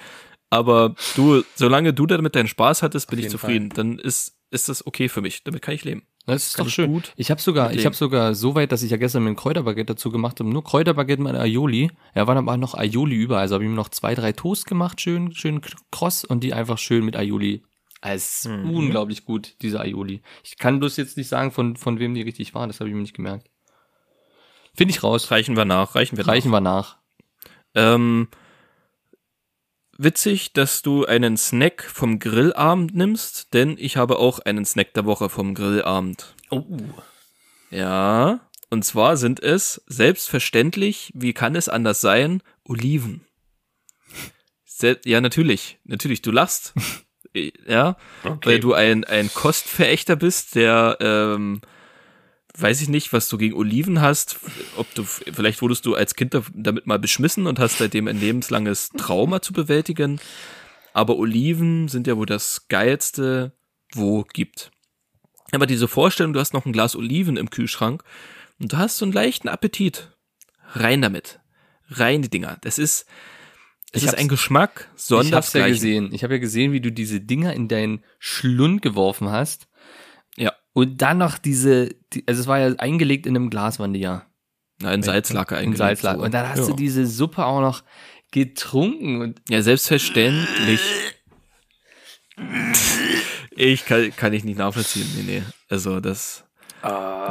Aber 0.51 0.95
du, 1.17 1.43
solange 1.57 1.93
du 1.93 2.07
damit 2.07 2.37
deinen 2.37 2.47
Spaß 2.47 2.83
hattest, 2.83 3.11
bin 3.11 3.19
ich 3.19 3.29
zufrieden. 3.29 3.71
Dann 3.71 3.99
ist, 3.99 4.37
ist 4.51 4.69
das 4.69 4.87
okay 4.87 5.09
für 5.09 5.21
mich. 5.21 5.43
Damit 5.43 5.63
kann 5.63 5.75
ich 5.75 5.85
leben. 5.85 6.07
Das 6.27 6.47
ist 6.49 6.57
Kann 6.57 6.65
doch 6.67 6.73
schön. 6.73 6.91
gut 6.91 7.13
ich 7.17 7.31
habe 7.31 7.41
sogar, 7.41 7.73
ich 7.75 7.85
habe 7.85 7.95
sogar 7.95 8.35
so 8.35 8.55
weit, 8.55 8.73
dass 8.73 8.83
ich 8.83 8.91
ja 8.91 8.97
gestern 8.97 9.25
mit 9.25 9.33
dem 9.33 9.37
Kräuterbaguette 9.37 9.93
dazu 9.95 10.11
gemacht 10.11 10.41
habe, 10.41 10.49
nur 10.49 10.65
Kräuterbaguette 10.65 11.23
mit 11.23 11.35
Aioli. 11.35 11.91
Ja, 12.15 12.27
waren 12.27 12.39
aber 12.39 12.57
noch 12.57 12.75
Aioli 12.75 13.15
über, 13.15 13.39
also 13.39 13.55
habe 13.57 13.65
ich 13.65 13.71
mir 13.71 13.77
noch 13.77 13.91
zwei, 13.91 14.15
drei 14.15 14.33
Toast 14.33 14.67
gemacht, 14.67 15.01
schön, 15.03 15.35
schön 15.35 15.61
kross 15.91 16.25
und 16.25 16.41
die 16.43 16.55
einfach 16.55 16.79
schön 16.79 17.05
mit 17.05 17.17
Aioli. 17.17 17.63
Es 18.01 18.45
ist 18.45 18.49
Mhm. 18.49 18.71
unglaublich 18.71 19.25
gut, 19.25 19.55
diese 19.63 19.81
Aioli. 19.81 20.23
Ich 20.43 20.57
kann 20.59 20.79
bloß 20.79 20.97
jetzt 20.97 21.17
nicht 21.17 21.29
sagen, 21.29 21.51
von, 21.51 21.77
von 21.77 21.99
wem 21.99 22.15
die 22.15 22.23
richtig 22.23 22.55
waren, 22.55 22.69
das 22.69 22.81
habe 22.81 22.89
ich 22.89 22.95
mir 22.95 23.03
nicht 23.03 23.15
gemerkt. 23.17 23.51
Finde 24.75 24.93
ich 24.93 25.03
raus. 25.03 25.31
Reichen 25.31 25.57
wir 25.57 25.65
nach, 25.65 25.95
reichen 25.95 26.17
wir 26.17 26.27
Reichen 26.27 26.51
wir 26.51 26.61
nach. 26.61 26.97
nach. 27.75 27.95
Ähm, 27.95 28.29
witzig, 29.99 30.53
dass 30.53 30.83
du 30.83 31.05
einen 31.07 31.37
Snack 31.37 31.85
vom 31.85 32.19
Grillabend 32.19 32.95
nimmst, 32.95 33.55
denn 33.55 33.77
ich 33.79 33.97
habe 33.97 34.19
auch 34.19 34.39
einen 34.41 34.65
Snack 34.65 34.95
der 34.95 35.05
Woche 35.05 35.29
vom 35.29 35.55
Grillabend. 35.55 36.35
Oh. 36.51 36.65
Ja, 37.71 38.41
und 38.71 38.85
zwar 38.85 39.17
sind 39.17 39.41
es 39.41 39.83
selbstverständlich, 39.87 41.13
wie 41.15 41.33
kann 41.33 41.57
es 41.57 41.69
anders 41.69 42.01
sein, 42.01 42.43
Oliven. 42.65 43.25
Sel 44.65 45.01
ja, 45.05 45.21
natürlich, 45.21 45.79
natürlich, 45.85 46.23
du 46.23 46.31
lachst. 46.31 46.75
ja, 47.67 47.97
weil 48.43 48.61
du 48.61 48.75
ein, 48.75 49.05
ein 49.05 49.33
Kostverächter 49.33 50.17
bist, 50.17 50.55
der, 50.55 50.97
ähm, 51.01 51.61
weiß 52.57 52.81
ich 52.83 52.89
nicht, 52.89 53.13
was 53.13 53.29
du 53.29 53.37
gegen 53.39 53.55
Oliven 53.55 54.01
hast, 54.01 54.39
ob 54.77 54.93
du, 54.95 55.05
vielleicht 55.05 55.61
wurdest 55.63 55.87
du 55.87 55.95
als 55.95 56.15
Kind 56.15 56.35
da- 56.35 56.43
damit 56.55 56.87
mal 56.87 56.99
beschmissen 56.99 57.47
und 57.47 57.59
hast 57.59 57.79
seitdem 57.79 58.07
ein 58.09 58.21
lebenslanges 58.21 58.91
Trauma 58.91 59.43
zu 59.43 59.53
bewältigen. 59.53 60.21
Aber 60.93 61.17
Oliven 61.17 61.89
sind 61.89 62.07
ja 62.07 62.17
wohl 62.17 62.27
das 62.27 62.69
geilste, 62.69 63.53
wo 63.93 64.23
gibt. 64.23 64.71
Aber 65.53 65.67
diese 65.67 65.89
Vorstellung, 65.89 66.33
du 66.33 66.41
hast 66.41 66.55
noch 66.55 66.67
ein 66.67 66.73
Glas 66.73 66.95
Oliven 66.97 67.37
im 67.37 67.51
Kühlschrank 67.51 68.05
und 68.61 68.73
du 68.73 68.77
hast 68.77 68.99
so 68.99 69.05
einen 69.05 69.13
leichten 69.13 69.49
Appetit. 69.49 70.13
Rein 70.73 71.03
damit. 71.03 71.41
Rein 71.89 72.23
die 72.23 72.31
Dinger. 72.31 72.59
Das 72.63 72.79
ist, 72.79 73.07
es 73.93 74.03
Ich 74.03 74.09
ist 74.09 74.15
ein 74.15 74.29
Geschmack, 74.29 74.91
Ich 75.27 75.33
hab's 75.33 75.53
ja 75.53 75.67
gesehen. 75.75 76.11
Ich 76.13 76.23
habe 76.25 76.35
ja 76.35 76.41
gesehen, 76.41 76.73
wie 76.73 76.81
du 76.81 76.91
diese 76.91 77.21
Dinger 77.21 77.53
in 77.53 77.69
deinen 77.69 78.05
Schlund 78.19 78.81
geworfen 78.83 79.31
hast. 79.31 79.69
Ja. 80.37 80.53
Und 80.75 81.01
dann 81.01 81.19
noch 81.19 81.39
diese, 81.39 81.89
die, 82.13 82.25
also 82.27 82.41
es 82.43 82.47
war 82.47 82.59
ja 82.59 82.75
eingelegt 82.77 83.27
in 83.27 83.35
einem 83.37 83.49
Glas, 83.49 83.79
waren 83.79 83.95
die 83.95 84.01
ja. 84.01 84.27
Na, 84.81 84.93
in 84.93 85.03
Salzlake 85.03 85.55
In 85.55 85.59
eingelegt. 85.61 85.79
Salzlager. 85.79 86.19
so. 86.19 86.25
Und 86.25 86.35
dann 86.35 86.49
hast 86.49 86.59
ja. 86.59 86.67
du 86.67 86.73
diese 86.75 87.07
Suppe 87.07 87.47
auch 87.47 87.61
noch 87.61 87.83
getrunken 88.33 89.21
und 89.23 89.41
Ja, 89.49 89.63
selbstverständlich. 89.63 90.81
Ich 93.57 93.85
kann, 93.85 94.11
kann 94.17 94.33
ich 94.33 94.45
nicht 94.45 94.59
nachvollziehen. 94.59 95.07
Nee, 95.17 95.23
nee. 95.23 95.43
Also 95.69 96.01
das. 96.01 96.45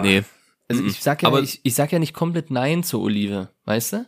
Nee. 0.01 0.23
also 0.69 0.83
ich 0.85 1.01
sag 1.03 1.21
ja, 1.21 1.27
Aber- 1.27 1.41
ich, 1.41 1.59
ich 1.63 1.75
sag 1.75 1.91
ja 1.91 1.99
nicht 1.99 2.13
komplett 2.13 2.49
Nein 2.49 2.83
zur 2.83 3.01
Olive, 3.01 3.49
weißt 3.65 3.93
du? 3.93 4.05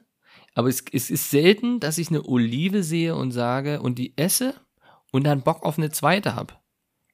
Aber 0.53 0.69
es, 0.69 0.83
es 0.93 1.09
ist 1.11 1.29
selten, 1.29 1.81
dass 1.81 1.97
ich 1.97 2.07
eine 2.07 2.23
Olive 2.25 2.81
sehe 2.83 3.15
und 3.15 3.31
sage 3.33 3.81
und 3.81 3.99
die 3.99 4.17
esse 4.17 4.55
und 5.11 5.25
dann 5.25 5.41
Bock 5.41 5.63
auf 5.63 5.77
eine 5.77 5.91
zweite 5.91 6.35
habe. 6.35 6.53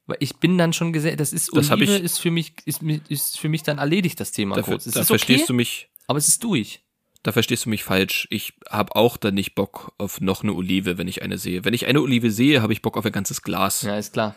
Weil 0.07 0.17
ich 0.19 0.35
bin 0.37 0.57
dann 0.57 0.73
schon 0.73 0.93
gesehen, 0.93 1.17
das 1.17 1.31
ist 1.31 1.55
Das 1.55 1.69
Olive 1.71 1.95
ich- 1.97 2.03
ist 2.03 2.19
für 2.19 2.31
mich 2.31 2.53
ist, 2.65 2.81
ist 3.09 3.39
für 3.39 3.49
mich 3.49 3.63
dann 3.63 3.77
erledigt 3.77 4.19
das 4.19 4.31
Thema 4.31 4.55
Da, 4.55 4.61
kurz. 4.63 4.85
Es 4.85 4.93
da 4.95 5.01
ist 5.01 5.07
verstehst 5.07 5.41
okay, 5.43 5.47
du 5.47 5.53
mich, 5.53 5.89
aber 6.07 6.17
es 6.17 6.27
ist 6.27 6.43
durch. 6.43 6.81
da 7.23 7.31
verstehst 7.31 7.65
du 7.65 7.69
mich 7.69 7.83
falsch. 7.83 8.27
Ich 8.31 8.53
habe 8.69 8.95
auch 8.95 9.15
dann 9.17 9.35
nicht 9.35 9.53
Bock 9.55 9.93
auf 9.99 10.19
noch 10.21 10.41
eine 10.43 10.53
Olive, 10.53 10.97
wenn 10.97 11.07
ich 11.07 11.21
eine 11.21 11.37
sehe. 11.37 11.63
Wenn 11.65 11.73
ich 11.75 11.85
eine 11.85 12.01
Olive 12.01 12.31
sehe, 12.31 12.61
habe 12.63 12.73
ich 12.73 12.81
Bock 12.81 12.97
auf 12.97 13.05
ein 13.05 13.11
ganzes 13.11 13.41
Glas. 13.43 13.83
Ja, 13.83 13.95
ist 13.97 14.13
klar. 14.13 14.35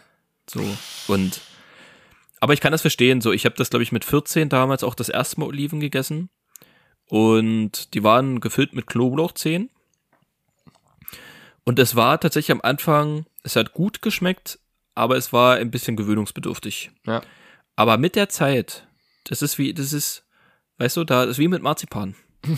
So 0.49 0.63
und 1.09 1.41
aber 2.41 2.53
ich 2.53 2.61
kann 2.61 2.73
das 2.73 2.83
verstehen. 2.83 3.23
So, 3.23 3.33
ich 3.33 3.47
habe 3.47 3.57
das 3.57 3.71
glaube 3.71 3.83
ich 3.85 3.91
mit 3.93 4.05
14 4.05 4.51
damals 4.51 4.85
auch 4.85 4.95
das 4.95 5.09
erste 5.09 5.41
Mal 5.41 5.47
Oliven 5.47 5.81
gegessen 5.81 6.29
und 7.07 7.95
die 7.95 8.03
waren 8.05 8.41
gefüllt 8.41 8.75
mit 8.75 8.87
Knoblauchzehen. 8.87 9.71
Und 11.65 11.79
es 11.79 11.97
war 11.97 12.21
tatsächlich 12.21 12.53
am 12.53 12.61
Anfang, 12.61 13.25
es 13.43 13.57
hat 13.57 13.73
gut 13.73 14.03
geschmeckt, 14.03 14.59
aber 14.95 15.17
es 15.17 15.33
war 15.33 15.57
ein 15.57 15.71
bisschen 15.71 15.97
gewöhnungsbedürftig. 15.97 16.91
Ja. 17.07 17.23
Aber 17.77 17.99
mit 17.99 18.17
der 18.17 18.29
Zeit, 18.29 18.87
das 19.25 19.43
ist 19.43 19.59
wie, 19.59 19.75
das 19.75 19.93
ist, 19.93 20.25
weißt 20.79 20.97
du, 20.97 21.05
da 21.05 21.25
ist 21.25 21.39
wie 21.39 21.49
mit 21.49 21.63
Marzipan. 21.63 22.15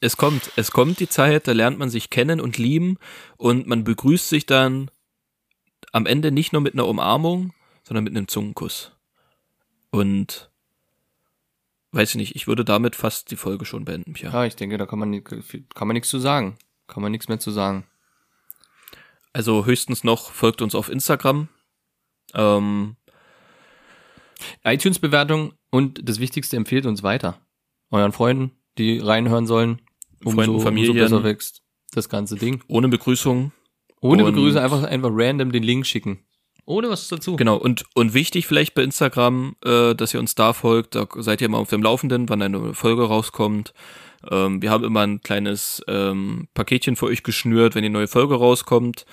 es 0.00 0.16
kommt, 0.16 0.52
es 0.56 0.70
kommt 0.70 1.00
die 1.00 1.08
Zeit, 1.08 1.48
da 1.48 1.52
lernt 1.52 1.78
man 1.78 1.90
sich 1.90 2.10
kennen 2.10 2.40
und 2.40 2.58
lieben 2.58 2.98
und 3.36 3.66
man 3.66 3.84
begrüßt 3.84 4.28
sich 4.28 4.46
dann 4.46 4.90
am 5.92 6.06
Ende 6.06 6.30
nicht 6.30 6.52
nur 6.52 6.62
mit 6.62 6.74
einer 6.74 6.86
Umarmung, 6.86 7.52
sondern 7.82 8.04
mit 8.04 8.16
einem 8.16 8.28
Zungenkuss. 8.28 8.92
Und 9.90 10.50
weiß 11.92 12.10
ich 12.10 12.16
nicht, 12.16 12.36
ich 12.36 12.46
würde 12.46 12.64
damit 12.64 12.96
fast 12.96 13.30
die 13.30 13.36
Folge 13.36 13.64
schon 13.64 13.84
beenden, 13.84 14.12
Pia. 14.12 14.30
Ja, 14.30 14.44
ich 14.44 14.56
denke, 14.56 14.76
da 14.76 14.86
kann 14.86 14.98
man, 14.98 15.24
kann 15.24 15.88
man 15.88 15.94
nichts 15.94 16.10
zu 16.10 16.18
sagen. 16.18 16.58
Kann 16.86 17.02
man 17.02 17.10
nichts 17.12 17.28
mehr 17.28 17.38
zu 17.38 17.50
sagen. 17.50 17.84
Also 19.36 19.66
höchstens 19.66 20.02
noch 20.02 20.30
folgt 20.30 20.62
uns 20.62 20.74
auf 20.74 20.88
Instagram. 20.88 21.48
Ähm, 22.32 22.96
iTunes-Bewertung 24.64 25.52
und 25.70 26.08
das 26.08 26.20
Wichtigste, 26.20 26.56
empfehlt 26.56 26.86
uns 26.86 27.02
weiter. 27.02 27.38
Euren 27.90 28.12
Freunden, 28.12 28.52
die 28.78 28.98
reinhören 28.98 29.46
sollen. 29.46 29.82
Freunden, 30.22 30.58
Familien. 30.60 30.92
Umso 30.92 31.16
besser 31.16 31.24
wächst 31.24 31.62
das 31.92 32.08
ganze 32.08 32.36
Ding. 32.36 32.62
ohne 32.66 32.88
Begrüßung. 32.88 33.52
Ohne 34.00 34.24
Begrüßung 34.24 34.58
einfach, 34.58 34.84
einfach 34.84 35.10
random 35.12 35.52
den 35.52 35.62
Link 35.62 35.86
schicken. 35.86 36.20
Ohne 36.64 36.88
was 36.88 37.06
dazu. 37.08 37.36
Genau, 37.36 37.56
und, 37.58 37.84
und 37.94 38.14
wichtig 38.14 38.46
vielleicht 38.46 38.72
bei 38.72 38.84
Instagram, 38.84 39.54
äh, 39.62 39.94
dass 39.94 40.14
ihr 40.14 40.20
uns 40.20 40.34
da 40.34 40.54
folgt, 40.54 40.94
da 40.94 41.06
seid 41.16 41.42
ihr 41.42 41.44
immer 41.44 41.58
auf 41.58 41.68
dem 41.68 41.82
Laufenden, 41.82 42.30
wann 42.30 42.40
eine 42.40 42.72
Folge 42.72 43.04
rauskommt. 43.04 43.74
Ähm, 44.30 44.62
wir 44.62 44.70
haben 44.70 44.84
immer 44.84 45.00
ein 45.00 45.20
kleines 45.20 45.82
ähm, 45.88 46.48
Paketchen 46.54 46.96
für 46.96 47.06
euch 47.06 47.22
geschnürt, 47.22 47.74
wenn 47.74 47.82
die 47.82 47.88
neue 47.88 48.08
Folge 48.08 48.34
rauskommt. 48.36 49.06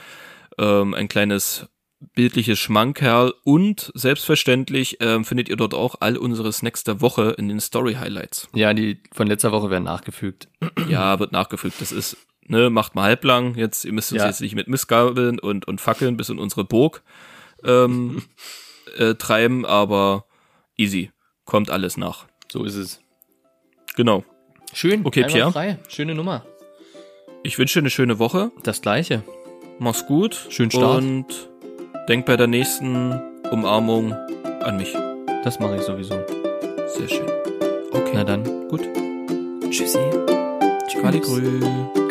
Ähm, 0.57 0.93
ein 0.93 1.07
kleines 1.07 1.68
bildliches 2.16 2.59
Schmankerl 2.59 3.34
und 3.43 3.91
selbstverständlich 3.95 4.97
ähm, 4.99 5.24
findet 5.24 5.47
ihr 5.49 5.55
dort 5.55 5.74
auch 5.74 5.95
all 6.01 6.18
unsere 6.18 6.51
Snacks 6.51 6.84
der 6.84 6.99
Woche 7.01 7.32
in 7.38 7.47
den 7.47 7.59
Story 7.61 7.93
Highlights. 7.93 8.49
Ja, 8.53 8.74
die 8.74 9.01
von 9.14 9.28
letzter 9.28 9.51
Woche 9.53 9.70
werden 9.70 9.86
nachgefügt. 9.86 10.49
Ja, 10.89 11.20
wird 11.20 11.32
nachgefügt. 11.32 11.80
Das 11.80 11.91
ist, 11.93 12.18
ne, 12.45 12.70
macht 12.70 12.93
mal 12.95 13.03
halblang. 13.03 13.55
Jetzt, 13.55 13.86
ihr 13.86 13.93
müsst 13.93 14.11
uns 14.11 14.22
Ja. 14.22 14.28
jetzt 14.28 14.41
nicht 14.41 14.55
mit 14.55 14.68
Missgabeln 14.68 15.39
und, 15.39 15.66
und 15.66 15.80
Fackeln 15.80 16.18
bis 16.18 16.30
in 16.30 16.39
unsere 16.39 16.66
Burg 16.66 17.03
ähm, 17.64 18.24
äh, 18.97 19.16
treiben, 19.16 19.66
aber 19.66 20.26
easy. 20.78 21.11
Kommt 21.45 21.70
alles 21.70 21.95
nach. 21.97 22.26
So 22.51 22.66
ist 22.66 22.76
es. 22.76 22.99
Genau. 23.95 24.26
Schön. 24.74 25.05
Okay, 25.05 25.24
Pierre. 25.26 25.51
Frei. 25.51 25.78
Schöne 25.88 26.15
Nummer. 26.15 26.45
Ich 27.43 27.57
wünsche 27.57 27.80
dir 27.80 27.84
eine 27.84 27.89
schöne 27.89 28.19
Woche. 28.19 28.51
Das 28.63 28.82
gleiche. 28.82 29.24
Mach's 29.80 30.05
gut. 30.05 30.47
Schönen 30.49 30.71
Start. 30.71 30.97
Und 30.97 31.49
denk 32.07 32.26
bei 32.26 32.38
der 32.38 32.47
nächsten 32.47 33.19
Umarmung 33.51 34.13
an 34.13 34.78
mich. 34.78 34.93
Das 35.43 35.59
mache 35.59 35.78
ich 35.78 35.82
sowieso. 35.82 36.15
Sehr 36.88 37.09
schön. 37.09 37.30
Okay. 37.91 38.11
Na 38.13 38.24
dann. 38.24 38.43
gut. 38.69 38.82
Tschüssi. 39.69 39.99
Kali 41.01 41.19
grü. 41.19 42.03